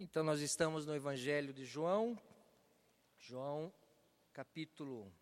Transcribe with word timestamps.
Então, 0.00 0.22
nós 0.22 0.40
estamos 0.40 0.86
no 0.86 0.94
Evangelho 0.94 1.52
de 1.52 1.64
João, 1.64 2.16
João 3.18 3.72
capítulo 4.32 5.12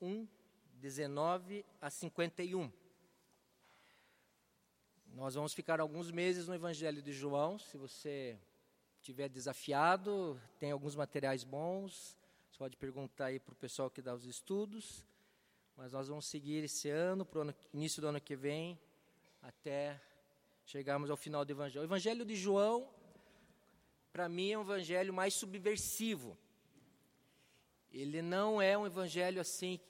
1, 0.00 0.26
19 0.76 1.62
a 1.82 1.90
51. 1.90 2.72
Nós 5.08 5.34
vamos 5.34 5.52
ficar 5.52 5.82
alguns 5.82 6.10
meses 6.10 6.48
no 6.48 6.54
Evangelho 6.54 7.02
de 7.02 7.12
João. 7.12 7.58
Se 7.58 7.76
você 7.76 8.38
tiver 9.02 9.28
desafiado, 9.28 10.40
tem 10.58 10.70
alguns 10.70 10.96
materiais 10.96 11.44
bons. 11.44 12.16
Você 12.50 12.58
pode 12.58 12.78
perguntar 12.78 13.26
aí 13.26 13.38
para 13.38 13.52
o 13.52 13.56
pessoal 13.56 13.90
que 13.90 14.00
dá 14.00 14.14
os 14.14 14.24
estudos. 14.24 15.04
Mas 15.76 15.92
nós 15.92 16.08
vamos 16.08 16.24
seguir 16.24 16.64
esse 16.64 16.88
ano, 16.88 17.26
para 17.26 17.48
o 17.48 17.54
início 17.74 18.00
do 18.00 18.08
ano 18.08 18.18
que 18.18 18.34
vem, 18.34 18.80
até 19.42 20.00
chegarmos 20.64 21.10
ao 21.10 21.18
final 21.18 21.44
do 21.44 21.52
Evangelho. 21.52 21.82
O 21.82 21.86
Evangelho 21.86 22.24
de 22.24 22.34
João 22.34 22.88
para 24.12 24.28
mim, 24.28 24.52
é 24.52 24.58
um 24.58 24.62
evangelho 24.62 25.12
mais 25.12 25.34
subversivo. 25.34 26.36
Ele 27.92 28.22
não 28.22 28.60
é 28.60 28.76
um 28.76 28.86
evangelho 28.86 29.40
assim 29.40 29.80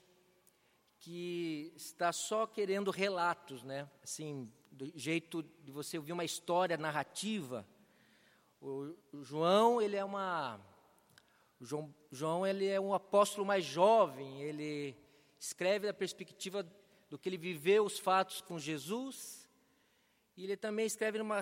que 0.99 1.73
está 1.75 2.11
só 2.13 2.45
querendo 2.45 2.91
relatos, 2.91 3.63
né? 3.63 3.89
Assim, 4.03 4.51
do 4.71 4.91
jeito 4.97 5.43
de 5.63 5.71
você 5.71 5.97
ouvir 5.97 6.13
uma 6.13 6.23
história 6.23 6.77
narrativa. 6.77 7.67
O, 8.61 8.95
João, 9.21 9.81
ele 9.81 9.95
é 9.95 10.05
uma 10.05 10.59
João, 11.59 11.93
João 12.11 12.45
ele 12.45 12.67
é 12.67 12.79
um 12.79 12.93
apóstolo 12.93 13.45
mais 13.45 13.65
jovem, 13.65 14.41
ele 14.41 14.95
escreve 15.39 15.87
da 15.87 15.93
perspectiva 15.93 16.65
do 17.09 17.17
que 17.17 17.29
ele 17.29 17.37
viveu 17.37 17.83
os 17.83 17.99
fatos 17.99 18.41
com 18.41 18.57
Jesus, 18.57 19.49
e 20.37 20.43
ele 20.43 20.55
também 20.55 20.85
escreve 20.85 21.17
numa 21.17 21.41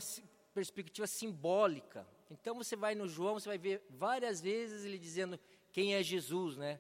perspectiva 0.54 1.08
simbólica. 1.08 2.08
Então 2.30 2.56
você 2.56 2.76
vai 2.76 2.94
no 2.94 3.08
João, 3.08 3.34
você 3.34 3.50
vai 3.50 3.58
ver 3.58 3.82
várias 3.90 4.40
vezes 4.40 4.86
ele 4.86 5.00
dizendo 5.00 5.40
quem 5.72 5.96
é 5.96 6.04
Jesus, 6.04 6.58
né? 6.58 6.80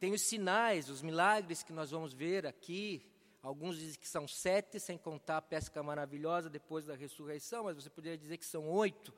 Tem 0.00 0.12
os 0.12 0.22
sinais, 0.22 0.88
os 0.88 1.02
milagres 1.02 1.62
que 1.62 1.72
nós 1.72 1.90
vamos 1.90 2.12
ver 2.12 2.46
aqui. 2.46 3.04
Alguns 3.42 3.76
dizem 3.76 4.00
que 4.00 4.08
são 4.08 4.26
sete, 4.26 4.80
sem 4.80 4.98
contar 4.98 5.38
a 5.38 5.42
pesca 5.42 5.82
maravilhosa 5.82 6.50
depois 6.50 6.86
da 6.86 6.94
ressurreição, 6.94 7.64
mas 7.64 7.76
você 7.76 7.88
poderia 7.88 8.18
dizer 8.18 8.36
que 8.38 8.46
são 8.46 8.68
oito. 8.68 9.14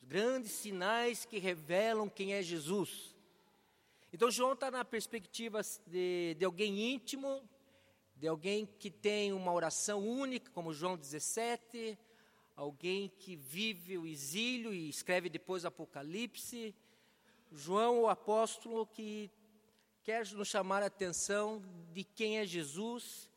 Os 0.00 0.06
grandes 0.06 0.52
sinais 0.52 1.24
que 1.24 1.38
revelam 1.38 2.08
quem 2.08 2.34
é 2.34 2.42
Jesus. 2.42 3.14
Então 4.12 4.30
João 4.30 4.52
está 4.52 4.70
na 4.70 4.84
perspectiva 4.84 5.60
de, 5.86 6.34
de 6.38 6.44
alguém 6.44 6.94
íntimo, 6.94 7.42
de 8.14 8.28
alguém 8.28 8.66
que 8.78 8.90
tem 8.90 9.32
uma 9.32 9.52
oração 9.52 10.06
única, 10.06 10.50
como 10.52 10.72
João 10.72 10.96
17, 10.96 11.98
alguém 12.56 13.08
que 13.08 13.36
vive 13.36 13.98
o 13.98 14.06
exílio 14.06 14.72
e 14.72 14.88
escreve 14.88 15.28
depois 15.28 15.64
Apocalipse. 15.64 16.74
João, 17.50 18.02
o 18.02 18.08
apóstolo, 18.08 18.86
que 18.86 19.30
quer 20.02 20.26
nos 20.32 20.48
chamar 20.48 20.82
a 20.82 20.86
atenção 20.86 21.62
de 21.92 22.04
quem 22.04 22.38
é 22.38 22.46
Jesus 22.46 23.30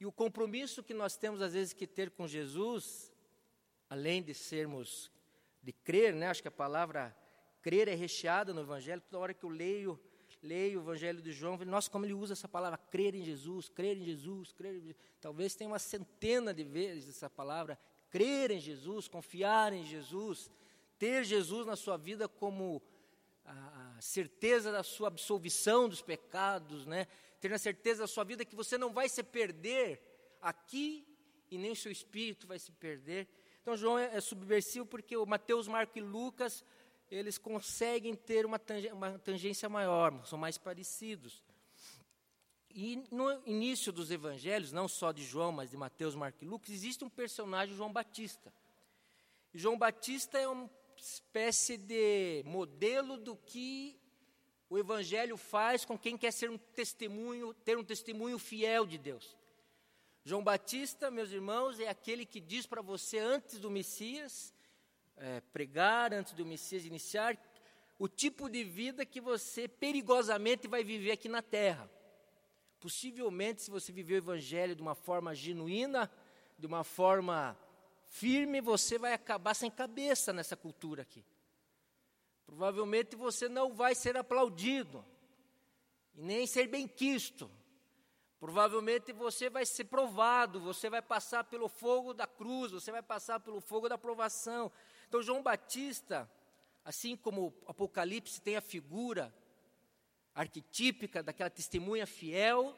e 0.00 0.06
o 0.06 0.12
compromisso 0.12 0.82
que 0.82 0.94
nós 0.94 1.16
temos 1.16 1.40
às 1.40 1.52
vezes 1.52 1.72
que 1.72 1.86
ter 1.86 2.10
com 2.10 2.26
Jesus, 2.26 3.12
além 3.88 4.22
de 4.22 4.34
sermos, 4.34 5.10
de 5.62 5.72
crer, 5.72 6.14
né? 6.14 6.28
acho 6.28 6.42
que 6.42 6.48
a 6.48 6.52
palavra 6.52 7.16
crer 7.62 7.88
é 7.88 7.94
recheada 7.94 8.52
no 8.52 8.60
Evangelho, 8.60 9.00
toda 9.00 9.18
hora 9.18 9.34
que 9.34 9.44
eu 9.44 9.48
leio, 9.48 9.98
leio 10.42 10.80
o 10.80 10.82
Evangelho 10.82 11.22
de 11.22 11.32
João, 11.32 11.56
nossa, 11.64 11.90
como 11.90 12.04
ele 12.04 12.12
usa 12.12 12.34
essa 12.34 12.48
palavra, 12.48 12.76
crer 12.76 13.14
em 13.14 13.24
Jesus, 13.24 13.68
crer 13.68 13.96
em 13.96 14.04
Jesus, 14.04 14.52
crer 14.52 14.74
em 14.74 14.80
Jesus. 14.80 14.96
Talvez 15.20 15.54
tenha 15.54 15.70
uma 15.70 15.78
centena 15.78 16.52
de 16.52 16.64
vezes 16.64 17.16
essa 17.16 17.30
palavra, 17.30 17.78
crer 18.14 18.52
em 18.52 18.60
Jesus, 18.60 19.08
confiar 19.08 19.72
em 19.72 19.84
Jesus, 19.84 20.48
ter 21.00 21.24
Jesus 21.24 21.66
na 21.66 21.74
sua 21.74 21.96
vida 21.96 22.28
como 22.28 22.80
a 23.44 24.00
certeza 24.00 24.70
da 24.70 24.84
sua 24.84 25.08
absolvição 25.08 25.88
dos 25.88 26.00
pecados, 26.00 26.86
né? 26.86 27.08
Ter 27.40 27.52
a 27.52 27.58
certeza 27.58 28.04
da 28.04 28.06
sua 28.06 28.22
vida 28.22 28.44
que 28.44 28.54
você 28.54 28.78
não 28.78 28.92
vai 28.92 29.08
se 29.08 29.20
perder 29.24 30.00
aqui 30.40 31.04
e 31.50 31.58
nem 31.58 31.72
o 31.72 31.76
seu 31.76 31.90
espírito 31.90 32.46
vai 32.46 32.60
se 32.60 32.70
perder. 32.70 33.26
Então 33.60 33.76
João 33.76 33.98
é, 33.98 34.14
é 34.14 34.20
subversivo 34.20 34.86
porque 34.86 35.16
o 35.16 35.26
Mateus, 35.26 35.66
Marco 35.66 35.98
e 35.98 36.00
Lucas 36.00 36.64
eles 37.10 37.36
conseguem 37.36 38.14
ter 38.14 38.46
uma, 38.46 38.60
uma 38.92 39.18
tangência 39.18 39.68
maior, 39.68 40.24
são 40.24 40.38
mais 40.38 40.56
parecidos. 40.56 41.42
E 42.76 43.04
no 43.08 43.30
início 43.46 43.92
dos 43.92 44.10
evangelhos, 44.10 44.72
não 44.72 44.88
só 44.88 45.12
de 45.12 45.24
João, 45.24 45.52
mas 45.52 45.70
de 45.70 45.76
Mateus, 45.76 46.16
Marcos 46.16 46.42
e 46.42 46.44
Lucas, 46.44 46.70
existe 46.70 47.04
um 47.04 47.08
personagem, 47.08 47.76
João 47.76 47.92
Batista. 47.92 48.52
João 49.54 49.78
Batista 49.78 50.38
é 50.38 50.48
uma 50.48 50.68
espécie 50.96 51.76
de 51.76 52.42
modelo 52.44 53.16
do 53.16 53.36
que 53.36 53.96
o 54.68 54.76
evangelho 54.76 55.36
faz 55.36 55.84
com 55.84 55.96
quem 55.96 56.18
quer 56.18 56.32
ser 56.32 56.50
um 56.50 56.58
testemunho, 56.58 57.54
ter 57.54 57.78
um 57.78 57.84
testemunho 57.84 58.40
fiel 58.40 58.84
de 58.84 58.98
Deus. 58.98 59.36
João 60.24 60.42
Batista, 60.42 61.12
meus 61.12 61.30
irmãos, 61.30 61.78
é 61.78 61.88
aquele 61.88 62.26
que 62.26 62.40
diz 62.40 62.66
para 62.66 62.82
você 62.82 63.18
antes 63.18 63.60
do 63.60 63.70
Messias 63.70 64.52
é, 65.16 65.40
pregar, 65.52 66.12
antes 66.12 66.32
do 66.32 66.44
Messias 66.44 66.84
iniciar, 66.84 67.38
o 68.00 68.08
tipo 68.08 68.48
de 68.48 68.64
vida 68.64 69.06
que 69.06 69.20
você 69.20 69.68
perigosamente 69.68 70.66
vai 70.66 70.82
viver 70.82 71.12
aqui 71.12 71.28
na 71.28 71.40
terra. 71.40 71.88
Possivelmente, 72.84 73.62
se 73.62 73.70
você 73.70 73.90
viver 73.90 74.12
o 74.12 74.18
Evangelho 74.18 74.76
de 74.76 74.82
uma 74.82 74.94
forma 74.94 75.34
genuína, 75.34 76.12
de 76.58 76.66
uma 76.66 76.84
forma 76.84 77.58
firme, 78.04 78.60
você 78.60 78.98
vai 78.98 79.14
acabar 79.14 79.54
sem 79.54 79.70
cabeça 79.70 80.34
nessa 80.34 80.54
cultura 80.54 81.00
aqui. 81.00 81.24
Provavelmente 82.44 83.16
você 83.16 83.48
não 83.48 83.72
vai 83.72 83.94
ser 83.94 84.18
aplaudido, 84.18 85.02
e 86.14 86.20
nem 86.20 86.46
ser 86.46 86.66
bem 86.66 86.86
quisto. 86.86 87.50
Provavelmente 88.38 89.14
você 89.14 89.48
vai 89.48 89.64
ser 89.64 89.84
provado, 89.84 90.60
você 90.60 90.90
vai 90.90 91.00
passar 91.00 91.42
pelo 91.44 91.70
fogo 91.70 92.12
da 92.12 92.26
cruz, 92.26 92.70
você 92.70 92.92
vai 92.92 93.02
passar 93.02 93.40
pelo 93.40 93.62
fogo 93.62 93.88
da 93.88 93.96
provação. 93.96 94.70
Então, 95.08 95.22
João 95.22 95.42
Batista, 95.42 96.30
assim 96.84 97.16
como 97.16 97.46
o 97.46 97.54
Apocalipse 97.66 98.42
tem 98.42 98.56
a 98.56 98.60
figura 98.60 99.34
arquetípica 100.34 101.22
daquela 101.22 101.50
testemunha 101.50 102.06
fiel, 102.06 102.76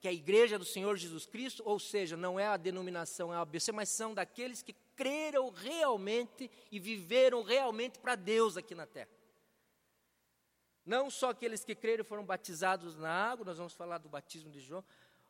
que 0.00 0.08
é 0.08 0.10
a 0.10 0.14
igreja 0.14 0.58
do 0.58 0.64
Senhor 0.64 0.96
Jesus 0.96 1.26
Cristo, 1.26 1.62
ou 1.64 1.78
seja, 1.78 2.16
não 2.16 2.38
é 2.38 2.46
a 2.46 2.56
denominação, 2.56 3.32
é 3.32 3.36
a 3.36 3.40
ABC, 3.40 3.72
mas 3.72 3.88
são 3.88 4.14
daqueles 4.14 4.62
que 4.62 4.74
creram 4.96 5.50
realmente 5.50 6.50
e 6.70 6.78
viveram 6.78 7.42
realmente 7.42 7.98
para 7.98 8.14
Deus 8.14 8.56
aqui 8.56 8.74
na 8.74 8.86
terra. 8.86 9.10
Não 10.84 11.08
só 11.08 11.30
aqueles 11.30 11.64
que 11.64 11.74
creram 11.74 12.04
foram 12.04 12.24
batizados 12.24 12.96
na 12.96 13.10
água, 13.10 13.44
nós 13.44 13.58
vamos 13.58 13.72
falar 13.72 13.98
do 13.98 14.08
batismo 14.08 14.50
de 14.50 14.60
João, 14.60 14.84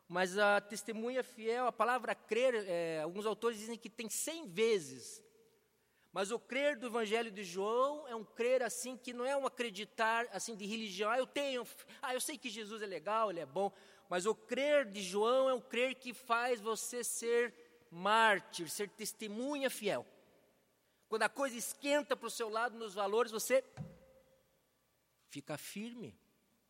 mas 0.09 0.38
a 0.38 0.61
testemunha 0.61 1.22
fiel, 1.22 1.66
a 1.66 1.72
palavra 1.72 2.15
crer, 2.15 2.55
é, 2.66 3.00
alguns 3.03 3.27
autores 3.27 3.59
dizem 3.59 3.78
que 3.78 3.91
tem 3.91 4.09
cem 4.09 4.47
vezes 4.49 5.22
mas 6.12 6.31
o 6.31 6.39
crer 6.39 6.77
do 6.77 6.89
Evangelho 6.89 7.31
de 7.31 7.43
João 7.43 8.06
é 8.06 8.15
um 8.15 8.23
crer 8.25 8.62
assim 8.62 8.99
que 8.99 9.15
não 9.15 9.25
é 9.25 9.34
um 9.34 9.47
acreditar 9.47 10.28
assim 10.31 10.55
de 10.55 10.67
religião. 10.67 11.11
Ah, 11.11 11.19
eu 11.19 11.27
tenho, 11.27 11.67
ah, 12.03 12.12
eu 12.12 12.21
sei 12.21 12.37
que 12.37 12.50
Jesus 12.50 12.83
é 12.83 12.87
legal, 12.87 13.31
ele 13.31 13.41
é 13.41 13.47
bom. 13.47 13.73
Mas 14.11 14.27
o 14.27 14.34
crer 14.34 14.84
de 14.84 15.00
João 15.00 15.49
é 15.49 15.55
um 15.55 15.61
crer 15.61 15.95
que 15.95 16.12
faz 16.12 16.61
você 16.61 17.03
ser 17.03 17.55
mártir, 17.91 18.69
ser 18.69 18.91
testemunha 18.91 19.71
fiel. 19.71 20.06
Quando 21.09 21.23
a 21.23 21.31
coisa 21.31 21.56
esquenta 21.56 22.15
para 22.15 22.27
o 22.27 22.31
seu 22.31 22.50
lado 22.50 22.77
nos 22.77 22.93
valores, 22.93 23.33
você 23.33 23.65
fica 25.29 25.56
firme 25.56 26.15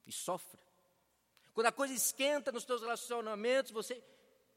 e 0.07 0.13
sofre. 0.13 0.61
Quando 1.53 1.67
a 1.67 1.73
coisa 1.73 1.93
esquenta 1.93 2.53
nos 2.53 2.63
seus 2.63 2.81
relacionamentos, 2.81 3.73
você 3.73 4.03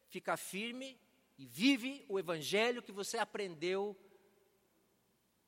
fica 0.09 0.37
firme 0.37 0.99
e 1.39 1.45
vive 1.47 2.05
o 2.07 2.19
evangelho 2.19 2.83
que 2.83 2.91
você 2.91 3.17
aprendeu 3.17 3.97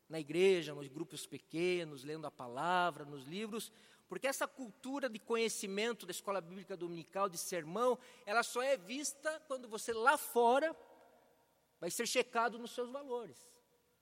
na 0.09 0.19
igreja, 0.19 0.73
nos 0.73 0.87
grupos 0.87 1.25
pequenos, 1.25 2.03
lendo 2.03 2.25
a 2.25 2.31
palavra, 2.31 3.05
nos 3.05 3.25
livros, 3.25 3.71
porque 4.07 4.27
essa 4.27 4.47
cultura 4.47 5.09
de 5.09 5.19
conhecimento 5.19 6.05
da 6.05 6.11
escola 6.11 6.39
bíblica 6.39 6.77
dominical, 6.77 7.27
de 7.27 7.37
sermão, 7.37 7.99
ela 8.25 8.41
só 8.41 8.61
é 8.61 8.77
vista 8.77 9.41
quando 9.47 9.67
você 9.67 9.91
lá 9.91 10.17
fora 10.17 10.75
vai 11.79 11.91
ser 11.91 12.07
checado 12.07 12.57
nos 12.57 12.71
seus 12.71 12.89
valores, 12.89 13.37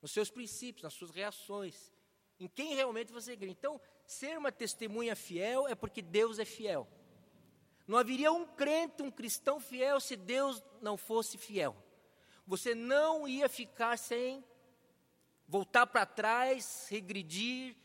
nos 0.01 0.11
seus 0.11 0.29
princípios, 0.29 0.83
nas 0.83 0.93
suas 0.93 1.11
reações, 1.11 1.91
em 2.39 2.47
quem 2.47 2.75
realmente 2.75 3.11
você 3.11 3.35
crê. 3.35 3.49
Então, 3.49 3.81
ser 4.05 4.37
uma 4.37 4.51
testemunha 4.51 5.15
fiel 5.15 5.67
é 5.67 5.73
porque 5.73 6.01
Deus 6.01 6.37
é 6.37 6.45
fiel. 6.45 6.87
Não 7.87 7.97
haveria 7.97 8.31
um 8.31 8.45
crente, 8.45 9.01
um 9.01 9.11
cristão 9.11 9.59
fiel, 9.59 9.99
se 9.99 10.15
Deus 10.15 10.63
não 10.81 10.97
fosse 10.97 11.37
fiel. 11.37 11.75
Você 12.45 12.75
não 12.75 13.27
ia 13.27 13.49
ficar 13.49 13.97
sem 13.97 14.43
voltar 15.47 15.85
para 15.87 16.05
trás, 16.05 16.87
regredir, 16.89 17.75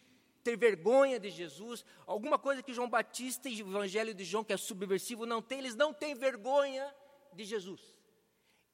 ter 0.42 0.56
vergonha 0.56 1.20
de 1.20 1.30
Jesus, 1.30 1.84
alguma 2.06 2.38
coisa 2.38 2.62
que 2.62 2.72
João 2.72 2.88
Batista 2.88 3.48
e 3.48 3.62
o 3.62 3.68
Evangelho 3.68 4.14
de 4.14 4.24
João, 4.24 4.42
que 4.42 4.52
é 4.52 4.56
subversivo, 4.56 5.26
não 5.26 5.42
tem, 5.42 5.58
eles 5.58 5.74
não 5.74 5.92
têm 5.92 6.14
vergonha 6.14 6.94
de 7.32 7.44
Jesus. 7.44 7.80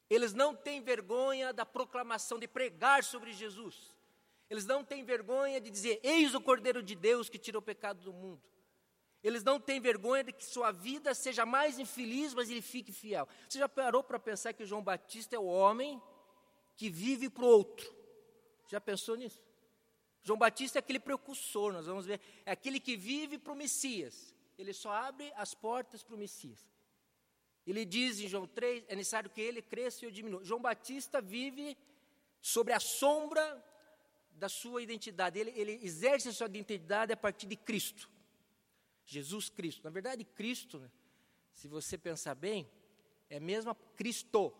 Eles 0.08 0.32
não 0.32 0.54
têm 0.54 0.80
vergonha 0.80 1.52
da 1.52 1.66
proclamação, 1.66 2.38
de 2.38 2.46
pregar 2.46 3.02
sobre 3.02 3.32
Jesus. 3.32 3.92
Eles 4.48 4.64
não 4.64 4.84
têm 4.84 5.04
vergonha 5.04 5.60
de 5.60 5.68
dizer: 5.70 5.98
Eis 6.02 6.34
o 6.34 6.40
Cordeiro 6.40 6.82
de 6.82 6.94
Deus 6.94 7.28
que 7.28 7.38
tira 7.38 7.58
o 7.58 7.62
pecado 7.62 8.00
do 8.02 8.12
mundo. 8.12 8.40
Eles 9.22 9.42
não 9.42 9.58
têm 9.58 9.80
vergonha 9.80 10.22
de 10.22 10.32
que 10.32 10.44
sua 10.44 10.70
vida 10.70 11.12
seja 11.12 11.44
mais 11.44 11.80
infeliz, 11.80 12.32
mas 12.32 12.48
ele 12.48 12.62
fique 12.62 12.92
fiel. 12.92 13.26
Você 13.48 13.58
já 13.58 13.68
parou 13.68 14.04
para 14.04 14.20
pensar 14.20 14.52
que 14.52 14.64
João 14.64 14.84
Batista 14.84 15.34
é 15.34 15.38
o 15.38 15.46
homem 15.46 16.00
que 16.76 16.88
vive 16.88 17.28
para 17.28 17.44
o 17.44 17.48
outro? 17.48 17.95
Já 18.66 18.80
pensou 18.80 19.16
nisso? 19.16 19.42
João 20.22 20.38
Batista 20.38 20.78
é 20.78 20.80
aquele 20.80 20.98
precursor, 20.98 21.72
nós 21.72 21.86
vamos 21.86 22.04
ver, 22.04 22.20
é 22.44 22.50
aquele 22.50 22.80
que 22.80 22.96
vive 22.96 23.38
para 23.38 23.52
o 23.52 23.56
Messias. 23.56 24.34
Ele 24.58 24.72
só 24.72 24.90
abre 24.90 25.32
as 25.36 25.54
portas 25.54 26.02
para 26.02 26.14
o 26.16 26.18
Messias. 26.18 26.66
Ele 27.66 27.84
diz 27.84 28.20
em 28.20 28.28
João 28.28 28.46
3: 28.46 28.84
é 28.88 28.96
necessário 28.96 29.30
que 29.30 29.40
ele 29.40 29.62
cresça 29.62 30.04
e 30.04 30.08
eu 30.08 30.10
diminua. 30.10 30.44
João 30.44 30.60
Batista 30.60 31.20
vive 31.20 31.76
sobre 32.40 32.72
a 32.72 32.80
sombra 32.80 33.64
da 34.32 34.48
sua 34.48 34.82
identidade. 34.82 35.38
Ele, 35.38 35.52
ele 35.54 35.72
exerce 35.82 36.28
a 36.28 36.32
sua 36.32 36.46
identidade 36.46 37.12
a 37.12 37.16
partir 37.16 37.46
de 37.46 37.56
Cristo. 37.56 38.10
Jesus 39.04 39.48
Cristo. 39.48 39.84
Na 39.84 39.90
verdade, 39.90 40.24
Cristo, 40.24 40.78
né, 40.78 40.90
se 41.52 41.68
você 41.68 41.96
pensar 41.96 42.34
bem, 42.34 42.68
é 43.30 43.38
mesmo 43.38 43.74
Cristo. 43.96 44.52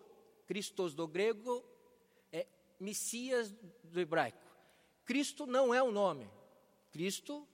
Christos 0.46 0.94
do 0.94 1.08
grego 1.08 1.64
Messias 2.78 3.52
do 3.84 4.00
hebraico. 4.00 4.44
Cristo 5.04 5.46
não 5.46 5.72
é 5.72 5.82
o 5.82 5.90
nome. 5.90 6.30
Cristo 6.90 7.46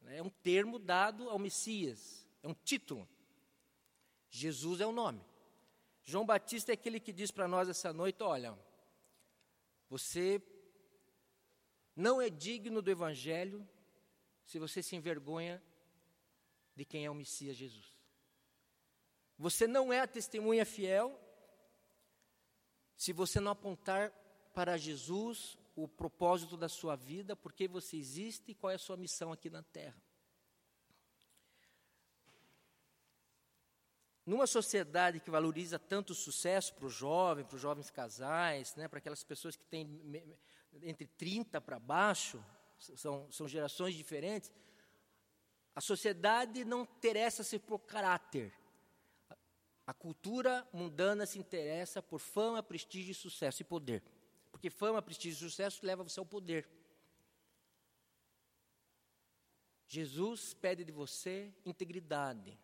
né, 0.00 0.18
é 0.18 0.22
um 0.22 0.30
termo 0.30 0.78
dado 0.78 1.28
ao 1.28 1.38
Messias, 1.38 2.26
é 2.42 2.48
um 2.48 2.54
título. 2.54 3.08
Jesus 4.30 4.80
é 4.80 4.86
o 4.86 4.92
nome. 4.92 5.24
João 6.04 6.24
Batista 6.24 6.72
é 6.72 6.74
aquele 6.74 7.00
que 7.00 7.12
diz 7.12 7.30
para 7.30 7.48
nós 7.48 7.68
essa 7.68 7.92
noite: 7.92 8.22
olha, 8.22 8.58
você 9.88 10.42
não 11.94 12.20
é 12.20 12.30
digno 12.30 12.80
do 12.80 12.90
Evangelho 12.90 13.68
se 14.44 14.58
você 14.58 14.82
se 14.82 14.96
envergonha 14.96 15.62
de 16.74 16.84
quem 16.84 17.04
é 17.04 17.10
o 17.10 17.14
Messias 17.14 17.56
Jesus. 17.56 17.92
Você 19.38 19.66
não 19.66 19.92
é 19.92 20.00
a 20.00 20.06
testemunha 20.06 20.64
fiel 20.64 21.18
se 22.98 23.12
você 23.12 23.38
não 23.38 23.52
apontar 23.52 24.12
para 24.52 24.76
Jesus 24.76 25.56
o 25.76 25.86
propósito 25.86 26.56
da 26.56 26.68
sua 26.68 26.96
vida, 26.96 27.36
por 27.36 27.52
que 27.52 27.68
você 27.68 27.96
existe 27.96 28.50
e 28.50 28.54
qual 28.56 28.72
é 28.72 28.74
a 28.74 28.78
sua 28.78 28.96
missão 28.96 29.32
aqui 29.32 29.48
na 29.48 29.62
terra. 29.62 29.96
Numa 34.26 34.48
sociedade 34.48 35.20
que 35.20 35.30
valoriza 35.30 35.78
tanto 35.78 36.10
o 36.10 36.14
sucesso 36.14 36.74
para 36.74 36.86
o 36.86 36.90
jovem, 36.90 37.44
para 37.44 37.54
os 37.54 37.62
jovens 37.62 37.88
casais, 37.88 38.74
né, 38.74 38.88
para 38.88 38.98
aquelas 38.98 39.22
pessoas 39.22 39.54
que 39.54 39.64
têm 39.64 40.36
entre 40.82 41.06
30 41.06 41.60
para 41.60 41.78
baixo, 41.78 42.44
são, 42.78 43.30
são 43.30 43.46
gerações 43.46 43.94
diferentes, 43.94 44.52
a 45.72 45.80
sociedade 45.80 46.64
não 46.64 46.82
interessa-se 46.82 47.60
por 47.60 47.78
caráter. 47.78 48.52
A 49.88 49.94
cultura 49.94 50.68
mundana 50.70 51.24
se 51.24 51.38
interessa 51.38 52.02
por 52.02 52.18
fama, 52.18 52.62
prestígio, 52.62 53.14
sucesso 53.14 53.62
e 53.62 53.64
poder. 53.64 54.02
Porque 54.50 54.68
fama, 54.68 55.00
prestígio 55.00 55.46
e 55.46 55.50
sucesso 55.50 55.80
leva 55.86 56.04
você 56.04 56.20
ao 56.20 56.26
poder. 56.26 56.68
Jesus 59.86 60.52
pede 60.52 60.84
de 60.84 60.92
você 60.92 61.54
integridade. 61.64 62.60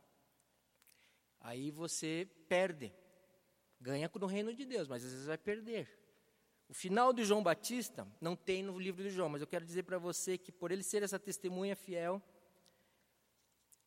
Aí 1.41 1.71
você 1.71 2.29
perde. 2.47 2.93
Ganha 3.81 4.11
no 4.21 4.26
reino 4.26 4.53
de 4.53 4.67
Deus, 4.67 4.87
mas 4.87 5.03
às 5.03 5.11
vezes 5.11 5.26
vai 5.26 5.38
perder. 5.38 5.88
O 6.69 6.75
final 6.75 7.11
de 7.11 7.25
João 7.25 7.43
Batista 7.43 8.06
não 8.21 8.37
tem 8.37 8.62
no 8.62 8.79
livro 8.79 9.03
de 9.03 9.09
João, 9.09 9.31
mas 9.31 9.41
eu 9.41 9.47
quero 9.47 9.65
dizer 9.65 9.85
para 9.85 9.97
você 9.97 10.37
que 10.37 10.53
por 10.53 10.71
ele 10.71 10.82
ser 10.82 11.03
essa 11.03 11.19
testemunha 11.19 11.75
fiel, 11.75 12.23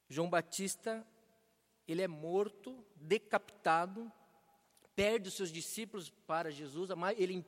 João 0.10 0.28
Batista, 0.28 1.06
ele 1.88 2.02
é 2.02 2.08
morto, 2.08 2.84
decapitado, 2.96 4.12
perde 4.96 5.30
os 5.30 5.36
seus 5.36 5.52
discípulos 5.52 6.10
para 6.26 6.52
Jesus, 6.52 6.90
ele 7.18 7.46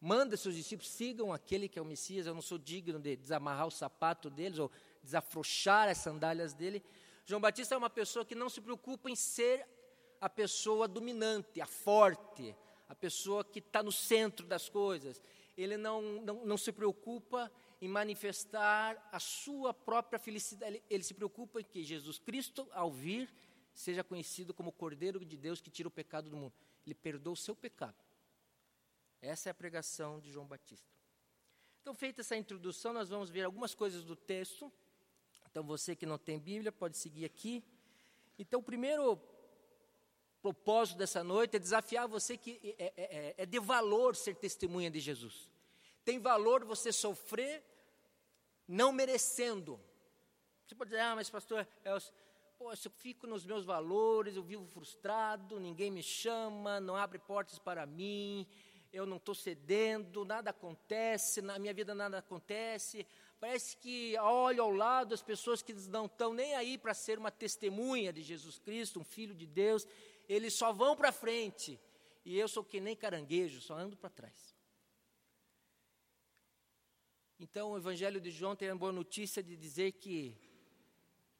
manda 0.00 0.36
seus 0.36 0.54
discípulos, 0.54 0.90
sigam 0.90 1.32
aquele 1.32 1.68
que 1.68 1.78
é 1.78 1.82
o 1.82 1.84
Messias, 1.84 2.26
eu 2.26 2.34
não 2.34 2.42
sou 2.42 2.58
digno 2.58 2.98
de 2.98 3.16
desamarrar 3.16 3.66
o 3.66 3.70
sapato 3.70 4.30
deles 4.30 4.58
ou 4.58 4.70
desafrouxar 5.02 5.88
as 5.88 5.98
sandálias 5.98 6.54
dele. 6.54 6.82
João 7.24 7.40
Batista 7.40 7.74
é 7.74 7.78
uma 7.78 7.90
pessoa 7.90 8.24
que 8.24 8.34
não 8.34 8.48
se 8.48 8.60
preocupa 8.60 9.10
em 9.10 9.16
ser 9.16 9.66
a 10.20 10.28
pessoa 10.28 10.86
dominante, 10.86 11.60
a 11.60 11.66
forte, 11.66 12.54
a 12.88 12.94
pessoa 12.94 13.44
que 13.44 13.58
está 13.58 13.82
no 13.82 13.92
centro 13.92 14.46
das 14.46 14.68
coisas. 14.68 15.20
Ele 15.56 15.76
não, 15.76 16.02
não, 16.22 16.44
não 16.44 16.56
se 16.56 16.70
preocupa 16.70 17.50
em 17.80 17.88
manifestar 17.88 19.08
a 19.10 19.18
sua 19.18 19.74
própria 19.74 20.18
felicidade. 20.18 20.76
Ele, 20.76 20.82
ele 20.88 21.02
se 21.02 21.14
preocupa 21.14 21.60
em 21.60 21.64
que 21.64 21.82
Jesus 21.82 22.18
Cristo, 22.18 22.68
ao 22.72 22.90
vir, 22.90 23.28
seja 23.76 24.02
conhecido 24.02 24.54
como 24.54 24.70
o 24.70 24.72
Cordeiro 24.72 25.24
de 25.24 25.36
Deus 25.36 25.60
que 25.60 25.70
tira 25.70 25.86
o 25.86 25.90
pecado 25.90 26.30
do 26.30 26.36
mundo. 26.36 26.54
Ele 26.84 26.94
perdoa 26.94 27.34
o 27.34 27.36
seu 27.36 27.54
pecado. 27.54 28.02
Essa 29.20 29.50
é 29.50 29.52
a 29.52 29.54
pregação 29.54 30.18
de 30.18 30.32
João 30.32 30.46
Batista. 30.46 30.90
Então, 31.82 31.94
feita 31.94 32.22
essa 32.22 32.34
introdução, 32.34 32.92
nós 32.92 33.08
vamos 33.08 33.28
ver 33.28 33.44
algumas 33.44 33.74
coisas 33.74 34.02
do 34.02 34.16
texto. 34.16 34.72
Então, 35.50 35.62
você 35.62 35.94
que 35.94 36.06
não 36.06 36.18
tem 36.18 36.38
Bíblia, 36.38 36.72
pode 36.72 36.96
seguir 36.96 37.24
aqui. 37.24 37.62
Então, 38.38 38.60
o 38.60 38.62
primeiro 38.62 39.20
propósito 40.40 40.96
dessa 40.96 41.22
noite 41.22 41.56
é 41.56 41.58
desafiar 41.58 42.08
você 42.08 42.36
que 42.36 42.74
é, 42.78 42.84
é, 42.84 42.92
é, 42.96 43.34
é 43.38 43.46
de 43.46 43.60
valor 43.60 44.16
ser 44.16 44.36
testemunha 44.36 44.90
de 44.90 45.00
Jesus. 45.00 45.50
Tem 46.02 46.18
valor 46.18 46.64
você 46.64 46.92
sofrer 46.92 47.62
não 48.66 48.90
merecendo. 48.90 49.78
Você 50.66 50.74
pode 50.74 50.90
dizer, 50.90 51.02
ah, 51.02 51.14
mas 51.14 51.28
pastor, 51.28 51.66
pô, 52.58 52.72
eu 52.72 52.90
fico 52.98 53.26
nos 53.26 53.44
meus 53.44 53.64
valores, 53.64 54.36
eu 54.36 54.42
vivo 54.42 54.66
frustrado, 54.66 55.60
ninguém 55.60 55.90
me 55.90 56.02
chama, 56.02 56.80
não 56.80 56.96
abre 56.96 57.18
portas 57.18 57.58
para 57.58 57.84
mim, 57.84 58.46
eu 58.92 59.04
não 59.04 59.18
estou 59.18 59.34
cedendo, 59.34 60.24
nada 60.24 60.50
acontece, 60.50 61.42
na 61.42 61.58
minha 61.58 61.74
vida 61.74 61.94
nada 61.94 62.18
acontece. 62.18 63.06
Parece 63.38 63.76
que 63.76 64.16
olho 64.18 64.62
ao 64.62 64.70
lado 64.70 65.12
as 65.12 65.22
pessoas 65.22 65.60
que 65.60 65.74
não 65.88 66.06
estão 66.06 66.32
nem 66.32 66.54
aí 66.54 66.78
para 66.78 66.94
ser 66.94 67.18
uma 67.18 67.30
testemunha 67.30 68.12
de 68.12 68.22
Jesus 68.22 68.58
Cristo, 68.58 69.00
um 69.00 69.04
filho 69.04 69.34
de 69.34 69.46
Deus, 69.46 69.86
eles 70.28 70.54
só 70.54 70.72
vão 70.72 70.96
para 70.96 71.12
frente. 71.12 71.78
E 72.24 72.38
eu 72.38 72.48
sou 72.48 72.64
que 72.64 72.80
nem 72.80 72.96
caranguejo, 72.96 73.60
só 73.60 73.74
ando 73.74 73.96
para 73.96 74.10
trás. 74.10 74.56
Então, 77.38 77.72
o 77.72 77.76
Evangelho 77.76 78.18
de 78.18 78.30
João 78.30 78.56
tem 78.56 78.70
a 78.70 78.74
boa 78.74 78.90
notícia 78.92 79.42
de 79.42 79.56
dizer 79.56 79.92
que, 79.92 80.34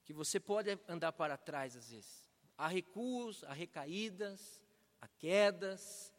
que 0.07 0.13
você 0.13 0.39
pode 0.39 0.79
andar 0.89 1.13
para 1.13 1.37
trás 1.37 1.77
às 1.77 1.91
vezes. 1.91 2.25
Há 2.57 2.69
recuos, 2.69 3.45
há 3.45 3.53
recaídas, 3.53 4.63
há 5.01 5.09
quedas, 5.09 6.15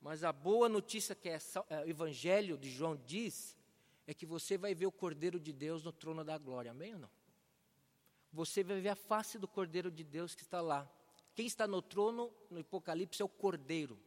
mas 0.00 0.24
a 0.24 0.32
boa 0.32 0.68
notícia 0.68 1.14
que 1.14 1.28
é, 1.28 1.38
o 1.84 1.88
Evangelho 1.88 2.56
de 2.58 2.70
João 2.70 2.96
diz 2.96 3.56
é 4.06 4.14
que 4.14 4.26
você 4.26 4.58
vai 4.58 4.74
ver 4.74 4.86
o 4.86 4.92
Cordeiro 4.92 5.38
de 5.38 5.52
Deus 5.52 5.84
no 5.84 5.92
trono 5.92 6.24
da 6.24 6.36
glória, 6.38 6.70
amém 6.70 6.94
ou 6.94 7.00
não? 7.00 7.10
Você 8.32 8.64
vai 8.64 8.80
ver 8.80 8.88
a 8.88 8.96
face 8.96 9.38
do 9.38 9.46
Cordeiro 9.46 9.90
de 9.90 10.02
Deus 10.02 10.34
que 10.34 10.42
está 10.42 10.60
lá, 10.60 10.90
quem 11.34 11.46
está 11.46 11.66
no 11.66 11.82
trono 11.82 12.32
no 12.48 12.60
Apocalipse 12.60 13.20
é 13.20 13.24
o 13.24 13.28
Cordeiro. 13.28 13.98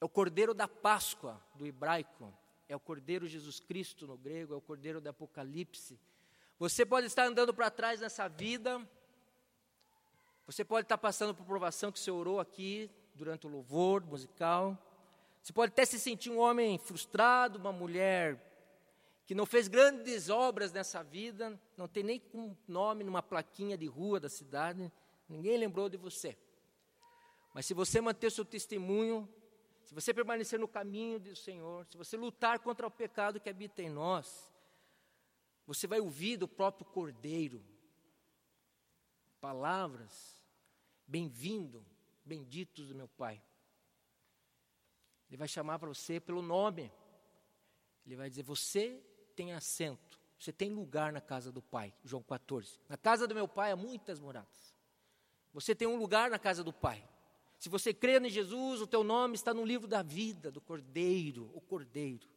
É 0.00 0.04
o 0.04 0.08
Cordeiro 0.08 0.52
da 0.52 0.68
Páscoa, 0.68 1.40
do 1.54 1.66
hebraico. 1.66 2.32
É 2.68 2.76
o 2.76 2.80
Cordeiro 2.80 3.26
Jesus 3.26 3.58
Cristo 3.58 4.06
no 4.06 4.16
grego, 4.16 4.54
é 4.54 4.56
o 4.56 4.60
Cordeiro 4.60 5.00
do 5.00 5.08
Apocalipse. 5.08 5.98
Você 6.60 6.84
pode 6.84 7.06
estar 7.06 7.24
andando 7.24 7.54
para 7.54 7.70
trás 7.70 8.02
nessa 8.02 8.28
vida. 8.28 8.86
Você 10.44 10.62
pode 10.62 10.84
estar 10.84 10.98
passando 10.98 11.34
por 11.34 11.46
provação 11.46 11.90
que 11.90 11.98
você 11.98 12.10
orou 12.10 12.38
aqui 12.38 12.90
durante 13.14 13.46
o 13.46 13.50
louvor 13.50 14.04
musical. 14.04 14.76
Você 15.42 15.54
pode 15.54 15.72
até 15.72 15.86
se 15.86 15.98
sentir 15.98 16.28
um 16.28 16.38
homem 16.38 16.76
frustrado, 16.76 17.58
uma 17.58 17.72
mulher 17.72 18.38
que 19.24 19.34
não 19.34 19.46
fez 19.46 19.68
grandes 19.68 20.28
obras 20.28 20.70
nessa 20.70 21.02
vida, 21.02 21.58
não 21.78 21.88
tem 21.88 22.02
nem 22.02 22.22
um 22.34 22.54
nome 22.68 23.04
numa 23.04 23.22
plaquinha 23.22 23.78
de 23.78 23.86
rua 23.86 24.20
da 24.20 24.28
cidade. 24.28 24.92
Ninguém 25.30 25.56
lembrou 25.56 25.88
de 25.88 25.96
você. 25.96 26.36
Mas 27.54 27.64
se 27.64 27.72
você 27.72 28.02
manter 28.02 28.26
o 28.26 28.30
seu 28.30 28.44
testemunho, 28.44 29.26
se 29.82 29.94
você 29.94 30.12
permanecer 30.12 30.60
no 30.60 30.68
caminho 30.68 31.18
do 31.20 31.34
Senhor, 31.34 31.86
se 31.86 31.96
você 31.96 32.18
lutar 32.18 32.58
contra 32.58 32.86
o 32.86 32.90
pecado 32.90 33.40
que 33.40 33.48
habita 33.48 33.80
em 33.80 33.88
nós, 33.88 34.50
você 35.70 35.86
vai 35.86 36.00
ouvir 36.00 36.36
do 36.36 36.48
próprio 36.48 36.84
Cordeiro 36.84 37.64
palavras: 39.40 40.44
Bem-vindo, 41.06 41.86
benditos 42.24 42.88
do 42.88 42.94
meu 42.96 43.06
Pai. 43.06 43.40
Ele 45.28 45.36
vai 45.36 45.46
chamar 45.46 45.78
para 45.78 45.88
você 45.88 46.18
pelo 46.18 46.42
nome. 46.42 46.92
Ele 48.04 48.16
vai 48.16 48.28
dizer: 48.28 48.42
Você 48.42 49.00
tem 49.36 49.52
assento, 49.52 50.18
você 50.36 50.52
tem 50.52 50.70
lugar 50.70 51.12
na 51.12 51.20
casa 51.20 51.52
do 51.52 51.62
Pai. 51.62 51.94
João 52.02 52.24
14. 52.24 52.80
Na 52.88 52.96
casa 52.96 53.28
do 53.28 53.34
meu 53.36 53.46
Pai 53.46 53.70
há 53.70 53.76
muitas 53.76 54.18
moradas. 54.18 54.74
Você 55.52 55.72
tem 55.72 55.86
um 55.86 55.96
lugar 55.96 56.30
na 56.30 56.38
casa 56.40 56.64
do 56.64 56.72
Pai. 56.72 57.08
Se 57.56 57.68
você 57.68 57.94
crê 57.94 58.18
em 58.18 58.28
Jesus, 58.28 58.80
o 58.80 58.88
teu 58.88 59.04
nome 59.04 59.36
está 59.36 59.54
no 59.54 59.64
livro 59.64 59.86
da 59.86 60.02
vida 60.02 60.50
do 60.50 60.60
Cordeiro, 60.60 61.48
o 61.54 61.60
Cordeiro. 61.60 62.28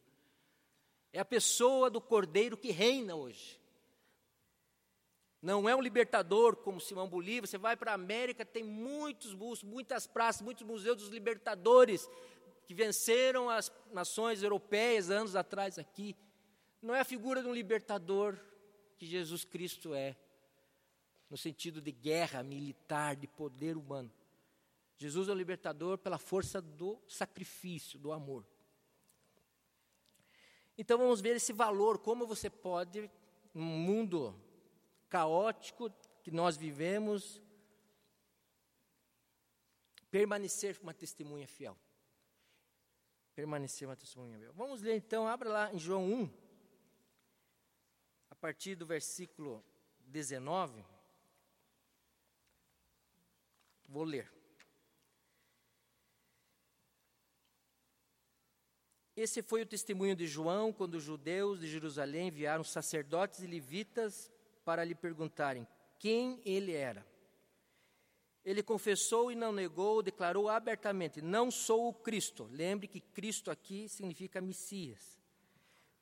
É 1.14 1.20
a 1.20 1.24
pessoa 1.24 1.88
do 1.88 2.00
Cordeiro 2.00 2.56
que 2.56 2.72
reina 2.72 3.14
hoje. 3.14 3.60
Não 5.40 5.68
é 5.68 5.76
um 5.76 5.80
libertador 5.80 6.56
como 6.56 6.80
Simão 6.80 7.08
Bolívar. 7.08 7.46
Você 7.46 7.56
vai 7.56 7.76
para 7.76 7.92
a 7.92 7.94
América, 7.94 8.44
tem 8.44 8.64
muitos 8.64 9.32
bustos, 9.32 9.62
muitas 9.62 10.08
praças, 10.08 10.42
muitos 10.42 10.66
museus 10.66 10.96
dos 10.96 11.10
libertadores 11.10 12.10
que 12.66 12.74
venceram 12.74 13.48
as 13.48 13.70
nações 13.92 14.42
europeias 14.42 15.08
anos 15.08 15.36
atrás 15.36 15.78
aqui. 15.78 16.16
Não 16.82 16.92
é 16.92 17.00
a 17.00 17.04
figura 17.04 17.40
de 17.40 17.46
um 17.46 17.54
libertador 17.54 18.36
que 18.96 19.06
Jesus 19.06 19.44
Cristo 19.44 19.94
é, 19.94 20.16
no 21.30 21.36
sentido 21.36 21.80
de 21.80 21.92
guerra 21.92 22.42
militar, 22.42 23.14
de 23.14 23.28
poder 23.28 23.76
humano. 23.76 24.10
Jesus 24.96 25.28
é 25.28 25.32
o 25.32 25.36
libertador 25.36 25.96
pela 25.96 26.18
força 26.18 26.60
do 26.60 27.00
sacrifício, 27.06 28.00
do 28.00 28.10
amor. 28.10 28.44
Então 30.76 30.98
vamos 30.98 31.20
ver 31.20 31.36
esse 31.36 31.52
valor, 31.52 31.98
como 31.98 32.26
você 32.26 32.50
pode, 32.50 33.10
num 33.52 33.64
mundo 33.64 34.34
caótico 35.08 35.88
que 36.22 36.30
nós 36.30 36.56
vivemos, 36.56 37.40
permanecer 40.10 40.78
uma 40.82 40.92
testemunha 40.92 41.46
fiel. 41.46 41.76
Permanecer 43.34 43.86
uma 43.86 43.96
testemunha 43.96 44.38
fiel. 44.38 44.52
Vamos 44.52 44.82
ler 44.82 44.96
então, 44.96 45.28
abra 45.28 45.48
lá 45.48 45.72
em 45.72 45.78
João 45.78 46.04
1, 46.12 46.30
a 48.30 48.34
partir 48.34 48.74
do 48.74 48.86
versículo 48.86 49.64
19. 50.00 50.84
Vou 53.86 54.02
ler. 54.02 54.33
Esse 59.16 59.42
foi 59.42 59.62
o 59.62 59.66
testemunho 59.66 60.16
de 60.16 60.26
João 60.26 60.72
quando 60.72 60.94
os 60.94 61.04
judeus 61.04 61.60
de 61.60 61.68
Jerusalém 61.68 62.28
enviaram 62.28 62.64
sacerdotes 62.64 63.40
e 63.40 63.46
levitas 63.46 64.30
para 64.64 64.84
lhe 64.84 64.94
perguntarem 64.94 65.66
quem 65.98 66.40
ele 66.44 66.72
era. 66.72 67.06
Ele 68.44 68.62
confessou 68.62 69.30
e 69.30 69.34
não 69.34 69.52
negou, 69.52 70.02
declarou 70.02 70.48
abertamente: 70.48 71.22
Não 71.22 71.50
sou 71.50 71.88
o 71.88 71.94
Cristo. 71.94 72.48
Lembre 72.50 72.88
que 72.88 73.00
Cristo 73.00 73.50
aqui 73.50 73.88
significa 73.88 74.40
Messias. 74.40 75.18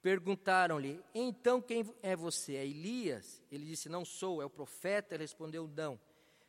Perguntaram-lhe: 0.01 1.01
Então 1.15 1.61
quem 1.61 1.95
é 2.03 2.17
você? 2.17 2.57
É 2.57 2.67
Elias? 2.67 3.41
Ele 3.53 3.67
disse: 3.67 3.89
Não 3.89 4.05
sou. 4.05 4.43
É 4.43 4.45
o 4.45 4.51
profeta? 4.51 5.15
Ele 5.15 5.23
respondeu: 5.23 5.69
Não. 5.69 6.01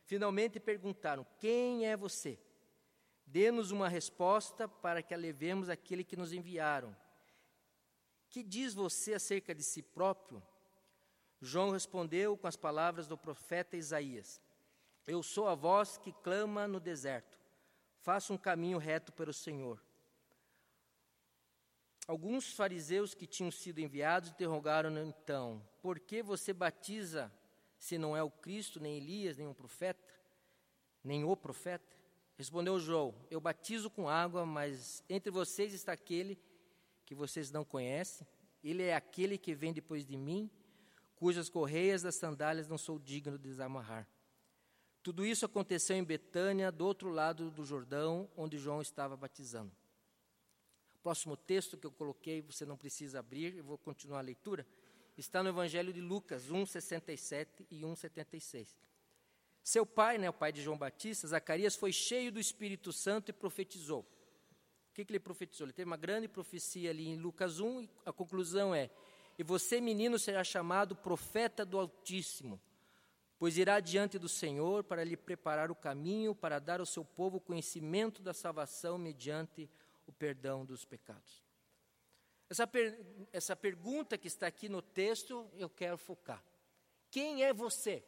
Finalmente 0.04 0.58
perguntaram: 0.58 1.24
Quem 1.38 1.86
é 1.86 1.96
você? 1.96 2.38
Dê-nos 3.34 3.72
uma 3.72 3.88
resposta 3.88 4.68
para 4.68 5.02
que 5.02 5.12
a 5.12 5.16
levemos 5.16 5.68
àquele 5.68 6.04
que 6.04 6.14
nos 6.14 6.32
enviaram. 6.32 6.96
Que 8.30 8.44
diz 8.44 8.74
você 8.74 9.14
acerca 9.14 9.52
de 9.52 9.64
si 9.64 9.82
próprio? 9.82 10.40
João 11.40 11.70
respondeu 11.70 12.36
com 12.36 12.46
as 12.46 12.54
palavras 12.54 13.08
do 13.08 13.18
profeta 13.18 13.76
Isaías: 13.76 14.40
Eu 15.04 15.20
sou 15.20 15.48
a 15.48 15.54
voz 15.56 15.98
que 15.98 16.12
clama 16.12 16.68
no 16.68 16.78
deserto. 16.78 17.36
Faça 18.02 18.32
um 18.32 18.38
caminho 18.38 18.78
reto 18.78 19.12
para 19.12 19.30
o 19.30 19.34
Senhor. 19.34 19.82
Alguns 22.06 22.54
fariseus 22.54 23.14
que 23.14 23.26
tinham 23.26 23.50
sido 23.50 23.80
enviados 23.80 24.30
interrogaram-no 24.30 25.02
então: 25.02 25.60
Por 25.82 25.98
que 25.98 26.22
você 26.22 26.52
batiza 26.52 27.32
se 27.80 27.98
não 27.98 28.16
é 28.16 28.22
o 28.22 28.30
Cristo, 28.30 28.78
nem 28.78 28.96
Elias, 28.96 29.36
nem 29.38 29.48
um 29.48 29.52
profeta, 29.52 30.14
nem 31.02 31.24
o 31.24 31.36
profeta? 31.36 32.03
Respondeu 32.36 32.78
João: 32.80 33.14
Eu 33.30 33.40
batizo 33.40 33.88
com 33.88 34.08
água, 34.08 34.44
mas 34.44 35.02
entre 35.08 35.30
vocês 35.30 35.72
está 35.72 35.92
aquele 35.92 36.38
que 37.04 37.14
vocês 37.14 37.50
não 37.50 37.64
conhecem. 37.64 38.26
Ele 38.62 38.82
é 38.82 38.94
aquele 38.94 39.36
que 39.36 39.54
vem 39.54 39.72
depois 39.72 40.06
de 40.06 40.16
mim, 40.16 40.50
cujas 41.16 41.48
correias 41.48 42.02
das 42.02 42.16
sandálias 42.16 42.66
não 42.66 42.78
sou 42.78 42.98
digno 42.98 43.38
de 43.38 43.48
desamarrar. 43.48 44.08
Tudo 45.02 45.26
isso 45.26 45.44
aconteceu 45.44 45.94
em 45.96 46.02
Betânia, 46.02 46.72
do 46.72 46.86
outro 46.86 47.10
lado 47.10 47.50
do 47.50 47.62
Jordão, 47.62 48.28
onde 48.34 48.56
João 48.56 48.80
estava 48.80 49.14
batizando. 49.14 49.70
Próximo 51.02 51.36
texto 51.36 51.76
que 51.76 51.86
eu 51.86 51.92
coloquei, 51.92 52.40
você 52.40 52.64
não 52.64 52.78
precisa 52.78 53.18
abrir, 53.18 53.54
eu 53.54 53.64
vou 53.64 53.76
continuar 53.76 54.20
a 54.20 54.22
leitura, 54.22 54.66
está 55.18 55.42
no 55.42 55.50
Evangelho 55.50 55.92
de 55.92 56.00
Lucas 56.00 56.50
1:67 56.50 57.66
e 57.70 57.84
1:76. 57.84 58.74
Seu 59.64 59.86
pai, 59.86 60.18
né, 60.18 60.28
o 60.28 60.32
pai 60.32 60.52
de 60.52 60.62
João 60.62 60.76
Batista, 60.76 61.26
Zacarias, 61.26 61.74
foi 61.74 61.90
cheio 61.90 62.30
do 62.30 62.38
Espírito 62.38 62.92
Santo 62.92 63.30
e 63.30 63.32
profetizou. 63.32 64.00
O 64.00 64.92
que, 64.92 65.06
que 65.06 65.10
ele 65.10 65.18
profetizou? 65.18 65.64
Ele 65.64 65.72
teve 65.72 65.86
uma 65.86 65.96
grande 65.96 66.28
profecia 66.28 66.90
ali 66.90 67.08
em 67.08 67.16
Lucas 67.16 67.60
1, 67.60 67.80
e 67.80 67.90
a 68.04 68.12
conclusão 68.12 68.74
é: 68.74 68.90
E 69.38 69.42
você, 69.42 69.80
menino, 69.80 70.18
será 70.18 70.44
chamado 70.44 70.94
profeta 70.94 71.64
do 71.64 71.78
Altíssimo, 71.78 72.60
pois 73.38 73.56
irá 73.56 73.80
diante 73.80 74.18
do 74.18 74.28
Senhor 74.28 74.84
para 74.84 75.02
lhe 75.02 75.16
preparar 75.16 75.70
o 75.70 75.74
caminho, 75.74 76.34
para 76.34 76.58
dar 76.58 76.78
ao 76.78 76.86
seu 76.86 77.02
povo 77.02 77.40
conhecimento 77.40 78.20
da 78.22 78.34
salvação 78.34 78.98
mediante 78.98 79.68
o 80.06 80.12
perdão 80.12 80.66
dos 80.66 80.84
pecados. 80.84 81.42
Essa, 82.50 82.66
per, 82.66 83.00
essa 83.32 83.56
pergunta 83.56 84.18
que 84.18 84.28
está 84.28 84.46
aqui 84.46 84.68
no 84.68 84.82
texto, 84.82 85.50
eu 85.54 85.70
quero 85.70 85.96
focar. 85.96 86.44
Quem 87.10 87.42
é 87.42 87.54
você? 87.54 88.04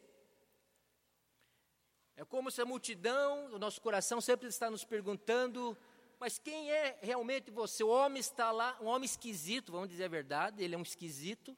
É 2.19 2.25
como 2.25 2.49
se 2.49 2.59
a 2.59 2.65
multidão, 2.65 3.53
o 3.53 3.59
nosso 3.59 3.79
coração 3.79 4.19
sempre 4.19 4.47
está 4.47 4.71
nos 4.71 4.83
perguntando, 4.83 5.77
mas 6.19 6.39
quem 6.39 6.71
é 6.71 6.97
realmente 6.99 7.51
você? 7.51 7.83
O 7.83 7.89
homem 7.89 8.19
está 8.19 8.49
lá, 8.49 8.75
um 8.81 8.87
homem 8.87 9.05
esquisito, 9.05 9.71
vamos 9.71 9.87
dizer 9.87 10.05
a 10.05 10.07
verdade, 10.07 10.63
ele 10.63 10.73
é 10.73 10.77
um 10.79 10.81
esquisito, 10.81 11.55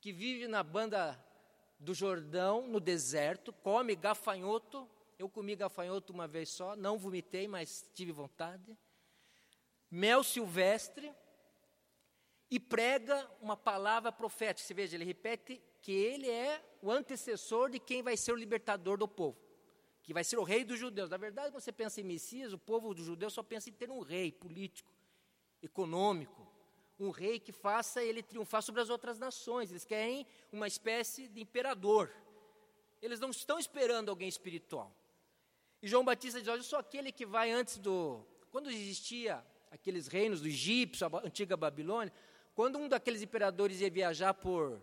que 0.00 0.10
vive 0.10 0.48
na 0.48 0.62
banda 0.62 1.22
do 1.78 1.92
Jordão, 1.92 2.66
no 2.66 2.80
deserto, 2.80 3.52
come 3.52 3.94
gafanhoto. 3.94 4.88
Eu 5.18 5.28
comi 5.28 5.54
gafanhoto 5.54 6.14
uma 6.14 6.26
vez 6.26 6.48
só, 6.48 6.74
não 6.74 6.96
vomitei, 6.96 7.46
mas 7.46 7.86
tive 7.92 8.10
vontade. 8.10 8.74
Mel 9.90 10.24
silvestre 10.24 11.12
e 12.50 12.58
prega 12.58 13.30
uma 13.38 13.54
palavra 13.54 14.10
profética. 14.10 14.66
Você 14.66 14.72
veja, 14.72 14.96
ele 14.96 15.04
repete 15.04 15.60
que 15.82 15.92
ele 15.92 16.30
é 16.30 16.64
o 16.80 16.90
antecessor 16.90 17.68
de 17.68 17.78
quem 17.78 18.02
vai 18.02 18.16
ser 18.16 18.32
o 18.32 18.36
libertador 18.36 18.96
do 18.96 19.06
povo 19.06 19.49
que 20.10 20.14
vai 20.14 20.24
ser 20.24 20.40
o 20.40 20.42
rei 20.42 20.64
dos 20.64 20.76
judeus. 20.76 21.08
Na 21.08 21.16
verdade, 21.16 21.52
quando 21.52 21.62
você 21.62 21.70
pensa 21.70 22.00
em 22.00 22.02
Messias, 22.02 22.52
o 22.52 22.58
povo 22.58 22.92
dos 22.92 23.06
judeus 23.06 23.32
só 23.32 23.44
pensa 23.44 23.70
em 23.70 23.72
ter 23.72 23.92
um 23.92 24.00
rei 24.00 24.32
político, 24.32 24.92
econômico, 25.62 26.44
um 26.98 27.10
rei 27.10 27.38
que 27.38 27.52
faça 27.52 28.02
ele 28.02 28.20
triunfar 28.20 28.60
sobre 28.60 28.80
as 28.80 28.90
outras 28.90 29.20
nações. 29.20 29.70
Eles 29.70 29.84
querem 29.84 30.26
uma 30.50 30.66
espécie 30.66 31.28
de 31.28 31.40
imperador. 31.40 32.12
Eles 33.00 33.20
não 33.20 33.30
estão 33.30 33.56
esperando 33.56 34.08
alguém 34.08 34.28
espiritual. 34.28 34.92
E 35.80 35.86
João 35.86 36.04
Batista 36.04 36.40
diz: 36.40 36.48
Olha, 36.48 36.58
eu 36.58 36.64
sou 36.64 36.80
aquele 36.80 37.12
que 37.12 37.24
vai 37.24 37.52
antes 37.52 37.78
do. 37.78 38.20
Quando 38.50 38.68
existia 38.68 39.46
aqueles 39.70 40.08
reinos 40.08 40.40
do 40.40 40.48
egípcio, 40.48 41.06
a 41.06 41.24
antiga 41.24 41.56
Babilônia, 41.56 42.12
quando 42.52 42.80
um 42.80 42.88
daqueles 42.88 43.22
imperadores 43.22 43.80
ia 43.80 43.88
viajar 43.88 44.34
por 44.34 44.82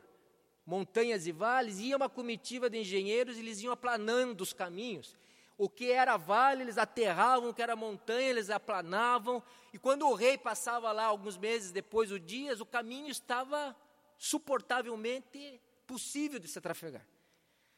montanhas 0.67 1.25
e 1.25 1.31
vales, 1.31 1.79
ia 1.79 1.95
uma 1.95 2.09
comitiva 2.09 2.69
de 2.69 2.77
engenheiros 2.77 3.37
e 3.37 3.39
eles 3.39 3.61
iam 3.61 3.71
aplanando 3.71 4.43
os 4.43 4.51
caminhos. 4.51 5.15
O 5.57 5.69
que 5.69 5.89
era 5.89 6.17
vale, 6.17 6.61
eles 6.61 6.77
aterravam, 6.77 7.49
o 7.49 7.53
que 7.53 7.61
era 7.61 7.75
montanha, 7.75 8.29
eles 8.29 8.49
aplanavam. 8.49 9.41
E 9.73 9.79
quando 9.79 10.05
o 10.05 10.13
rei 10.13 10.37
passava 10.37 10.91
lá, 10.91 11.05
alguns 11.05 11.37
meses 11.37 11.71
depois, 11.71 12.11
ou 12.11 12.19
dias, 12.19 12.59
o 12.59 12.65
caminho 12.65 13.07
estava 13.07 13.73
suportavelmente 14.17 15.59
possível 15.87 16.37
de 16.37 16.49
se 16.49 16.59
trafegar. 16.59 17.07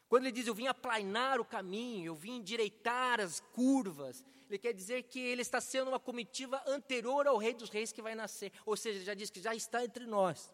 Quando 0.08 0.24
ele 0.24 0.32
diz, 0.32 0.48
eu 0.48 0.54
vim 0.54 0.66
aplanar 0.66 1.38
o 1.38 1.44
caminho, 1.44 2.06
eu 2.06 2.14
vim 2.16 2.38
endireitar 2.38 3.20
as 3.20 3.38
curvas, 3.52 4.24
ele 4.48 4.58
quer 4.58 4.72
dizer 4.72 5.04
que 5.04 5.20
ele 5.20 5.42
está 5.42 5.60
sendo 5.60 5.88
uma 5.88 6.00
comitiva 6.00 6.60
anterior 6.66 7.28
ao 7.28 7.36
rei 7.36 7.54
dos 7.54 7.70
reis 7.70 7.92
que 7.92 8.02
vai 8.02 8.16
nascer. 8.16 8.52
Ou 8.66 8.76
seja, 8.76 8.98
ele 8.98 9.04
já 9.04 9.14
diz 9.14 9.30
que 9.30 9.40
já 9.40 9.54
está 9.54 9.84
entre 9.84 10.04
nós. 10.06 10.52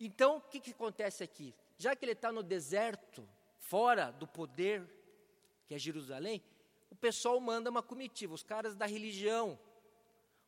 Então, 0.00 0.38
o 0.38 0.40
que, 0.40 0.58
que 0.58 0.70
acontece 0.70 1.22
aqui? 1.22 1.54
Já 1.76 1.94
que 1.94 2.04
ele 2.04 2.12
está 2.12 2.32
no 2.32 2.42
deserto, 2.42 3.28
fora 3.58 4.10
do 4.10 4.26
poder, 4.26 4.88
que 5.66 5.74
é 5.74 5.78
Jerusalém, 5.78 6.42
o 6.90 6.96
pessoal 6.96 7.38
manda 7.38 7.68
uma 7.68 7.82
comitiva, 7.82 8.32
os 8.34 8.42
caras 8.42 8.74
da 8.74 8.86
religião, 8.86 9.58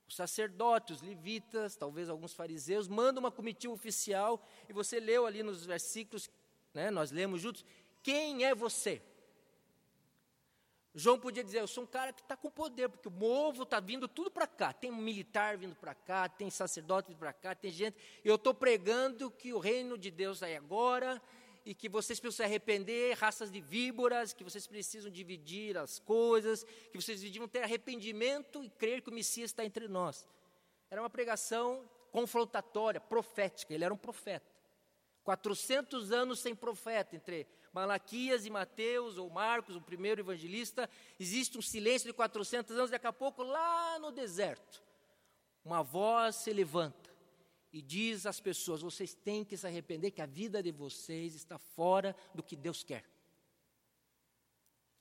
os 0.08 0.16
sacerdotes, 0.16 0.96
os 0.96 1.02
levitas, 1.02 1.76
talvez 1.76 2.08
alguns 2.08 2.32
fariseus, 2.32 2.88
mandam 2.88 3.22
uma 3.22 3.30
comitiva 3.30 3.72
oficial, 3.72 4.44
e 4.68 4.72
você 4.72 4.98
leu 4.98 5.26
ali 5.26 5.42
nos 5.42 5.64
versículos, 5.64 6.30
né, 6.74 6.90
nós 6.90 7.10
lemos 7.10 7.40
juntos, 7.40 7.64
quem 8.02 8.44
é 8.44 8.54
você? 8.54 9.02
João 10.94 11.18
podia 11.18 11.42
dizer: 11.42 11.60
Eu 11.60 11.66
sou 11.66 11.84
um 11.84 11.86
cara 11.86 12.12
que 12.12 12.20
está 12.20 12.36
com 12.36 12.50
poder, 12.50 12.88
porque 12.88 13.08
o 13.08 13.10
povo 13.10 13.62
está 13.62 13.80
vindo 13.80 14.06
tudo 14.06 14.30
para 14.30 14.46
cá. 14.46 14.72
Tem 14.72 14.90
um 14.90 14.96
militar 14.96 15.56
vindo 15.56 15.74
para 15.74 15.94
cá, 15.94 16.28
tem 16.28 16.50
sacerdote 16.50 17.08
vindo 17.08 17.18
para 17.18 17.32
cá, 17.32 17.54
tem 17.54 17.70
gente. 17.70 17.96
Eu 18.24 18.34
estou 18.34 18.52
pregando 18.52 19.30
que 19.30 19.52
o 19.52 19.58
reino 19.58 19.96
de 19.96 20.10
Deus 20.10 20.42
é 20.42 20.56
agora 20.56 21.20
e 21.64 21.74
que 21.74 21.88
vocês 21.88 22.18
precisam 22.18 22.44
se 22.44 22.48
arrepender, 22.48 23.16
raças 23.16 23.50
de 23.50 23.60
víboras, 23.60 24.32
que 24.32 24.44
vocês 24.44 24.66
precisam 24.66 25.10
dividir 25.10 25.78
as 25.78 25.98
coisas, 25.98 26.64
que 26.64 27.00
vocês 27.00 27.20
deviam 27.20 27.48
ter 27.48 27.62
arrependimento 27.62 28.64
e 28.64 28.68
crer 28.68 29.00
que 29.00 29.10
o 29.10 29.12
Messias 29.12 29.50
está 29.50 29.64
entre 29.64 29.88
nós. 29.88 30.28
Era 30.90 31.00
uma 31.00 31.10
pregação 31.10 31.88
confrontatória, 32.10 33.00
profética, 33.00 33.72
ele 33.72 33.84
era 33.84 33.94
um 33.94 33.96
profeta. 33.96 34.52
400 35.24 36.10
anos 36.10 36.40
sem 36.40 36.54
profeta, 36.54 37.14
entre 37.14 37.46
Malaquias 37.72 38.44
e 38.44 38.50
Mateus, 38.50 39.16
ou 39.16 39.30
Marcos, 39.30 39.76
o 39.76 39.80
primeiro 39.80 40.20
evangelista, 40.20 40.88
existe 41.18 41.56
um 41.56 41.62
silêncio 41.62 42.06
de 42.06 42.12
400 42.12 42.76
anos, 42.76 42.90
daqui 42.90 43.06
a 43.06 43.12
pouco, 43.12 43.42
lá 43.42 43.98
no 43.98 44.10
deserto, 44.10 44.82
uma 45.64 45.82
voz 45.82 46.36
se 46.36 46.52
levanta 46.52 47.10
e 47.72 47.80
diz 47.80 48.26
às 48.26 48.40
pessoas: 48.40 48.82
vocês 48.82 49.14
têm 49.14 49.44
que 49.44 49.56
se 49.56 49.66
arrepender, 49.66 50.10
que 50.10 50.20
a 50.20 50.26
vida 50.26 50.62
de 50.62 50.70
vocês 50.70 51.34
está 51.34 51.58
fora 51.58 52.14
do 52.34 52.42
que 52.42 52.54
Deus 52.54 52.84
quer. 52.84 53.04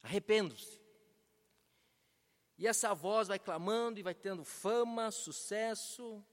Arrependo-se. 0.01 0.79
E 2.57 2.67
essa 2.67 2.93
voz 2.93 3.27
vai 3.27 3.39
clamando 3.39 3.99
e 3.99 4.03
vai 4.03 4.13
tendo 4.13 4.43
fama, 4.43 5.11
sucesso, 5.11 6.23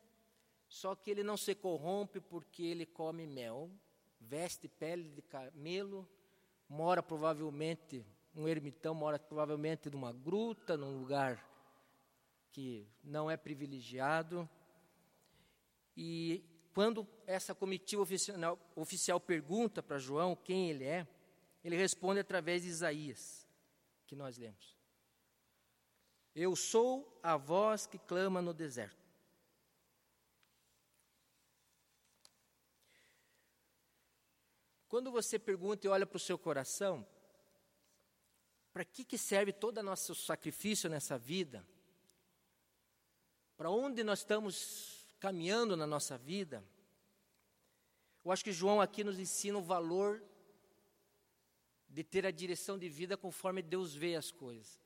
só 0.68 0.95
que 0.95 1.11
ele 1.11 1.23
não 1.23 1.37
se 1.38 1.54
corrompe 1.54 2.21
porque 2.21 2.62
ele 2.62 2.85
come 2.85 3.26
mel, 3.26 3.71
veste 4.21 4.68
pele 4.68 5.09
de 5.09 5.23
camelo, 5.23 6.07
mora 6.68 7.02
provavelmente, 7.02 8.04
um 8.34 8.46
ermitão 8.46 8.94
mora 8.94 9.18
provavelmente 9.18 9.90
numa 9.90 10.12
gruta, 10.12 10.76
num 10.76 10.98
lugar 10.98 11.44
que 12.52 12.87
não 13.02 13.30
é 13.30 13.37
privilegiado 13.37 14.48
e 15.96 16.44
quando 16.72 17.06
essa 17.26 17.54
comitiva 17.54 18.02
oficial, 18.02 18.58
oficial 18.76 19.18
pergunta 19.18 19.82
para 19.82 19.98
João 19.98 20.37
quem 20.37 20.70
ele 20.70 20.84
é, 20.84 21.08
ele 21.64 21.76
responde 21.76 22.20
através 22.20 22.62
de 22.62 22.68
Isaías, 22.68 23.46
que 24.06 24.14
nós 24.14 24.38
lemos. 24.38 24.76
Eu 26.34 26.54
sou 26.54 27.18
a 27.20 27.37
voz 27.37 27.84
que 27.84 27.98
clama 27.98 28.40
no 28.40 28.54
deserto. 28.54 28.98
Quando 34.88 35.11
você 35.11 35.38
pergunta 35.38 35.87
e 35.87 35.90
olha 35.90 36.07
para 36.07 36.16
o 36.16 36.21
seu 36.21 36.38
coração, 36.38 37.07
para 38.73 38.85
que, 38.85 39.04
que 39.04 39.18
serve 39.18 39.52
todo 39.52 39.78
o 39.78 39.83
nosso 39.83 40.14
sacrifício 40.14 40.88
nessa 40.88 41.18
vida? 41.18 41.66
Para 43.57 43.71
onde 43.71 44.02
nós 44.02 44.21
estamos 44.21 45.04
caminhando 45.21 45.76
na 45.76 45.87
nossa 45.87 46.16
vida, 46.16 46.64
eu 48.25 48.33
acho 48.33 48.45
que 48.45 48.52
João 48.52 48.80
aqui 48.80 49.04
nos 49.04 49.18
ensina 49.18 49.59
o 49.59 49.62
valor 49.62 50.23
de 51.88 52.04
ter 52.04 52.25
a 52.25 52.30
direção 52.30 52.78
de 52.78 52.88
vida 52.88 53.16
conforme 53.16 53.62
Deus 53.62 53.95
vê 53.95 54.14
as 54.14 54.30
coisas. 54.30 54.80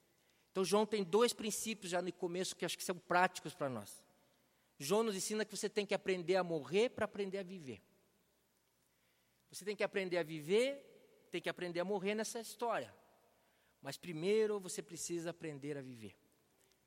Então, 0.50 0.64
João 0.64 0.84
tem 0.84 1.04
dois 1.04 1.32
princípios 1.32 1.90
já 1.90 2.02
no 2.02 2.12
começo 2.12 2.56
que 2.56 2.64
acho 2.64 2.76
que 2.76 2.84
são 2.84 2.98
práticos 2.98 3.54
para 3.54 3.68
nós. 3.68 4.02
João 4.78 5.02
nos 5.02 5.16
ensina 5.16 5.44
que 5.44 5.56
você 5.56 5.68
tem 5.68 5.86
que 5.86 5.94
aprender 5.94 6.36
a 6.36 6.44
morrer 6.44 6.90
para 6.90 7.04
aprender 7.04 7.38
a 7.38 7.42
viver. 7.42 7.82
Você 9.52 9.66
tem 9.66 9.76
que 9.76 9.84
aprender 9.84 10.16
a 10.16 10.22
viver, 10.22 10.82
tem 11.30 11.38
que 11.38 11.48
aprender 11.50 11.78
a 11.78 11.84
morrer 11.84 12.14
nessa 12.14 12.40
história. 12.40 12.92
Mas 13.82 13.98
primeiro 13.98 14.58
você 14.58 14.80
precisa 14.80 15.28
aprender 15.28 15.76
a 15.76 15.82
viver. 15.82 16.16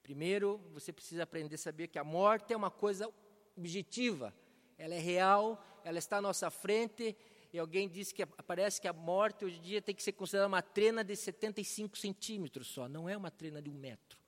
Primeiro 0.01 0.57
você 0.73 0.91
precisa 0.91 1.23
aprender 1.23 1.55
a 1.55 1.59
saber 1.59 1.87
que 1.89 1.99
a 1.99 2.03
morte 2.03 2.53
é 2.53 2.57
uma 2.57 2.71
coisa 2.71 3.07
objetiva, 3.55 4.33
ela 4.79 4.95
é 4.95 4.99
real, 4.99 5.63
ela 5.83 5.99
está 5.99 6.17
à 6.17 6.21
nossa 6.21 6.49
frente. 6.49 7.15
E 7.53 7.59
alguém 7.59 7.87
disse 7.87 8.13
que 8.15 8.25
parece 8.25 8.81
que 8.81 8.87
a 8.87 8.93
morte 8.93 9.45
hoje 9.45 9.59
em 9.59 9.61
dia 9.61 9.81
tem 9.81 9.93
que 9.93 10.01
ser 10.01 10.13
considerada 10.13 10.47
uma 10.47 10.63
trena 10.63 11.03
de 11.03 11.15
75 11.15 11.95
centímetros 11.97 12.67
só, 12.67 12.89
não 12.89 13.07
é 13.07 13.15
uma 13.15 13.29
trena 13.29 13.61
de 13.61 13.69
um 13.69 13.73
metro, 13.75 14.19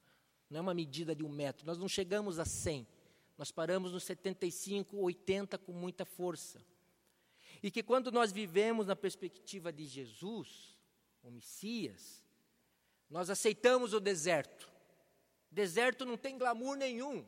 não 0.47 0.59
é 0.59 0.61
uma 0.61 0.73
medida 0.75 1.15
de 1.15 1.23
um 1.23 1.29
metro. 1.29 1.65
Nós 1.65 1.77
não 1.77 1.89
chegamos 1.89 2.37
a 2.37 2.45
100, 2.45 2.87
nós 3.35 3.51
paramos 3.51 3.91
nos 3.91 4.03
75, 4.03 4.95
80 4.95 5.57
com 5.57 5.73
muita 5.73 6.05
força. 6.05 6.63
E 7.61 7.71
que 7.71 7.83
quando 7.83 8.11
nós 8.11 8.31
vivemos 8.31 8.87
na 8.87 8.95
perspectiva 8.95 9.71
de 9.71 9.85
Jesus, 9.85 10.77
o 11.23 11.31
Messias, 11.31 12.23
nós 13.09 13.29
aceitamos 13.29 13.93
o 13.93 13.99
deserto. 13.99 14.69
Deserto 15.49 16.05
não 16.05 16.17
tem 16.17 16.37
glamour 16.37 16.75
nenhum. 16.75 17.27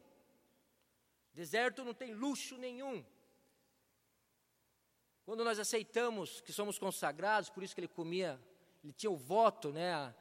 Deserto 1.33 1.83
não 1.83 1.93
tem 1.93 2.13
luxo 2.13 2.57
nenhum. 2.57 3.03
Quando 5.25 5.43
nós 5.43 5.59
aceitamos 5.59 6.41
que 6.41 6.51
somos 6.51 6.79
consagrados, 6.79 7.49
por 7.49 7.63
isso 7.63 7.75
que 7.75 7.81
ele 7.81 7.87
comia, 7.87 8.39
ele 8.83 8.93
tinha 8.93 9.11
o 9.11 9.15
voto, 9.15 9.71
né? 9.71 9.93
A, 9.93 10.13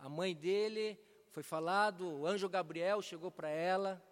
a, 0.00 0.08
mãe 0.08 0.34
dele 0.34 0.98
foi 1.30 1.42
falado, 1.42 2.06
o 2.06 2.26
anjo 2.26 2.48
Gabriel 2.48 3.00
chegou 3.00 3.30
para 3.30 3.48
ela, 3.48 4.02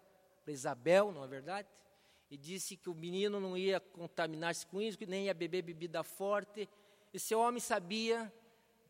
para 0.43 0.51
Isabel, 0.51 1.11
não 1.11 1.23
é 1.23 1.27
verdade? 1.27 1.67
E 2.31 2.37
disse 2.37 2.77
que 2.77 2.89
o 2.89 2.95
menino 2.95 3.41
não 3.41 3.57
ia 3.57 3.81
contaminar-se 3.81 4.65
com 4.65 4.81
isso, 4.81 4.97
que 4.97 5.05
nem 5.05 5.25
ia 5.25 5.33
beber 5.33 5.61
bebida 5.61 6.01
forte. 6.01 6.67
Esse 7.13 7.35
homem 7.35 7.59
sabia 7.59 8.33